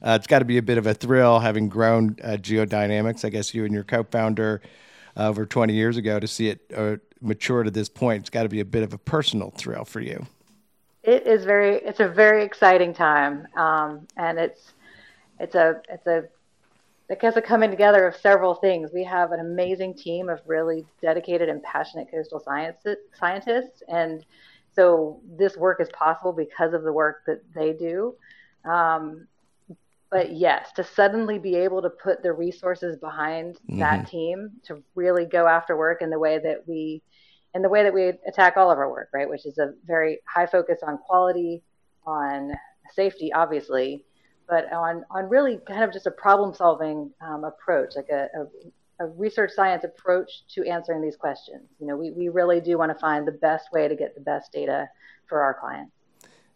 Uh, 0.00 0.16
it's 0.18 0.26
got 0.26 0.40
to 0.40 0.44
be 0.44 0.58
a 0.58 0.62
bit 0.62 0.78
of 0.78 0.86
a 0.86 0.94
thrill 0.94 1.38
having 1.38 1.68
grown 1.68 2.16
uh, 2.22 2.36
Geodynamics. 2.40 3.24
I 3.24 3.30
guess 3.30 3.54
you 3.54 3.64
and 3.64 3.72
your 3.72 3.84
co-founder 3.84 4.62
uh, 4.62 4.68
over 5.16 5.46
20 5.46 5.72
years 5.72 5.96
ago 5.96 6.18
to 6.18 6.26
see 6.26 6.48
it 6.48 6.60
uh, 6.76 6.96
mature 7.20 7.62
to 7.62 7.70
this 7.70 7.88
point. 7.88 8.22
It's 8.22 8.30
got 8.30 8.44
to 8.44 8.48
be 8.48 8.60
a 8.60 8.64
bit 8.64 8.82
of 8.82 8.92
a 8.92 8.98
personal 8.98 9.50
thrill 9.50 9.84
for 9.84 10.00
you. 10.00 10.26
It 11.02 11.26
is 11.26 11.44
very. 11.44 11.76
It's 11.76 12.00
a 12.00 12.08
very 12.08 12.44
exciting 12.44 12.94
time, 12.94 13.46
um, 13.56 14.06
and 14.16 14.38
it's 14.38 14.72
it's 15.38 15.54
a 15.54 15.82
it's 15.90 16.06
a 16.06 16.24
I 17.10 17.14
guess 17.16 17.36
a 17.36 17.42
coming 17.42 17.70
together 17.70 18.06
of 18.06 18.16
several 18.16 18.54
things. 18.54 18.90
We 18.92 19.04
have 19.04 19.32
an 19.32 19.40
amazing 19.40 19.94
team 19.94 20.30
of 20.30 20.40
really 20.46 20.86
dedicated 21.02 21.50
and 21.50 21.62
passionate 21.62 22.10
coastal 22.10 22.40
science 22.40 22.78
scientists, 23.18 23.82
and 23.86 24.24
so 24.74 25.20
this 25.36 25.58
work 25.58 25.80
is 25.80 25.90
possible 25.90 26.32
because 26.32 26.72
of 26.72 26.82
the 26.82 26.92
work 26.92 27.22
that 27.26 27.42
they 27.54 27.74
do. 27.74 28.14
Um, 28.64 29.28
but 30.14 30.32
yes, 30.32 30.70
to 30.76 30.84
suddenly 30.84 31.40
be 31.40 31.56
able 31.56 31.82
to 31.82 31.90
put 31.90 32.22
the 32.22 32.32
resources 32.32 32.96
behind 32.96 33.56
mm-hmm. 33.56 33.80
that 33.80 34.08
team 34.08 34.52
to 34.62 34.80
really 34.94 35.26
go 35.26 35.48
after 35.48 35.76
work 35.76 36.02
in 36.02 36.08
the 36.08 36.20
way 36.20 36.38
that 36.38 36.68
we, 36.68 37.02
in 37.52 37.62
the 37.62 37.68
way 37.68 37.82
that 37.82 37.92
we 37.92 38.12
attack 38.24 38.56
all 38.56 38.70
of 38.70 38.78
our 38.78 38.88
work, 38.88 39.08
right, 39.12 39.28
which 39.28 39.44
is 39.44 39.58
a 39.58 39.72
very 39.84 40.20
high 40.32 40.46
focus 40.46 40.78
on 40.86 40.98
quality, 40.98 41.64
on 42.06 42.52
safety, 42.92 43.32
obviously, 43.32 44.04
but 44.48 44.72
on 44.72 45.04
on 45.10 45.28
really 45.28 45.58
kind 45.66 45.82
of 45.82 45.92
just 45.92 46.06
a 46.06 46.12
problem 46.12 46.54
solving 46.54 47.10
um, 47.20 47.42
approach, 47.42 47.96
like 47.96 48.08
a, 48.12 48.28
a, 48.38 49.04
a, 49.04 49.08
research 49.16 49.50
science 49.50 49.82
approach 49.82 50.46
to 50.50 50.64
answering 50.64 51.02
these 51.02 51.16
questions. 51.16 51.68
You 51.80 51.88
know, 51.88 51.96
we, 51.96 52.12
we 52.12 52.28
really 52.28 52.60
do 52.60 52.78
want 52.78 52.92
to 52.92 52.98
find 53.00 53.26
the 53.26 53.32
best 53.32 53.72
way 53.72 53.88
to 53.88 53.96
get 53.96 54.14
the 54.14 54.20
best 54.20 54.52
data 54.52 54.88
for 55.26 55.42
our 55.42 55.54
clients. 55.54 55.90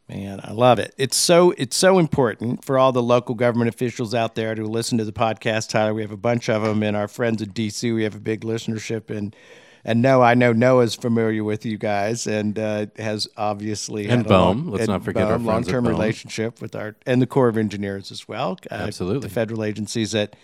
Man, 0.08 0.40
I 0.42 0.52
love 0.52 0.78
it. 0.78 0.94
It's 0.96 1.16
so 1.16 1.50
it's 1.58 1.76
so 1.76 1.98
important 1.98 2.64
for 2.64 2.78
all 2.78 2.92
the 2.92 3.02
local 3.02 3.34
government 3.34 3.68
officials 3.68 4.14
out 4.14 4.36
there 4.36 4.54
to 4.54 4.64
listen 4.64 4.96
to 4.98 5.04
the 5.04 5.12
podcast. 5.12 5.68
Tyler, 5.68 5.92
we 5.92 6.00
have 6.00 6.10
a 6.10 6.16
bunch 6.16 6.48
of 6.48 6.62
them, 6.62 6.82
and 6.82 6.96
our 6.96 7.08
friends 7.08 7.42
at 7.42 7.48
DC, 7.48 7.94
we 7.94 8.04
have 8.04 8.14
a 8.14 8.20
big 8.20 8.40
listenership, 8.40 9.10
and 9.10 9.36
and 9.84 10.00
no, 10.00 10.22
I 10.22 10.34
know 10.34 10.54
NOAA's 10.54 10.94
familiar 10.94 11.44
with 11.44 11.66
you 11.66 11.76
guys 11.76 12.26
and 12.26 12.58
uh, 12.58 12.86
has 12.96 13.28
obviously 13.36 14.08
and 14.08 14.24
BOEM. 14.24 14.70
Let's 14.70 14.88
not 14.88 15.04
forget 15.04 15.30
our 15.30 15.38
long-term 15.38 15.86
relationship 15.86 16.60
with 16.62 16.74
our 16.74 16.96
and 17.06 17.20
the 17.20 17.26
Corps 17.26 17.48
of 17.48 17.58
Engineers 17.58 18.10
as 18.10 18.26
well. 18.26 18.58
Uh, 18.70 18.74
Absolutely, 18.74 19.28
the 19.28 19.34
federal 19.34 19.62
agencies 19.62 20.12
that 20.12 20.36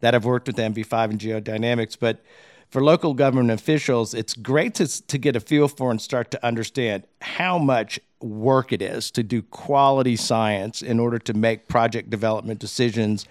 that 0.00 0.12
have 0.12 0.26
worked 0.26 0.46
with 0.46 0.56
NV5 0.56 1.10
and 1.10 1.18
Geodynamics, 1.18 1.96
but 1.98 2.22
for 2.68 2.82
local 2.82 3.14
government 3.14 3.50
officials, 3.50 4.12
it's 4.12 4.34
great 4.34 4.74
to, 4.74 5.06
to 5.06 5.18
get 5.18 5.34
a 5.34 5.40
feel 5.40 5.68
for 5.68 5.90
and 5.90 6.00
start 6.00 6.30
to 6.32 6.46
understand 6.46 7.04
how 7.22 7.58
much 7.58 7.98
work 8.20 8.72
it 8.72 8.82
is 8.82 9.10
to 9.12 9.22
do 9.22 9.42
quality 9.42 10.16
science 10.16 10.82
in 10.82 10.98
order 10.98 11.18
to 11.18 11.34
make 11.34 11.68
project 11.68 12.10
development 12.10 12.58
decisions 12.58 13.26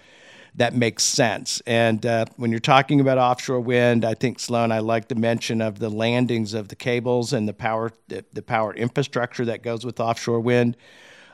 that 0.58 0.74
makes 0.74 1.04
sense. 1.04 1.62
And 1.66 2.04
uh, 2.04 2.24
when 2.36 2.50
you're 2.50 2.58
talking 2.58 3.00
about 3.00 3.16
offshore 3.16 3.60
wind, 3.60 4.04
I 4.04 4.14
think 4.14 4.40
Sloan, 4.40 4.72
I 4.72 4.80
like 4.80 5.06
the 5.06 5.14
mention 5.14 5.62
of 5.62 5.78
the 5.78 5.88
landings 5.88 6.52
of 6.52 6.66
the 6.66 6.74
cables 6.74 7.32
and 7.32 7.48
the 7.48 7.52
power, 7.52 7.92
the, 8.08 8.24
the 8.32 8.42
power 8.42 8.74
infrastructure 8.74 9.44
that 9.44 9.62
goes 9.62 9.84
with 9.86 10.00
offshore 10.00 10.40
wind. 10.40 10.76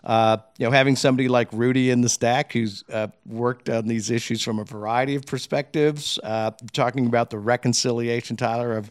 Uh, 0.05 0.37
you 0.59 0.67
know, 0.67 0.71
having 0.71 0.95
somebody 0.95 1.29
like 1.29 1.49
Rudy 1.53 1.89
in 1.89 2.03
the 2.03 2.11
stack 2.11 2.53
who's 2.53 2.85
uh, 2.93 3.07
worked 3.25 3.71
on 3.71 3.87
these 3.87 4.11
issues 4.11 4.43
from 4.43 4.59
a 4.59 4.65
variety 4.65 5.15
of 5.15 5.25
perspectives, 5.25 6.19
uh, 6.23 6.51
talking 6.75 7.07
about 7.07 7.31
the 7.31 7.39
reconciliation, 7.39 8.37
Tyler, 8.37 8.77
of 8.77 8.91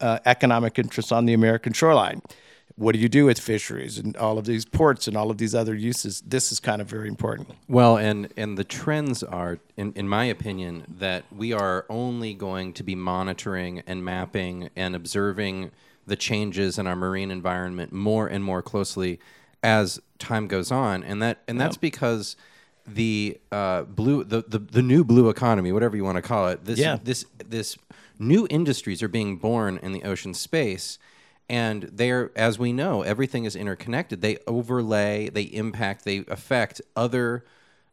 uh, 0.00 0.20
economic 0.24 0.78
interests 0.78 1.10
on 1.10 1.26
the 1.26 1.32
American 1.32 1.72
shoreline 1.72 2.22
what 2.76 2.92
do 2.92 2.98
you 2.98 3.08
do 3.08 3.26
with 3.26 3.38
fisheries 3.38 3.98
and 3.98 4.16
all 4.16 4.36
of 4.36 4.46
these 4.46 4.64
ports 4.64 5.06
and 5.06 5.16
all 5.16 5.30
of 5.30 5.38
these 5.38 5.54
other 5.54 5.74
uses? 5.74 6.20
This 6.26 6.50
is 6.50 6.58
kind 6.58 6.82
of 6.82 6.88
very 6.88 7.08
important. 7.08 7.50
Well, 7.68 7.96
and 7.96 8.32
and 8.36 8.58
the 8.58 8.64
trends 8.64 9.22
are, 9.22 9.58
in, 9.76 9.92
in 9.94 10.08
my 10.08 10.24
opinion, 10.24 10.84
that 10.98 11.24
we 11.34 11.52
are 11.52 11.86
only 11.88 12.34
going 12.34 12.72
to 12.74 12.82
be 12.82 12.96
monitoring 12.96 13.82
and 13.86 14.04
mapping 14.04 14.70
and 14.74 14.96
observing 14.96 15.70
the 16.06 16.16
changes 16.16 16.78
in 16.78 16.86
our 16.86 16.96
marine 16.96 17.30
environment 17.30 17.92
more 17.92 18.26
and 18.26 18.42
more 18.42 18.60
closely 18.60 19.20
as 19.62 20.00
time 20.18 20.48
goes 20.48 20.72
on, 20.72 21.04
and 21.04 21.22
that 21.22 21.38
and 21.46 21.60
that's 21.60 21.76
yep. 21.76 21.80
because 21.80 22.36
the 22.86 23.38
uh, 23.52 23.82
blue 23.82 24.24
the, 24.24 24.42
the 24.48 24.58
the 24.58 24.82
new 24.82 25.04
blue 25.04 25.28
economy, 25.28 25.70
whatever 25.70 25.96
you 25.96 26.04
want 26.04 26.16
to 26.16 26.22
call 26.22 26.48
it, 26.48 26.64
this 26.64 26.80
yeah. 26.80 26.98
this 27.02 27.24
this 27.38 27.78
new 28.18 28.48
industries 28.50 29.00
are 29.00 29.08
being 29.08 29.36
born 29.36 29.78
in 29.80 29.92
the 29.92 30.02
ocean 30.02 30.34
space 30.34 30.98
and 31.48 31.82
they're 31.92 32.30
as 32.36 32.58
we 32.58 32.72
know 32.72 33.02
everything 33.02 33.44
is 33.44 33.54
interconnected 33.54 34.20
they 34.20 34.38
overlay 34.46 35.28
they 35.28 35.42
impact 35.42 36.04
they 36.04 36.24
affect 36.28 36.80
other 36.96 37.44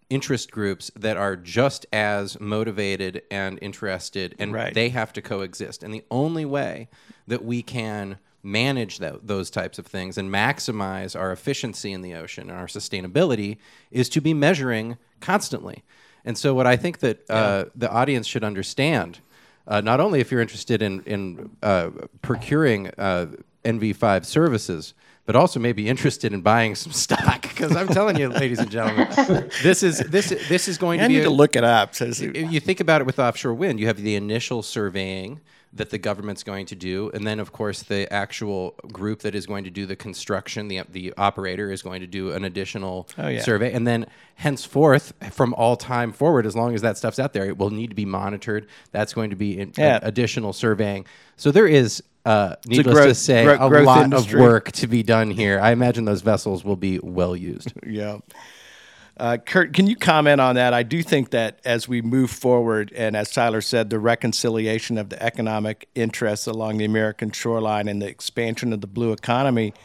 interest 0.09 0.51
groups 0.51 0.91
that 0.95 1.17
are 1.17 1.35
just 1.35 1.85
as 1.93 2.39
motivated 2.39 3.21
and 3.31 3.57
interested 3.61 4.35
and 4.37 4.53
right. 4.53 4.73
they 4.73 4.89
have 4.89 5.13
to 5.13 5.21
coexist 5.21 5.83
and 5.83 5.93
the 5.93 6.03
only 6.11 6.45
way 6.45 6.87
that 7.27 7.43
we 7.43 7.61
can 7.61 8.17
manage 8.43 8.97
that, 8.97 9.27
those 9.27 9.49
types 9.49 9.77
of 9.77 9.85
things 9.85 10.17
and 10.17 10.29
maximize 10.29 11.17
our 11.17 11.31
efficiency 11.31 11.91
in 11.91 12.01
the 12.01 12.13
ocean 12.13 12.49
and 12.49 12.59
our 12.59 12.65
sustainability 12.65 13.57
is 13.91 14.09
to 14.09 14.19
be 14.19 14.33
measuring 14.33 14.97
constantly 15.19 15.83
and 16.25 16.37
so 16.37 16.53
what 16.53 16.67
i 16.67 16.75
think 16.75 16.99
that 16.99 17.19
uh, 17.29 17.63
yeah. 17.65 17.69
the 17.75 17.91
audience 17.91 18.27
should 18.27 18.43
understand 18.43 19.19
uh, 19.67 19.81
not 19.81 19.99
only 19.99 20.19
if 20.19 20.31
you're 20.31 20.41
interested 20.41 20.81
in 20.81 21.01
in 21.03 21.49
uh, 21.61 21.89
procuring 22.21 22.87
uh, 22.97 23.27
NV5 23.63 24.25
services, 24.25 24.93
but 25.25 25.35
also 25.35 25.59
maybe 25.59 25.87
interested 25.87 26.33
in 26.33 26.41
buying 26.41 26.75
some 26.75 26.91
stock 26.91 27.41
because 27.43 27.75
I'm 27.75 27.87
telling 27.87 28.17
you, 28.17 28.29
ladies 28.29 28.59
and 28.59 28.71
gentlemen, 28.71 29.07
this 29.63 29.83
is 29.83 29.99
this 29.99 30.29
this 30.49 30.67
is 30.67 30.77
going 30.77 30.99
to 30.99 31.05
I 31.05 31.07
be. 31.07 31.15
I 31.15 31.17
need 31.17 31.23
a, 31.23 31.29
to 31.29 31.29
look 31.29 31.55
it 31.55 31.63
up. 31.63 31.99
You 31.99 32.59
think 32.59 32.79
about 32.79 33.01
it 33.01 33.05
with 33.05 33.19
offshore 33.19 33.53
wind. 33.53 33.79
You 33.79 33.87
have 33.87 33.97
the 33.97 34.15
initial 34.15 34.63
surveying 34.63 35.41
that 35.73 35.89
the 35.89 35.97
government's 35.97 36.43
going 36.43 36.65
to 36.65 36.75
do, 36.75 37.09
and 37.13 37.25
then 37.25 37.39
of 37.39 37.51
course 37.51 37.83
the 37.83 38.11
actual 38.11 38.75
group 38.91 39.21
that 39.21 39.33
is 39.35 39.45
going 39.45 39.63
to 39.63 39.69
do 39.69 39.85
the 39.85 39.95
construction, 39.95 40.67
the 40.67 40.81
the 40.89 41.13
operator 41.17 41.71
is 41.71 41.81
going 41.81 42.01
to 42.01 42.07
do 42.07 42.31
an 42.31 42.43
additional 42.43 43.07
oh, 43.17 43.27
yeah. 43.27 43.41
survey, 43.41 43.71
and 43.71 43.87
then 43.87 44.05
henceforth, 44.35 45.13
from 45.31 45.53
all 45.53 45.75
time 45.75 46.11
forward, 46.11 46.45
as 46.45 46.55
long 46.55 46.75
as 46.75 46.81
that 46.81 46.97
stuff's 46.97 47.19
out 47.19 47.33
there, 47.33 47.45
it 47.45 47.57
will 47.57 47.69
need 47.69 47.89
to 47.89 47.95
be 47.95 48.05
monitored. 48.05 48.67
That's 48.91 49.13
going 49.13 49.29
to 49.29 49.35
be 49.35 49.59
in, 49.59 49.73
yeah. 49.77 49.99
additional 50.01 50.53
surveying. 50.53 51.05
So 51.37 51.51
there 51.51 51.67
is. 51.67 52.03
Uh, 52.23 52.55
needless 52.67 52.93
growth, 52.93 53.07
to 53.07 53.15
say, 53.15 53.43
gro- 53.45 53.55
a 53.55 53.81
lot 53.81 54.03
industry. 54.03 54.39
of 54.39 54.45
work 54.45 54.71
to 54.71 54.85
be 54.85 55.01
done 55.01 55.31
here. 55.31 55.59
I 55.59 55.71
imagine 55.71 56.05
those 56.05 56.21
vessels 56.21 56.63
will 56.63 56.75
be 56.75 56.99
well 56.99 57.35
used. 57.35 57.73
yeah. 57.83 58.19
Uh, 59.21 59.37
Kurt, 59.37 59.73
can 59.73 59.85
you 59.85 59.95
comment 59.95 60.41
on 60.41 60.55
that? 60.55 60.73
I 60.73 60.81
do 60.81 61.03
think 61.03 61.29
that 61.29 61.59
as 61.63 61.87
we 61.87 62.01
move 62.01 62.31
forward, 62.31 62.91
and 62.95 63.15
as 63.15 63.29
Tyler 63.29 63.61
said, 63.61 63.91
the 63.91 63.99
reconciliation 63.99 64.97
of 64.97 65.09
the 65.09 65.21
economic 65.21 65.87
interests 65.93 66.47
along 66.47 66.79
the 66.79 66.85
American 66.85 67.29
shoreline 67.29 67.87
and 67.87 68.01
the 68.01 68.07
expansion 68.07 68.73
of 68.73 68.81
the 68.81 68.87
blue 68.87 69.11
economy, 69.11 69.75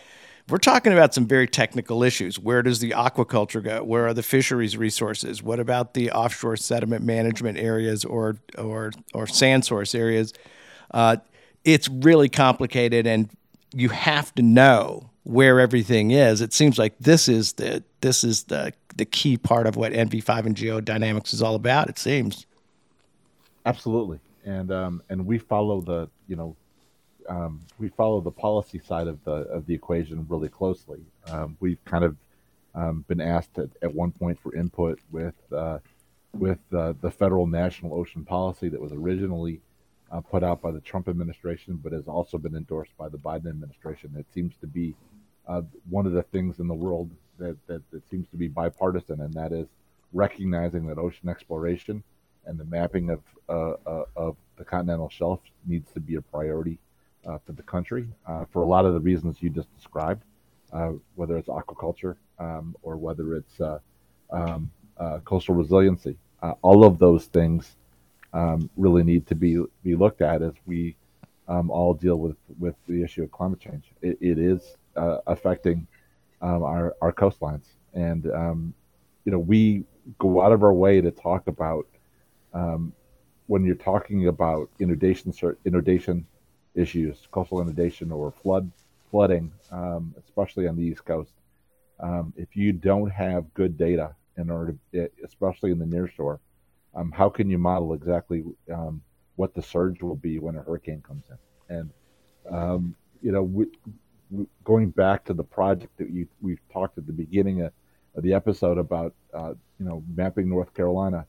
we're 0.48 0.56
talking 0.56 0.94
about 0.94 1.12
some 1.12 1.26
very 1.26 1.46
technical 1.46 2.02
issues. 2.02 2.38
Where 2.38 2.62
does 2.62 2.78
the 2.78 2.92
aquaculture 2.92 3.62
go? 3.62 3.84
Where 3.84 4.06
are 4.06 4.14
the 4.14 4.22
fisheries 4.22 4.78
resources? 4.78 5.42
What 5.42 5.60
about 5.60 5.92
the 5.92 6.10
offshore 6.12 6.56
sediment 6.56 7.04
management 7.04 7.58
areas 7.58 8.06
or 8.06 8.38
or 8.56 8.92
or 9.12 9.26
sand 9.26 9.66
source 9.66 9.94
areas? 9.94 10.32
Uh, 10.92 11.18
it's 11.62 11.90
really 11.90 12.30
complicated, 12.30 13.06
and 13.06 13.28
you 13.74 13.90
have 13.90 14.34
to 14.36 14.42
know 14.42 15.10
where 15.24 15.60
everything 15.60 16.12
is. 16.12 16.40
It 16.40 16.54
seems 16.54 16.78
like 16.78 16.94
this 17.00 17.28
is 17.28 17.54
the 17.54 17.82
this 18.06 18.22
is 18.22 18.44
the 18.44 18.72
the 18.94 19.04
key 19.04 19.36
part 19.36 19.66
of 19.66 19.76
what 19.76 19.92
NV5 19.92 20.46
and 20.46 20.56
Geodynamics 20.56 21.34
is 21.34 21.42
all 21.42 21.56
about. 21.56 21.88
It 21.88 21.98
seems. 21.98 22.46
Absolutely, 23.66 24.20
and 24.44 24.70
um, 24.70 25.02
and 25.10 25.26
we 25.26 25.38
follow 25.38 25.80
the 25.80 26.08
you 26.28 26.36
know 26.36 26.56
um, 27.28 27.62
we 27.78 27.88
follow 27.88 28.20
the 28.20 28.30
policy 28.30 28.78
side 28.78 29.08
of 29.08 29.22
the 29.24 29.32
of 29.32 29.66
the 29.66 29.74
equation 29.74 30.24
really 30.28 30.48
closely. 30.48 31.00
Um, 31.26 31.56
we've 31.58 31.84
kind 31.84 32.04
of 32.04 32.16
um, 32.76 33.04
been 33.08 33.20
asked 33.20 33.58
at, 33.58 33.70
at 33.82 33.92
one 33.92 34.12
point 34.12 34.38
for 34.38 34.54
input 34.54 35.00
with 35.10 35.34
uh, 35.52 35.80
with 36.32 36.60
uh, 36.72 36.94
the 37.00 37.10
federal 37.10 37.48
national 37.48 37.92
ocean 37.92 38.24
policy 38.24 38.68
that 38.68 38.80
was 38.80 38.92
originally 38.92 39.60
uh, 40.12 40.20
put 40.20 40.44
out 40.44 40.62
by 40.62 40.70
the 40.70 40.80
Trump 40.80 41.08
administration, 41.08 41.80
but 41.82 41.92
has 41.92 42.06
also 42.06 42.38
been 42.38 42.54
endorsed 42.54 42.96
by 42.96 43.08
the 43.08 43.18
Biden 43.18 43.48
administration. 43.48 44.14
It 44.16 44.26
seems 44.32 44.54
to 44.60 44.68
be 44.68 44.94
uh, 45.48 45.62
one 45.90 46.06
of 46.06 46.12
the 46.12 46.22
things 46.22 46.60
in 46.60 46.68
the 46.68 46.74
world 46.74 47.10
that, 47.38 47.56
that, 47.66 47.82
that 47.90 48.08
seems 48.08 48.28
to 48.28 48.36
be 48.36 48.48
bipartisan, 48.48 49.20
and 49.20 49.32
that 49.34 49.52
is 49.52 49.66
recognizing 50.12 50.86
that 50.86 50.98
ocean 50.98 51.28
exploration 51.28 52.02
and 52.46 52.58
the 52.58 52.64
mapping 52.64 53.10
of 53.10 53.20
uh, 53.48 53.74
uh, 53.86 54.04
of 54.16 54.36
the 54.56 54.64
continental 54.64 55.08
shelf 55.08 55.40
needs 55.66 55.90
to 55.92 56.00
be 56.00 56.16
a 56.16 56.22
priority 56.22 56.78
uh, 57.26 57.38
for 57.44 57.52
the 57.52 57.62
country 57.62 58.08
uh, 58.26 58.44
for 58.52 58.62
a 58.62 58.66
lot 58.66 58.86
of 58.86 58.94
the 58.94 59.00
reasons 59.00 59.36
you 59.40 59.50
just 59.50 59.72
described, 59.76 60.22
uh, 60.72 60.92
whether 61.16 61.36
it's 61.36 61.48
aquaculture 61.48 62.16
um, 62.38 62.74
or 62.82 62.96
whether 62.96 63.34
it's 63.34 63.60
um, 64.30 64.70
uh, 64.98 65.18
coastal 65.24 65.54
resiliency. 65.54 66.16
All 66.62 66.84
of 66.84 67.00
those 67.00 67.24
things 67.26 67.74
um, 68.32 68.70
really 68.76 69.02
need 69.02 69.26
to 69.26 69.34
be 69.34 69.60
be 69.82 69.96
looked 69.96 70.22
at 70.22 70.42
as 70.42 70.52
we 70.64 70.94
um, 71.48 71.70
all 71.70 71.92
deal 71.92 72.16
with 72.16 72.36
with 72.58 72.76
the 72.86 73.02
issue 73.02 73.24
of 73.24 73.32
climate 73.32 73.60
change. 73.60 73.84
it, 74.00 74.16
it 74.20 74.38
is 74.38 74.76
affecting 75.26 75.86
um, 76.46 76.62
our 76.62 76.94
our 77.02 77.12
coastlines, 77.12 77.66
and 77.94 78.30
um, 78.32 78.74
you 79.24 79.32
know 79.32 79.38
we 79.38 79.84
go 80.18 80.40
out 80.40 80.52
of 80.52 80.62
our 80.62 80.72
way 80.72 81.00
to 81.00 81.10
talk 81.10 81.48
about 81.48 81.86
um, 82.54 82.92
when 83.48 83.64
you're 83.64 83.74
talking 83.74 84.28
about 84.28 84.70
inundation 84.78 85.32
inundation 85.64 86.24
issues, 86.74 87.26
coastal 87.32 87.60
inundation 87.60 88.12
or 88.12 88.30
flood 88.30 88.70
flooding, 89.10 89.50
um, 89.72 90.14
especially 90.24 90.68
on 90.68 90.76
the 90.76 90.82
East 90.82 91.04
Coast. 91.04 91.32
Um, 91.98 92.32
if 92.36 92.54
you 92.54 92.72
don't 92.72 93.10
have 93.10 93.52
good 93.54 93.76
data 93.78 94.14
in 94.36 94.50
order, 94.50 94.76
to, 94.92 95.08
especially 95.24 95.70
in 95.72 95.78
the 95.78 95.86
near 95.86 96.06
shore, 96.08 96.38
um, 96.94 97.10
how 97.10 97.28
can 97.28 97.48
you 97.48 97.58
model 97.58 97.94
exactly 97.94 98.44
what 99.36 99.54
the 99.54 99.62
surge 99.62 100.02
will 100.02 100.16
be 100.16 100.38
when 100.38 100.56
a 100.56 100.62
hurricane 100.62 101.02
comes 101.06 101.24
in? 101.30 101.76
And 101.76 101.90
you 103.22 103.32
know, 103.32 103.42
we, 103.42 103.66
going 104.64 104.90
back 104.90 105.24
to 105.24 105.34
the 105.34 105.44
project 105.44 105.96
that 105.98 106.10
you, 106.10 106.26
we've 106.40 106.60
talked 106.72 106.98
at 106.98 107.06
the 107.06 107.12
beginning 107.12 107.62
of, 107.62 107.72
of 108.16 108.22
the 108.22 108.34
episode 108.34 108.78
about, 108.78 109.14
uh, 109.32 109.54
you 109.78 109.86
know, 109.86 110.02
mapping 110.14 110.48
North 110.48 110.74
Carolina. 110.74 111.26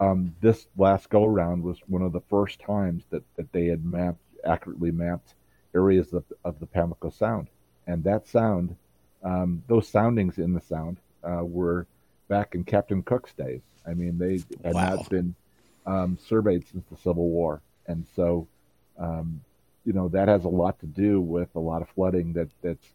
Um, 0.00 0.34
this 0.40 0.66
last 0.76 1.10
go 1.10 1.24
around 1.24 1.62
was 1.62 1.78
one 1.86 2.02
of 2.02 2.12
the 2.12 2.22
first 2.22 2.58
times 2.60 3.04
that, 3.10 3.22
that 3.36 3.52
they 3.52 3.66
had 3.66 3.84
mapped 3.84 4.18
accurately 4.44 4.90
mapped 4.90 5.34
areas 5.74 6.12
of, 6.12 6.24
of 6.44 6.58
the 6.58 6.66
Pamlico 6.66 7.10
Sound. 7.10 7.48
And 7.86 8.02
that 8.04 8.26
sound, 8.26 8.76
um, 9.22 9.62
those 9.66 9.86
soundings 9.88 10.38
in 10.38 10.54
the 10.54 10.60
sound 10.60 10.98
uh, 11.22 11.44
were 11.44 11.86
back 12.28 12.54
in 12.54 12.64
Captain 12.64 13.02
Cook's 13.02 13.34
days. 13.34 13.60
I 13.86 13.94
mean, 13.94 14.18
they 14.18 14.42
had 14.64 14.74
wow. 14.74 14.94
not 14.94 15.08
been 15.10 15.34
um, 15.86 16.18
surveyed 16.26 16.66
since 16.68 16.84
the 16.90 16.96
Civil 16.96 17.28
War. 17.28 17.60
And 17.86 18.06
so, 18.14 18.46
um, 18.98 19.40
you 19.84 19.92
know, 19.92 20.08
that 20.08 20.28
has 20.28 20.44
a 20.44 20.48
lot 20.48 20.78
to 20.80 20.86
do 20.86 21.20
with 21.20 21.48
a 21.54 21.60
lot 21.60 21.82
of 21.82 21.88
flooding 21.90 22.32
that, 22.34 22.48
that's 22.62 22.86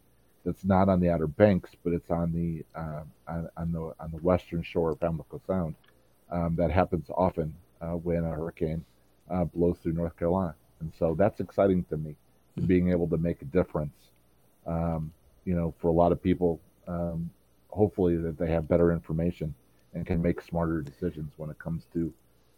that's 0.45 0.63
not 0.63 0.89
on 0.89 0.99
the 0.99 1.09
Outer 1.09 1.25
Banks, 1.25 1.71
but 1.83 1.91
it's 1.93 2.11
on 2.11 2.31
the 2.31 2.63
uh, 2.79 3.01
on, 3.27 3.49
on, 3.57 3.71
the 3.71 3.79
on 3.99 4.11
the 4.11 4.17
western 4.17 4.61
shore 4.61 4.91
of 4.91 4.99
Pamlico 4.99 5.41
Sound. 5.47 5.75
Um, 6.31 6.55
that 6.57 6.71
happens 6.71 7.07
often 7.15 7.53
uh, 7.81 7.93
when 7.93 8.23
a 8.23 8.29
hurricane 8.29 8.86
uh, 9.29 9.45
blows 9.45 9.77
through 9.81 9.93
North 9.93 10.17
Carolina 10.17 10.55
and 10.79 10.91
so 10.97 11.15
that's 11.17 11.39
exciting 11.39 11.83
to 11.86 11.97
me, 11.97 12.15
mm-hmm. 12.57 12.67
being 12.67 12.91
able 12.91 13.07
to 13.07 13.17
make 13.17 13.41
a 13.41 13.45
difference. 13.45 13.95
Um, 14.65 15.11
you 15.45 15.55
know, 15.55 15.73
for 15.79 15.88
a 15.89 15.91
lot 15.91 16.11
of 16.11 16.21
people, 16.21 16.59
um, 16.88 17.29
hopefully 17.69 18.17
that 18.17 18.38
they 18.38 18.49
have 18.51 18.67
better 18.67 18.91
information 18.91 19.53
and 19.93 20.05
can 20.05 20.21
make 20.21 20.41
smarter 20.41 20.81
decisions 20.81 21.33
when 21.38 21.49
it 21.49 21.59
comes 21.59 21.83
to, 21.93 22.13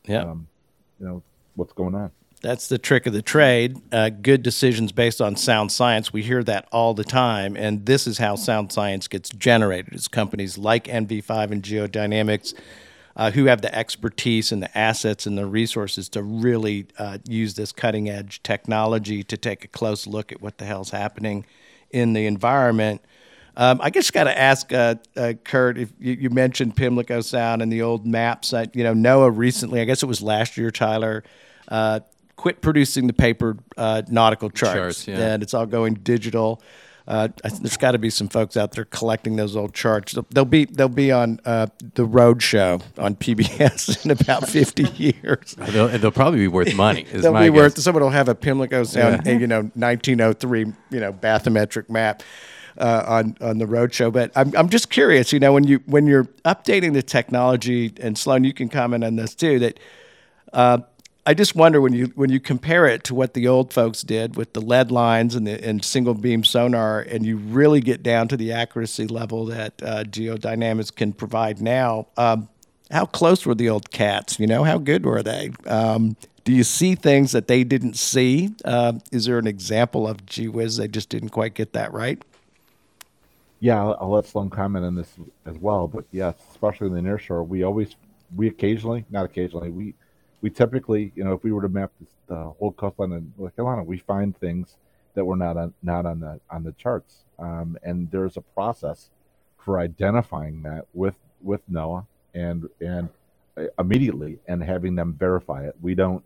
yeah, 0.06 0.24
um, 0.24 0.48
you 1.00 1.06
know, 1.06 1.24
what's 1.56 1.74
going 1.74 1.96
on. 1.96 2.12
That's 2.42 2.68
the 2.68 2.78
trick 2.78 3.08
of 3.08 3.14
the 3.14 3.22
trade. 3.22 3.82
Uh, 3.92 4.10
good 4.10 4.44
decisions 4.44 4.92
based 4.92 5.22
on 5.22 5.36
sound 5.36 5.72
science. 5.72 6.14
We 6.14 6.22
hear 6.22 6.44
that 6.44 6.68
all 6.72 6.94
the 6.94 7.04
time, 7.04 7.56
and 7.58 7.86
this 7.86 8.06
is 8.06 8.20
how 8.20 8.36
sound 8.36 8.72
science 8.72 9.08
gets 9.08 9.30
generated. 9.30 9.94
It's 9.94 10.08
companies 10.08 10.58
like 10.58 10.86
NV5 10.86 11.52
and 11.52 11.64
Geodynamics 11.64 12.54
uh, 13.16 13.32
who 13.32 13.46
have 13.46 13.62
the 13.62 13.76
expertise 13.76 14.52
and 14.52 14.62
the 14.62 14.78
assets 14.78 15.26
and 15.26 15.36
the 15.36 15.48
resources 15.48 16.08
to 16.10 16.22
really 16.22 16.86
uh, 17.00 17.18
use 17.28 17.56
this 17.56 17.72
cutting 17.72 18.08
edge 18.08 18.44
technology 18.44 19.24
to 19.24 19.36
take 19.36 19.66
a 19.66 19.68
close 19.68 20.06
look 20.06 20.32
at 20.32 20.40
what 20.40 20.60
the 20.60 20.66
hell's 20.66 20.92
happening 20.92 21.44
in 21.90 22.14
the 22.14 22.28
environment. 22.28 23.02
Um, 23.56 23.80
I 23.82 23.90
guess 23.90 24.12
got 24.12 24.26
to 24.26 24.38
ask 24.38 24.72
uh, 24.72 24.96
uh, 25.16 25.34
Kurt 25.44 25.80
if 25.80 25.92
you, 26.00 26.14
you, 26.14 26.30
mentioned 26.30 26.76
Pimlico 26.76 27.22
Sound 27.22 27.64
and 27.64 27.74
the 27.74 27.82
old 27.82 28.06
maps. 28.06 28.54
you 28.74 28.84
know, 28.84 28.94
NOAA 28.94 29.36
recently, 29.36 29.82
I 29.82 29.86
guess 29.86 30.04
it 30.04 30.06
was 30.06 30.22
last 30.22 30.56
year, 30.56 30.70
Tyler, 30.70 31.24
uh, 31.70 32.02
quit 32.38 32.62
producing 32.62 33.08
the 33.08 33.14
paper 33.14 33.58
uh, 33.76 34.04
nautical 34.08 34.50
charts, 34.50 35.04
charts 35.04 35.08
yeah. 35.08 35.34
and 35.34 35.44
it's 35.44 35.54
all 35.54 35.66
going 35.66 35.96
digital. 35.96 36.62
Uh, 37.08 37.30
there's 37.62 37.78
got 37.78 37.92
to 37.92 37.98
be 37.98 38.10
some 38.10 38.28
folks 38.28 38.58
out 38.58 38.74
there 38.74 38.84
collecting 38.84 39.38
those 39.38 39.56
old 39.56 39.74
charts. 39.74 40.18
They'll 40.30 40.44
be 40.44 40.66
they'll 40.66 40.90
be 40.90 41.12
on 41.12 41.40
uh, 41.46 41.68
the 41.96 42.04
road 42.04 42.44
show 42.44 42.82
on 42.98 43.16
PBS 43.16 44.06
in 44.06 44.12
about 44.12 44.48
50 44.48 44.84
years. 44.96 45.56
They'll, 45.58 45.88
they'll 45.88 46.12
probably 46.12 46.40
be 46.40 46.50
worth 46.50 46.76
money. 46.76 47.04
they'll 47.04 47.34
be 47.34 47.46
guess. 47.48 47.52
worth. 47.52 47.78
Someone 47.80 48.04
will 48.04 48.10
have 48.10 48.28
a 48.28 48.36
Pimlico 48.36 48.84
Sound, 48.84 49.26
yeah. 49.26 49.38
you 49.38 49.48
know, 49.48 49.62
1903, 49.76 50.60
you 50.92 51.00
know, 51.00 51.14
bathymetric 51.14 51.90
map. 51.90 52.24
Uh, 52.80 53.04
on 53.08 53.36
on 53.42 53.58
the 53.58 53.66
road 53.66 53.92
show. 53.92 54.12
But 54.12 54.32
I'm 54.36 54.56
I'm 54.56 54.70
just 54.70 54.92
curious, 54.92 55.34
you 55.34 55.40
know, 55.40 55.52
when 55.52 55.64
you 55.64 55.82
when 55.88 56.06
you're 56.06 56.26
updating 56.46 56.94
the 56.94 57.02
technology, 57.02 57.92
and 58.00 58.16
Sloan, 58.16 58.44
you 58.44 58.54
can 58.54 58.70
comment 58.70 59.04
on 59.04 59.16
this 59.16 59.34
too. 59.34 59.58
That 59.58 59.80
uh, 60.54 60.78
I 61.28 61.34
just 61.34 61.56
wonder 61.56 61.82
when 61.82 61.92
you 61.92 62.06
when 62.16 62.30
you 62.30 62.40
compare 62.40 62.86
it 62.86 63.04
to 63.04 63.14
what 63.14 63.34
the 63.34 63.50
old 63.50 63.74
folks 63.74 64.02
did 64.02 64.38
with 64.38 64.54
the 64.54 64.62
lead 64.62 64.92
lines 64.92 65.36
and 65.36 65.46
the 65.46 65.62
and 65.62 65.84
single 65.84 66.14
beam 66.14 66.46
sonar, 66.46 67.02
and 67.02 67.26
you 67.26 67.36
really 67.36 67.82
get 67.82 68.02
down 68.02 68.30
to 68.30 68.38
the 68.38 68.54
accuracy 68.54 69.08
level 69.08 69.44
that 69.48 69.74
uh, 69.84 70.06
geodynamics 70.06 70.96
can 70.96 71.12
provide 71.12 71.62
now. 71.62 72.08
Um, 72.16 72.48
how 72.90 73.06
close 73.06 73.46
were 73.46 73.56
the 73.56 73.68
old 73.68 73.92
cats? 73.92 74.40
You 74.40 74.48
know, 74.48 74.64
how 74.64 74.78
good 74.78 75.06
were 75.06 75.22
they? 75.22 75.52
Um, 75.66 76.16
do 76.46 76.54
you 76.54 76.64
see 76.64 76.96
things 76.96 77.34
that 77.34 77.50
they 77.50 77.66
didn't 77.66 77.98
see? 77.98 78.56
Uh, 78.64 78.94
is 79.12 79.26
there 79.26 79.38
an 79.38 79.48
example 79.48 80.08
of 80.08 80.26
gee 80.26 80.48
whiz, 80.48 80.78
they 80.78 80.88
just 80.88 81.10
didn't 81.10 81.32
quite 81.32 81.56
get 81.56 81.74
that 81.74 81.92
right? 81.92 82.24
Yeah, 83.60 83.82
I'll, 83.82 83.98
I'll 84.00 84.12
let 84.12 84.28
Sloan 84.28 84.50
comment 84.50 84.86
on 84.86 84.96
this 84.96 85.12
as 85.46 85.58
well. 85.58 85.90
But 85.90 86.06
yes, 86.14 86.36
especially 86.52 86.88
in 86.88 86.94
the 86.94 87.02
nearshore, 87.02 87.46
we 87.46 87.64
always, 87.64 87.98
we 88.34 88.48
occasionally, 88.48 89.04
not 89.10 89.26
occasionally, 89.26 89.72
we 89.72 89.94
we 90.42 90.50
typically, 90.50 91.12
you 91.16 91.24
know, 91.24 91.34
if 91.34 91.44
we 91.44 91.52
were 91.52 91.62
to 91.62 91.70
map 91.70 91.92
the 92.28 92.54
whole 92.60 92.72
coastline 92.72 93.12
in 93.12 93.34
North 93.38 93.56
Carolina, 93.56 93.84
we 93.84 93.98
find 93.98 94.38
things 94.38 94.78
that 95.16 95.26
were 95.26 95.36
not 95.36 95.58
on 95.58 95.74
not 95.82 96.06
on 96.06 96.20
the 96.20 96.40
on 96.50 96.64
the 96.64 96.74
charts. 96.74 97.24
Um, 97.40 97.78
and 97.84 98.10
there's 98.12 98.38
a 98.38 98.42
process 98.42 99.10
for 99.58 99.80
identifying 99.80 100.62
that 100.64 100.86
with 100.94 101.16
with 101.42 101.62
NOAA 101.70 102.06
and 102.34 102.70
and 102.80 103.10
immediately 103.80 104.40
and 104.48 104.64
having 104.64 104.96
them 104.96 105.14
verify 105.14 105.66
it. 105.66 105.76
We 105.82 105.96
don't 105.96 106.24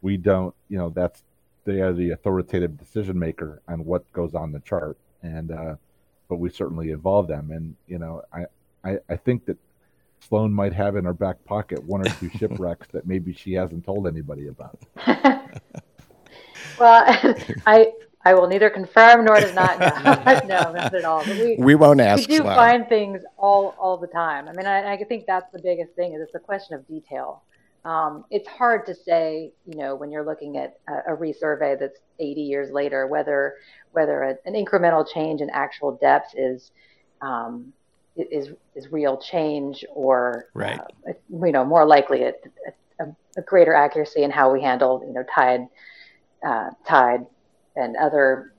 we 0.00 0.16
don't 0.16 0.54
you 0.68 0.78
know 0.78 0.90
that's 0.90 1.22
they 1.64 1.80
are 1.80 1.92
the 1.92 2.10
authoritative 2.10 2.78
decision 2.78 3.18
maker 3.18 3.62
on 3.68 3.84
what 3.84 4.10
goes 4.12 4.34
on 4.34 4.52
the 4.52 4.60
chart 4.60 4.98
and 5.22 5.50
uh, 5.50 5.74
but 6.28 6.36
we 6.36 6.50
certainly 6.50 6.90
involve 6.90 7.26
them 7.28 7.50
and 7.50 7.76
you 7.86 7.98
know 7.98 8.22
I, 8.32 8.46
I 8.84 8.98
I 9.08 9.16
think 9.16 9.46
that 9.46 9.56
Sloan 10.28 10.52
might 10.52 10.72
have 10.72 10.96
in 10.96 11.04
her 11.04 11.12
back 11.12 11.44
pocket 11.44 11.82
one 11.84 12.00
or 12.00 12.10
two 12.18 12.30
shipwrecks 12.30 12.88
that 12.92 13.06
maybe 13.06 13.32
she 13.32 13.52
hasn't 13.52 13.84
told 13.84 14.06
anybody 14.06 14.48
about. 14.48 14.78
well, 16.78 17.04
I 17.66 17.92
I 18.24 18.32
will 18.34 18.48
neither 18.48 18.70
confirm 18.70 19.26
nor 19.26 19.38
deny. 19.38 19.76
No, 19.76 20.40
no, 20.46 20.72
not 20.72 20.94
at 20.94 21.04
all. 21.04 21.24
But 21.24 21.36
we, 21.36 21.56
we 21.58 21.74
won't 21.74 22.00
ask. 22.00 22.20
We 22.20 22.36
do 22.36 22.42
Sloan. 22.42 22.54
find 22.54 22.88
things 22.88 23.22
all 23.36 23.74
all 23.78 23.98
the 23.98 24.06
time. 24.06 24.48
I 24.48 24.52
mean, 24.52 24.66
I, 24.66 24.94
I 24.94 25.04
think 25.04 25.26
that's 25.26 25.50
the 25.52 25.60
biggest 25.60 25.94
thing 25.94 26.14
is 26.14 26.22
it's 26.22 26.34
a 26.34 26.40
question 26.40 26.74
of 26.74 26.86
detail. 26.88 27.42
Um, 27.84 28.24
it's 28.30 28.48
hard 28.48 28.86
to 28.86 28.94
say, 28.94 29.52
you 29.66 29.76
know, 29.76 29.94
when 29.94 30.10
you're 30.10 30.24
looking 30.24 30.56
at 30.56 30.78
a, 30.88 31.12
a 31.12 31.16
resurvey 31.16 31.78
that's 31.78 31.98
80 32.18 32.40
years 32.40 32.70
later, 32.70 33.06
whether 33.06 33.56
whether 33.92 34.22
a, 34.22 34.36
an 34.46 34.54
incremental 34.54 35.06
change 35.06 35.42
in 35.42 35.50
actual 35.50 35.98
depth 36.00 36.32
is 36.34 36.70
um, 37.20 37.74
is 38.16 38.50
is 38.74 38.90
real 38.92 39.16
change 39.16 39.84
or 39.92 40.46
right. 40.54 40.80
Uh, 40.80 41.12
you 41.30 41.52
know 41.52 41.64
more 41.64 41.86
likely 41.86 42.22
a, 42.22 42.32
a, 43.00 43.04
a, 43.36 43.42
greater 43.42 43.74
accuracy 43.74 44.22
in 44.22 44.30
how 44.30 44.52
we 44.52 44.62
handle 44.62 45.02
you 45.06 45.12
know 45.12 45.24
tide 45.34 45.66
uh, 46.46 46.70
tide 46.86 47.26
and 47.76 47.96
other 47.96 48.52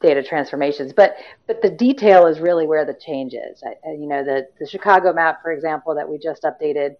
data 0.00 0.22
transformations. 0.22 0.92
But 0.92 1.16
but 1.46 1.60
the 1.60 1.70
detail 1.70 2.26
is 2.26 2.40
really 2.40 2.66
where 2.66 2.84
the 2.84 2.94
change 2.94 3.34
is. 3.34 3.62
I, 3.64 3.90
you 3.90 4.06
know 4.06 4.24
the 4.24 4.48
the 4.58 4.66
chicago 4.66 5.12
map 5.12 5.42
for 5.42 5.52
example 5.52 5.94
that 5.94 6.08
we 6.08 6.18
just 6.18 6.42
updated 6.42 6.96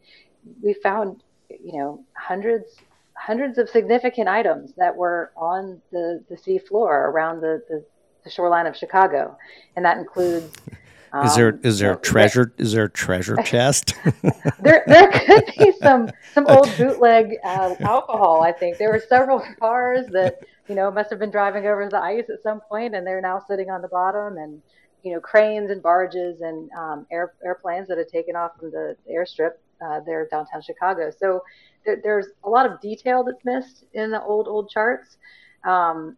we 0.63 0.75
found 0.75 1.23
you 1.49 1.79
know 1.79 2.05
hundreds 2.15 2.77
hundreds 3.15 3.57
of 3.59 3.69
significant 3.69 4.29
items 4.29 4.73
that 4.77 4.95
were 4.95 5.33
on 5.37 5.81
the 5.91 6.23
the 6.29 6.37
sea 6.37 6.59
floor 6.59 7.09
around 7.11 7.41
the, 7.41 7.63
the, 7.69 7.85
the 8.25 8.31
shoreline 8.31 8.67
of 8.67 8.77
chicago. 8.77 9.37
And 9.75 9.85
that 9.85 9.97
includes 9.97 10.53
is 11.25 11.37
there 11.37 11.49
um, 11.49 11.61
is 11.63 11.79
there 11.79 11.93
a 11.93 11.97
treasure 11.97 12.53
is 12.59 12.73
there 12.73 12.85
a 12.85 12.91
treasure 12.91 13.37
chest? 13.45 13.95
there 14.61 14.83
there 14.87 15.11
could 15.27 15.45
be 15.59 15.73
some 15.83 16.11
some 16.33 16.47
old 16.49 16.71
bootleg 16.77 17.37
uh, 17.45 17.75
alcohol. 17.81 18.43
I 18.43 18.53
think 18.53 18.79
there 18.79 18.91
were 18.91 19.03
several 19.09 19.41
cars 19.61 20.07
that 20.13 20.41
you 20.69 20.75
know 20.75 20.91
must 20.91 21.11
have 21.11 21.19
been 21.19 21.31
driving 21.31 21.67
over 21.67 21.89
the 21.89 21.99
ice 21.99 22.29
at 22.31 22.43
some 22.43 22.61
point, 22.61 22.95
and 22.95 23.07
they're 23.07 23.21
now 23.21 23.43
sitting 23.47 23.71
on 23.71 23.83
the 23.83 23.89
bottom, 23.89 24.37
and 24.37 24.61
you 25.03 25.13
know 25.13 25.21
cranes 25.21 25.71
and 25.71 25.83
barges 25.83 26.41
and 26.41 26.71
um, 26.73 27.07
air, 27.11 27.33
airplanes 27.45 27.89
that 27.89 27.99
had 27.99 28.09
taken 28.09 28.37
off 28.37 28.53
from 28.59 28.71
the 28.71 28.97
airstrip 29.11 29.53
uh, 29.85 30.01
there 30.01 30.27
downtown 30.31 30.63
Chicago. 30.63 31.11
So 31.19 31.43
there, 31.85 32.01
there's 32.03 32.27
a 32.45 32.49
lot 32.49 32.67
of 32.67 32.81
detail 32.81 33.25
that's 33.25 33.45
missed 33.45 33.85
in 33.93 34.11
the 34.11 34.23
old 34.23 34.49
old 34.49 34.71
charts. 34.71 35.17
Um, 35.65 36.17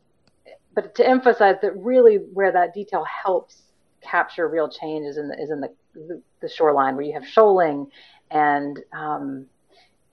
but 0.75 0.95
to 0.95 1.07
emphasize 1.09 1.57
that 1.63 1.77
really 1.77 2.17
where 2.17 2.53
that 2.53 2.73
detail 2.73 3.05
helps 3.05 3.63
capture 4.11 4.49
real 4.49 4.69
change 4.69 5.07
is 5.07 5.17
in 5.17 5.29
the, 5.29 5.35
is 5.41 5.51
in 5.51 5.61
the, 5.61 5.71
the 6.41 6.49
shoreline 6.49 6.97
where 6.97 7.05
you 7.05 7.13
have 7.13 7.27
shoaling 7.27 7.87
and 8.31 8.81
um, 8.93 9.47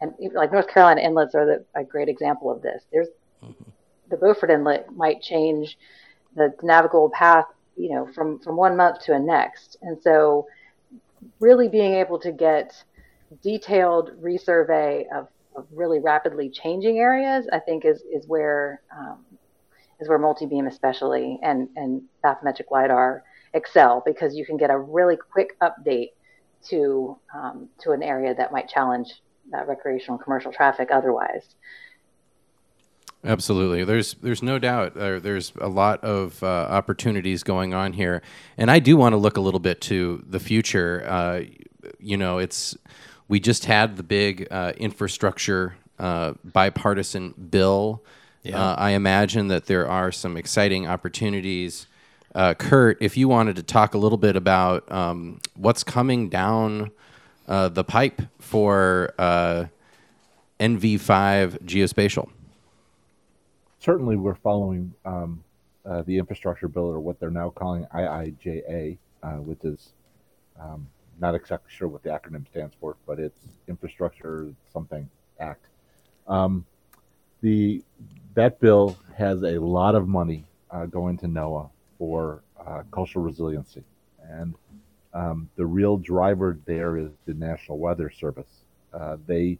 and 0.02 0.14
like 0.34 0.52
North 0.52 0.68
Carolina 0.68 1.02
inlets 1.02 1.36
are 1.36 1.46
the, 1.46 1.66
a 1.80 1.84
great 1.84 2.10
example 2.10 2.52
of 2.52 2.62
this. 2.62 2.84
There's 2.92 3.08
mm-hmm. 3.44 3.64
the 4.10 4.18
Beaufort 4.18 4.52
Inlet 4.52 4.96
might 4.96 5.22
change 5.22 5.78
the 6.36 6.54
navigable 6.62 7.10
path, 7.10 7.46
you 7.78 7.92
know, 7.92 8.08
from 8.14 8.40
from 8.40 8.58
one 8.58 8.76
month 8.76 9.04
to 9.06 9.14
a 9.14 9.20
next, 9.20 9.78
and 9.82 10.02
so 10.02 10.48
really 11.40 11.68
being 11.68 11.94
able 11.94 12.20
to 12.20 12.32
get 12.32 12.84
detailed 13.42 14.12
resurvey 14.22 15.06
of, 15.14 15.28
of 15.56 15.66
really 15.72 16.00
rapidly 16.00 16.50
changing 16.50 17.00
areas, 17.00 17.48
I 17.52 17.60
think 17.60 17.86
is 17.86 18.02
is 18.12 18.28
where 18.28 18.82
um, 18.96 19.26
is 20.00 20.10
where 20.10 20.20
multi-beam 20.20 20.68
especially 20.68 21.40
and 21.42 21.70
and 21.76 22.02
bathymetric 22.24 22.70
lidar 22.72 23.24
excel 23.56 24.04
because 24.06 24.36
you 24.36 24.46
can 24.46 24.58
get 24.58 24.70
a 24.70 24.78
really 24.78 25.18
quick 25.18 25.58
update 25.60 26.12
to 26.70 27.18
um, 27.34 27.70
to 27.80 27.92
an 27.92 28.04
area 28.04 28.36
that 28.36 28.52
might 28.52 28.68
challenge 28.70 29.22
uh, 29.54 29.66
recreational 29.66 30.18
commercial 30.18 30.52
traffic 30.52 30.90
otherwise. 30.92 31.56
Absolutely. 33.24 33.84
There's 33.84 34.14
there's 34.16 34.44
no 34.44 34.60
doubt 34.60 34.94
there, 34.94 35.20
there's 35.20 35.52
a 35.60 35.68
lot 35.68 36.04
of 36.04 36.42
uh, 36.44 36.48
opportunities 36.48 37.42
going 37.42 37.74
on 37.74 37.94
here, 37.94 38.22
and 38.58 38.70
I 38.70 38.80
do 38.80 38.98
want 38.98 39.14
to 39.14 39.18
look 39.18 39.38
a 39.38 39.42
little 39.42 39.60
bit 39.60 39.82
to 39.82 40.24
the 40.28 40.40
future. 40.40 41.04
Uh, 41.08 41.42
you 42.00 42.18
know, 42.18 42.38
it's 42.38 42.78
we 43.28 43.40
just 43.40 43.66
had 43.66 43.98
the 43.98 44.04
big 44.04 44.48
uh, 44.52 44.74
infrastructure 44.78 45.76
uh, 45.98 46.34
bipartisan 46.44 47.32
bill. 47.50 48.04
Yeah. 48.44 48.64
Uh, 48.64 48.76
I 48.76 48.92
imagine 48.92 49.48
that 49.48 49.66
there 49.66 49.88
are 49.88 50.12
some 50.12 50.38
exciting 50.38 50.86
opportunities. 50.88 51.88
Uh, 52.36 52.54
Kurt, 52.54 53.02
if 53.02 53.18
you 53.18 53.28
wanted 53.28 53.56
to 53.56 53.64
talk 53.64 53.96
a 53.96 53.98
little 53.98 54.20
bit 54.20 54.36
about 54.36 54.92
um, 54.92 55.40
what's 55.56 55.84
coming 55.84 56.30
down 56.30 56.92
the 57.48 57.84
pipe 57.84 58.22
for 58.40 59.14
NV5 59.18 59.58
geospatial 61.64 62.30
certainly 63.86 64.16
we're 64.16 64.34
following 64.36 64.92
um, 65.06 65.44
uh, 65.86 66.02
the 66.08 66.18
infrastructure 66.18 66.68
bill, 66.68 66.86
or 66.86 67.00
what 67.00 67.20
they're 67.20 67.30
now 67.30 67.52
calling 67.52 67.86
IIJA, 67.94 68.98
uh, 69.22 69.30
which 69.34 69.64
is 69.64 69.94
um, 70.60 70.88
not 71.20 71.36
exactly 71.36 71.72
sure 71.72 71.88
what 71.88 72.02
the 72.02 72.10
acronym 72.10 72.48
stands 72.48 72.74
for, 72.80 72.96
but 73.06 73.20
it's 73.20 73.40
Infrastructure 73.68 74.52
Something 74.74 75.08
Act. 75.40 75.68
Um, 76.28 76.66
the 77.42 77.84
that 78.34 78.60
bill 78.60 78.98
has 79.16 79.44
a 79.44 79.60
lot 79.60 79.94
of 79.94 80.08
money 80.08 80.46
uh, 80.72 80.88
going 80.88 81.18
to 81.20 81.28
NOAA 81.28 81.70
for 81.98 82.44
uh, 82.66 82.84
coastal 82.92 83.22
resiliency, 83.22 83.84
and 84.30 84.56
um, 85.14 85.50
the 85.56 85.66
real 85.66 85.98
driver 85.98 86.60
there 86.66 86.98
is 86.98 87.12
the 87.26 87.34
National 87.34 87.78
Weather 87.78 88.10
Service. 88.10 88.64
Uh, 88.94 89.18
they 89.28 89.58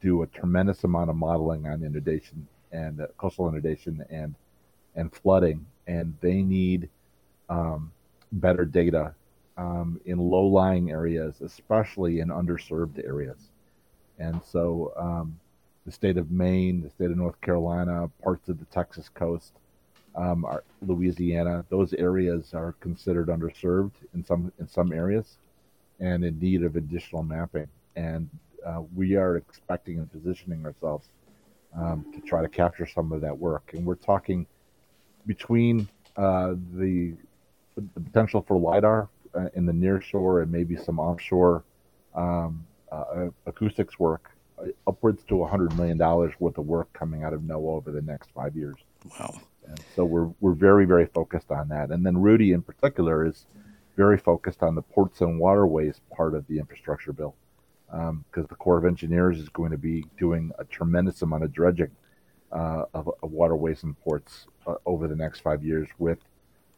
do 0.00 0.22
a 0.22 0.26
tremendous 0.26 0.84
amount 0.84 1.10
of 1.10 1.16
modeling 1.16 1.66
on 1.66 1.82
inundation 1.82 2.46
and 2.72 3.00
uh, 3.00 3.06
coastal 3.16 3.48
inundation 3.48 4.04
and 4.10 4.34
and 4.94 5.12
flooding, 5.14 5.66
and 5.86 6.14
they 6.20 6.42
need 6.42 6.88
um, 7.48 7.92
better 8.32 8.64
data 8.64 9.14
um, 9.56 10.00
in 10.06 10.18
low-lying 10.18 10.90
areas, 10.90 11.40
especially 11.40 12.20
in 12.20 12.28
underserved 12.28 12.98
areas. 13.04 13.50
And 14.18 14.40
so, 14.42 14.92
um, 14.96 15.38
the 15.84 15.92
state 15.92 16.16
of 16.16 16.30
Maine, 16.30 16.82
the 16.82 16.90
state 16.90 17.10
of 17.10 17.16
North 17.16 17.40
Carolina, 17.40 18.10
parts 18.22 18.48
of 18.48 18.58
the 18.58 18.64
Texas 18.66 19.08
coast, 19.08 19.52
um, 20.16 20.46
Louisiana, 20.82 21.64
those 21.68 21.92
areas 21.94 22.54
are 22.54 22.72
considered 22.80 23.28
underserved 23.28 23.92
in 24.14 24.24
some 24.24 24.52
in 24.58 24.68
some 24.68 24.92
areas, 24.92 25.36
and 26.00 26.24
in 26.24 26.38
need 26.38 26.62
of 26.62 26.76
additional 26.76 27.22
mapping. 27.22 27.68
And 27.96 28.28
uh, 28.66 28.82
we 28.94 29.16
are 29.16 29.36
expecting 29.36 29.98
and 29.98 30.10
positioning 30.10 30.64
ourselves 30.64 31.08
um, 31.76 32.04
to 32.14 32.20
try 32.20 32.42
to 32.42 32.48
capture 32.48 32.86
some 32.86 33.12
of 33.12 33.20
that 33.20 33.36
work. 33.36 33.70
And 33.74 33.84
we're 33.84 33.94
talking 33.94 34.46
between 35.26 35.88
uh, 36.16 36.54
the, 36.74 37.14
the, 37.76 38.00
potential 38.00 38.44
for 38.46 38.58
LIDAR 38.58 39.08
uh, 39.34 39.48
in 39.54 39.66
the 39.66 39.72
near 39.72 40.00
shore 40.00 40.40
and 40.40 40.50
maybe 40.50 40.76
some 40.76 40.98
offshore 40.98 41.64
um, 42.14 42.64
uh, 42.90 43.26
acoustics 43.46 43.98
work, 43.98 44.30
uh, 44.58 44.66
upwards 44.86 45.22
to 45.24 45.34
$100 45.34 45.76
million 45.76 45.98
worth 45.98 46.58
of 46.58 46.66
work 46.66 46.90
coming 46.92 47.22
out 47.22 47.32
of 47.32 47.42
NOAA 47.42 47.76
over 47.76 47.90
the 47.92 48.02
next 48.02 48.30
five 48.34 48.56
years. 48.56 48.76
Wow. 49.18 49.40
And 49.68 49.80
so 49.94 50.04
we're, 50.04 50.28
we're 50.40 50.54
very, 50.54 50.84
very 50.84 51.06
focused 51.06 51.50
on 51.50 51.68
that. 51.68 51.90
And 51.90 52.04
then 52.04 52.18
Rudy, 52.18 52.52
in 52.52 52.62
particular, 52.62 53.26
is 53.26 53.46
very 53.96 54.18
focused 54.18 54.62
on 54.62 54.74
the 54.74 54.82
ports 54.82 55.20
and 55.20 55.38
waterways 55.38 56.00
part 56.14 56.34
of 56.34 56.46
the 56.46 56.58
infrastructure 56.58 57.12
bill 57.12 57.34
because 57.88 58.10
um, 58.10 58.46
the 58.48 58.54
Corps 58.56 58.78
of 58.78 58.84
Engineers 58.84 59.38
is 59.38 59.48
going 59.48 59.70
to 59.70 59.78
be 59.78 60.04
doing 60.18 60.50
a 60.58 60.64
tremendous 60.64 61.22
amount 61.22 61.44
of 61.44 61.52
dredging 61.52 61.90
uh, 62.52 62.84
of, 62.94 63.10
of, 63.22 63.30
waterways 63.30 63.82
and 63.82 63.98
ports 64.00 64.46
uh, 64.66 64.74
over 64.84 65.08
the 65.08 65.16
next 65.16 65.40
five 65.40 65.64
years 65.64 65.88
with 65.98 66.18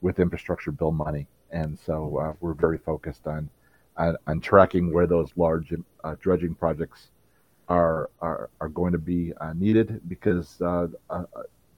with 0.01 0.21
infrastructure 0.21 0.71
bill 0.71 0.93
money, 0.93 1.27
and 1.51 1.77
so 1.79 2.19
uh, 2.19 2.33
we're 2.41 2.55
very 2.55 2.79
focused 2.79 3.27
on, 3.27 3.51
on, 3.97 4.17
on 4.29 4.41
tracking 4.41 4.93
where 4.93 5.09
those 5.09 5.31
large 5.37 5.75
uh, 6.05 6.15
dredging 6.21 6.55
projects 6.55 7.09
are 7.69 8.11
are, 8.21 8.49
are 8.61 8.69
going 8.69 8.93
to 8.93 8.99
be 8.99 9.33
uh, 9.41 9.53
needed 9.55 10.01
because 10.09 10.61
uh, 10.63 10.87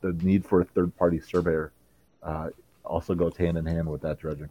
the 0.01 0.13
need 0.13 0.45
for 0.45 0.61
a 0.61 0.65
third 0.65 0.97
party 0.97 1.21
surveyor 1.21 1.73
also 2.85 3.15
goes 3.15 3.37
hand 3.37 3.57
in 3.57 3.67
hand 3.67 3.89
with 3.89 4.03
that 4.03 4.19
dredging. 4.19 4.51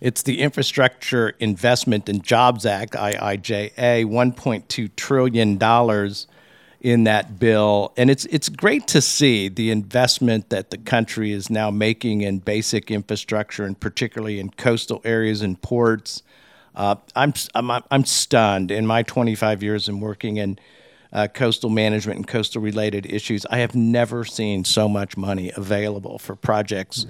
It's 0.00 0.22
the 0.22 0.40
Infrastructure 0.42 1.30
Investment 1.40 2.08
and 2.08 2.22
Jobs 2.22 2.66
Act, 2.66 2.92
IIJA, 2.92 4.04
$1.2 4.04 4.96
trillion 4.96 6.16
in 6.80 7.04
that 7.04 7.38
bill. 7.38 7.92
And 7.96 8.10
it's, 8.10 8.26
it's 8.26 8.50
great 8.50 8.86
to 8.88 9.00
see 9.00 9.48
the 9.48 9.70
investment 9.70 10.50
that 10.50 10.70
the 10.70 10.76
country 10.76 11.32
is 11.32 11.48
now 11.48 11.70
making 11.70 12.20
in 12.20 12.40
basic 12.40 12.90
infrastructure, 12.90 13.64
and 13.64 13.78
particularly 13.78 14.38
in 14.38 14.50
coastal 14.50 15.00
areas 15.02 15.40
and 15.40 15.60
ports. 15.62 16.22
Uh, 16.74 16.96
I'm, 17.14 17.32
I'm, 17.54 17.82
I'm 17.90 18.04
stunned 18.04 18.70
in 18.70 18.86
my 18.86 19.02
25 19.02 19.62
years 19.62 19.88
in 19.88 20.00
working 20.00 20.36
in 20.36 20.58
uh, 21.16 21.26
coastal 21.26 21.70
management 21.70 22.18
and 22.18 22.28
coastal 22.28 22.60
related 22.60 23.06
issues. 23.06 23.46
I 23.46 23.58
have 23.58 23.74
never 23.74 24.22
seen 24.22 24.64
so 24.64 24.86
much 24.86 25.16
money 25.16 25.50
available 25.56 26.18
for 26.18 26.36
projects. 26.36 27.06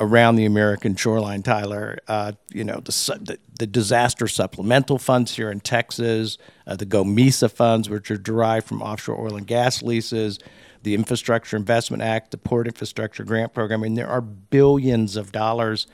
Around 0.00 0.36
the 0.36 0.44
American 0.44 0.94
shoreline, 0.94 1.42
Tyler. 1.42 1.98
Uh, 2.06 2.30
you 2.50 2.62
know, 2.62 2.76
the, 2.76 2.92
the, 3.20 3.38
the, 3.58 3.66
disaster 3.66 4.28
supplemental 4.28 4.96
funds 4.96 5.34
here 5.34 5.50
in 5.50 5.58
Texas, 5.58 6.38
uh, 6.68 6.76
the 6.76 6.86
GOMESA 6.86 7.50
funds, 7.50 7.90
which 7.90 8.08
are 8.12 8.16
derived 8.16 8.68
from 8.68 8.80
offshore 8.80 9.20
oil 9.20 9.34
and 9.34 9.48
gas 9.48 9.82
leases, 9.82 10.38
the 10.84 10.94
Infrastructure 10.94 11.56
Investment 11.56 12.00
Act, 12.00 12.30
the 12.30 12.38
Port 12.38 12.68
Infrastructure 12.68 13.24
Grant 13.24 13.52
Program. 13.52 13.80
I 13.80 13.82
mean, 13.82 13.94
there 13.94 14.08
are 14.08 14.20
billions 14.20 15.16
of 15.16 15.32
dollars 15.32 15.88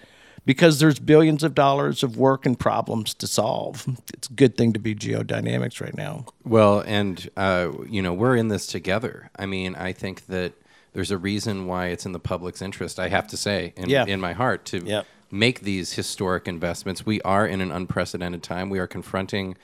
because 0.45 0.79
there's 0.79 0.99
billions 0.99 1.43
of 1.43 1.55
dollars 1.55 2.03
of 2.03 2.17
work 2.17 2.47
and 2.47 2.59
problems 2.59 3.15
to 3.15 3.27
solve. 3.27 3.87
It's 4.13 4.29
a 4.29 4.33
good 4.33 4.57
thing 4.57 4.73
to 4.73 4.79
be 4.79 4.95
geodynamics 4.95 5.81
right 5.81 5.97
now. 5.97 6.27
Well, 6.45 6.81
and, 6.87 7.29
uh, 7.37 7.73
you 7.89 8.01
know, 8.03 8.15
we're 8.15 8.37
in 8.37 8.49
this 8.49 8.67
together. 8.67 9.31
I 9.37 9.47
mean, 9.47 9.75
I 9.75 9.93
think 9.93 10.27
that 10.27 10.53
there's 10.93 11.11
a 11.11 11.19
reason 11.19 11.67
why 11.67 11.89
it's 11.89 12.07
in 12.07 12.13
the 12.13 12.21
public's 12.21 12.63
interest. 12.63 12.99
I 12.99 13.09
have 13.09 13.27
to 13.29 13.37
say, 13.37 13.73
in, 13.77 13.89
yeah. 13.91 14.07
in 14.07 14.21
my 14.21 14.33
heart, 14.33 14.65
to 14.67 15.05
make 15.31 15.61
these 15.61 15.93
historic 15.93 16.47
investments. 16.47 17.05
We 17.05 17.21
are 17.23 17.47
in 17.47 17.61
an 17.61 17.73
unprecedented 17.73 18.43
time. 18.43 18.71
We 18.71 18.79
are 18.79 18.87
confronting 18.87 19.57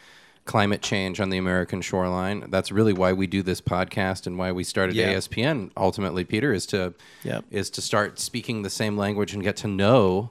climate 0.45 0.83
change 0.83 1.20
on 1.20 1.31
the 1.31 1.39
American 1.39 1.81
shoreline. 1.81 2.47
That's 2.49 2.72
really 2.72 2.93
why 2.93 3.12
we 3.12 3.28
do 3.28 3.43
this 3.43 3.61
podcast 3.61 4.26
and 4.26 4.37
why 4.37 4.51
we 4.51 4.64
started 4.64 4.97
yep. 4.97 5.16
ASPN. 5.16 5.70
Ultimately, 5.76 6.24
Peter 6.24 6.53
is 6.53 6.66
to 6.66 6.95
yep. 7.22 7.45
is 7.51 7.70
to 7.70 7.81
start 7.81 8.18
speaking 8.18 8.62
the 8.62 8.70
same 8.70 8.97
language 8.97 9.33
and 9.33 9.43
get 9.43 9.57
to 9.59 9.68
know 9.68 10.31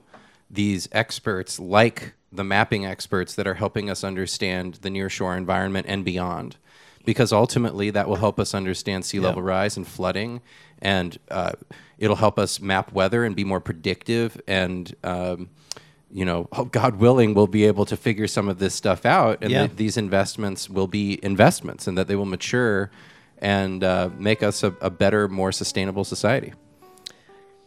these 0.49 0.89
experts, 0.91 1.59
like 1.59 2.13
the 2.31 2.43
mapping 2.43 2.85
experts 2.85 3.35
that 3.35 3.47
are 3.47 3.55
helping 3.55 3.89
us 3.89 4.03
understand 4.03 4.75
the 4.75 4.89
nearshore 4.89 5.37
environment 5.37 5.87
and 5.89 6.05
beyond. 6.05 6.57
Because 7.05 7.31
ultimately 7.31 7.89
that 7.91 8.07
will 8.07 8.17
help 8.17 8.39
us 8.39 8.53
understand 8.53 9.05
sea 9.05 9.19
level 9.19 9.41
rise 9.41 9.77
and 9.77 9.87
flooding 9.87 10.41
and 10.81 11.17
uh, 11.31 11.53
it'll 11.97 12.15
help 12.15 12.37
us 12.37 12.59
map 12.59 12.91
weather 12.91 13.23
and 13.23 13.35
be 13.35 13.43
more 13.43 13.59
predictive 13.59 14.39
and 14.47 14.95
um, 15.03 15.49
you 16.11 16.25
know 16.25 16.43
god 16.71 16.95
willing 16.95 17.33
we'll 17.33 17.47
be 17.47 17.65
able 17.65 17.85
to 17.85 17.97
figure 17.97 18.27
some 18.27 18.47
of 18.47 18.59
this 18.59 18.73
stuff 18.73 19.05
out 19.05 19.39
and 19.41 19.51
yeah. 19.51 19.67
these 19.75 19.97
investments 19.97 20.69
will 20.69 20.87
be 20.87 21.19
investments 21.23 21.87
and 21.87 21.97
that 21.97 22.07
they 22.07 22.15
will 22.15 22.25
mature 22.25 22.89
and 23.39 23.83
uh, 23.83 24.09
make 24.17 24.43
us 24.43 24.63
a, 24.63 24.73
a, 24.81 24.89
better 24.89 25.27
more 25.27 25.51
sustainable 25.51 26.03
society. 26.03 26.53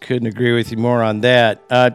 Couldn't 0.00 0.26
agree 0.26 0.52
with 0.52 0.70
you 0.70 0.76
more 0.76 1.02
on 1.02 1.20
that. 1.20 1.62
Uh, 1.70 1.90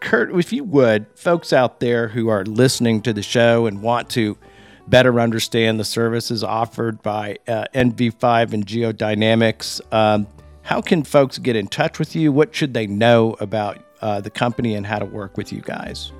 kurt 0.00 0.34
if 0.34 0.52
you 0.52 0.64
would 0.64 1.06
folks 1.14 1.52
out 1.52 1.80
there 1.80 2.08
who 2.08 2.28
are 2.28 2.44
listening 2.44 3.02
to 3.02 3.12
the 3.12 3.22
show 3.22 3.66
and 3.66 3.82
want 3.82 4.08
to 4.10 4.38
better 4.86 5.20
understand 5.20 5.78
the 5.78 5.84
services 5.84 6.42
offered 6.42 7.02
by 7.02 7.38
uh, 7.46 7.64
NV5 7.74 8.52
and 8.52 8.66
Geodynamics. 8.66 9.80
Um, 9.92 10.26
how 10.62 10.80
can 10.80 11.04
folks 11.04 11.38
get 11.38 11.56
in 11.56 11.68
touch 11.68 11.98
with 11.98 12.14
you? 12.14 12.32
What 12.32 12.54
should 12.54 12.74
they 12.74 12.86
know 12.86 13.36
about 13.40 13.78
uh, 14.00 14.20
the 14.20 14.30
company 14.30 14.74
and 14.74 14.86
how 14.86 14.98
to 14.98 15.04
work 15.04 15.36
with 15.36 15.52
you 15.52 15.60
guys. 15.60 16.12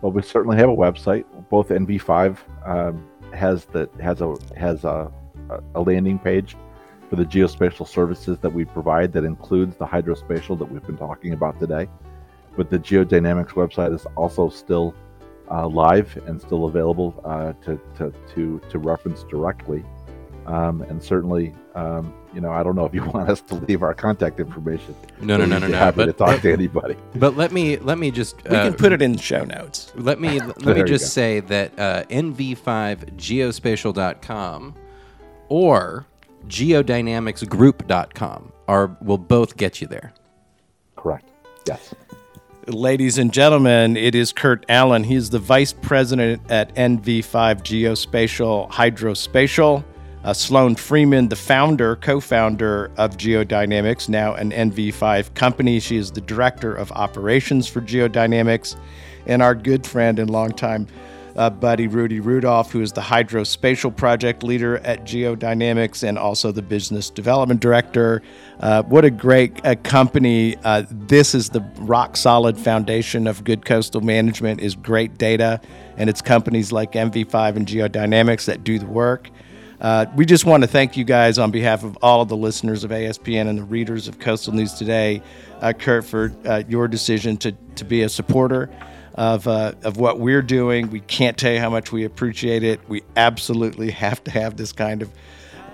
Well, 0.00 0.12
we 0.12 0.22
certainly 0.22 0.56
have 0.56 0.68
a 0.68 0.76
website. 0.76 1.24
Both 1.50 1.68
NV5 1.68 2.38
um, 2.66 3.06
has 3.34 3.64
the 3.66 3.88
has 4.00 4.20
a 4.20 4.36
has 4.56 4.84
a, 4.84 5.10
a 5.74 5.80
landing 5.80 6.18
page 6.18 6.56
for 7.10 7.16
the 7.16 7.24
geospatial 7.24 7.86
services 7.86 8.38
that 8.38 8.50
we 8.50 8.64
provide 8.64 9.12
that 9.14 9.24
includes 9.24 9.76
the 9.76 9.86
hydrospatial 9.86 10.58
that 10.58 10.70
we've 10.70 10.86
been 10.86 10.96
talking 10.96 11.32
about 11.32 11.58
today. 11.58 11.88
But 12.58 12.68
the 12.70 12.78
geodynamics 12.80 13.50
website 13.50 13.94
is 13.94 14.04
also 14.16 14.48
still 14.48 14.92
uh, 15.48 15.68
live 15.68 16.20
and 16.26 16.40
still 16.40 16.64
available 16.64 17.14
uh, 17.24 17.52
to, 17.64 17.80
to, 17.96 18.12
to, 18.34 18.60
to 18.68 18.78
reference 18.80 19.22
directly. 19.22 19.84
Um, 20.44 20.82
and 20.82 21.00
certainly, 21.00 21.54
um, 21.76 22.12
you 22.34 22.40
know, 22.40 22.50
I 22.50 22.64
don't 22.64 22.74
know 22.74 22.84
if 22.84 22.92
you 22.92 23.04
want 23.14 23.30
us 23.30 23.40
to 23.42 23.54
leave 23.54 23.84
our 23.84 23.94
contact 23.94 24.40
information. 24.40 24.96
No, 25.20 25.36
no, 25.36 25.44
no, 25.44 25.60
no, 25.60 25.68
no. 25.68 25.78
Happy 25.78 25.98
but, 25.98 26.06
to 26.06 26.12
talk 26.12 26.40
to 26.40 26.52
anybody. 26.52 26.96
But 27.14 27.36
let 27.36 27.52
me 27.52 27.76
let 27.76 27.96
me 27.96 28.10
just 28.10 28.42
we 28.42 28.50
can 28.50 28.72
uh, 28.72 28.76
put 28.76 28.90
it 28.90 29.02
in 29.02 29.12
the 29.12 29.22
show 29.22 29.44
notes. 29.44 29.92
Let 29.94 30.20
me 30.20 30.40
let 30.64 30.76
me 30.76 30.82
just 30.82 31.12
say 31.12 31.38
that 31.38 31.78
uh, 31.78 32.02
nv5geospatial.com 32.10 34.74
or 35.48 36.06
geodynamicsgroup.com 36.48 38.52
are 38.66 38.96
will 39.00 39.18
both 39.18 39.56
get 39.56 39.80
you 39.80 39.86
there. 39.86 40.12
Correct. 40.96 41.30
Yes. 41.68 41.94
Ladies 42.68 43.16
and 43.16 43.32
gentlemen, 43.32 43.96
it 43.96 44.14
is 44.14 44.30
Kurt 44.30 44.66
Allen. 44.68 45.02
He's 45.02 45.30
the 45.30 45.38
vice 45.38 45.72
president 45.72 46.42
at 46.50 46.74
NV5 46.74 47.62
Geospatial 47.62 48.70
Hydrospatial. 48.70 49.82
Uh, 50.22 50.34
Sloan 50.34 50.74
Freeman, 50.74 51.30
the 51.30 51.36
founder, 51.36 51.96
co 51.96 52.20
founder 52.20 52.90
of 52.98 53.16
Geodynamics, 53.16 54.10
now 54.10 54.34
an 54.34 54.50
NV5 54.50 55.32
company. 55.32 55.80
She 55.80 55.96
is 55.96 56.10
the 56.10 56.20
director 56.20 56.74
of 56.74 56.92
operations 56.92 57.66
for 57.66 57.80
Geodynamics. 57.80 58.76
And 59.26 59.40
our 59.40 59.54
good 59.54 59.86
friend 59.86 60.18
and 60.18 60.28
longtime 60.28 60.88
uh, 61.38 61.48
buddy 61.48 61.86
Rudy 61.86 62.18
Rudolph, 62.18 62.72
who 62.72 62.80
is 62.80 62.92
the 62.92 63.00
hydrospatial 63.00 63.96
project 63.96 64.42
leader 64.42 64.78
at 64.78 65.04
Geodynamics 65.04 66.06
and 66.06 66.18
also 66.18 66.50
the 66.50 66.62
business 66.62 67.10
development 67.10 67.60
director. 67.60 68.22
Uh, 68.58 68.82
what 68.82 69.04
a 69.04 69.10
great 69.10 69.64
uh, 69.64 69.76
company! 69.76 70.56
Uh, 70.64 70.82
this 70.90 71.36
is 71.36 71.50
the 71.50 71.60
rock 71.76 72.16
solid 72.16 72.58
foundation 72.58 73.28
of 73.28 73.44
good 73.44 73.64
coastal 73.64 74.00
management. 74.00 74.60
Is 74.60 74.74
great 74.74 75.16
data, 75.16 75.60
and 75.96 76.10
it's 76.10 76.20
companies 76.20 76.72
like 76.72 76.92
NV5 76.92 77.56
and 77.56 77.66
Geodynamics 77.66 78.46
that 78.46 78.64
do 78.64 78.80
the 78.80 78.86
work. 78.86 79.30
Uh, 79.80 80.06
we 80.16 80.26
just 80.26 80.44
want 80.44 80.64
to 80.64 80.66
thank 80.66 80.96
you 80.96 81.04
guys 81.04 81.38
on 81.38 81.52
behalf 81.52 81.84
of 81.84 81.96
all 82.02 82.20
of 82.20 82.28
the 82.28 82.36
listeners 82.36 82.82
of 82.82 82.90
ASPN 82.90 83.46
and 83.46 83.56
the 83.56 83.62
readers 83.62 84.08
of 84.08 84.18
Coastal 84.18 84.52
News 84.52 84.72
Today, 84.72 85.22
uh, 85.60 85.72
Kurt, 85.72 86.04
for 86.04 86.32
uh, 86.44 86.64
your 86.68 86.88
decision 86.88 87.36
to, 87.36 87.52
to 87.76 87.84
be 87.84 88.02
a 88.02 88.08
supporter 88.08 88.68
of, 89.18 89.48
uh, 89.48 89.72
of 89.82 89.96
what 89.96 90.20
we're 90.20 90.42
doing. 90.42 90.90
We 90.90 91.00
can't 91.00 91.36
tell 91.36 91.52
you 91.52 91.58
how 91.58 91.70
much 91.70 91.90
we 91.90 92.04
appreciate 92.04 92.62
it. 92.62 92.80
We 92.88 93.02
absolutely 93.16 93.90
have 94.04 94.22
to 94.24 94.30
have 94.30 94.56
this 94.56 94.72
kind 94.72 95.02
of 95.02 95.10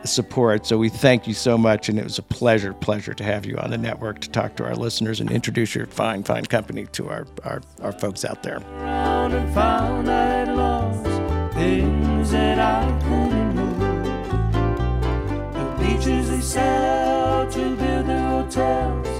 support. 0.05 0.67
So 0.67 0.79
we 0.79 0.89
thank 0.89 1.27
you 1.27 1.35
so 1.35 1.57
much, 1.57 1.89
and 1.89 1.99
it 1.99 2.05
was 2.05 2.19
a 2.19 2.23
pleasure, 2.23 2.73
pleasure 2.73 3.15
to 3.15 3.23
have 3.23 3.47
you 3.47 3.57
on 3.59 3.71
the 3.71 3.79
network 3.79 4.21
to 4.23 4.31
talk 4.31 4.57
to 4.57 4.65
our 4.65 4.75
listeners 4.75 5.21
and 5.21 5.31
introduce 5.31 5.75
your 5.75 5.87
fine, 5.87 6.25
fine 6.25 6.47
company 6.47 6.87
to 6.93 7.09
our, 7.09 7.27
our, 7.45 7.63
our 7.83 7.93
folks 7.93 8.25
out 8.25 8.43
there 8.43 8.61
beaches 15.79 16.31
they 16.31 16.41
sell 16.41 17.51
to 17.51 17.77
build 17.77 18.07
their 18.07 18.29
hotels. 18.29 19.14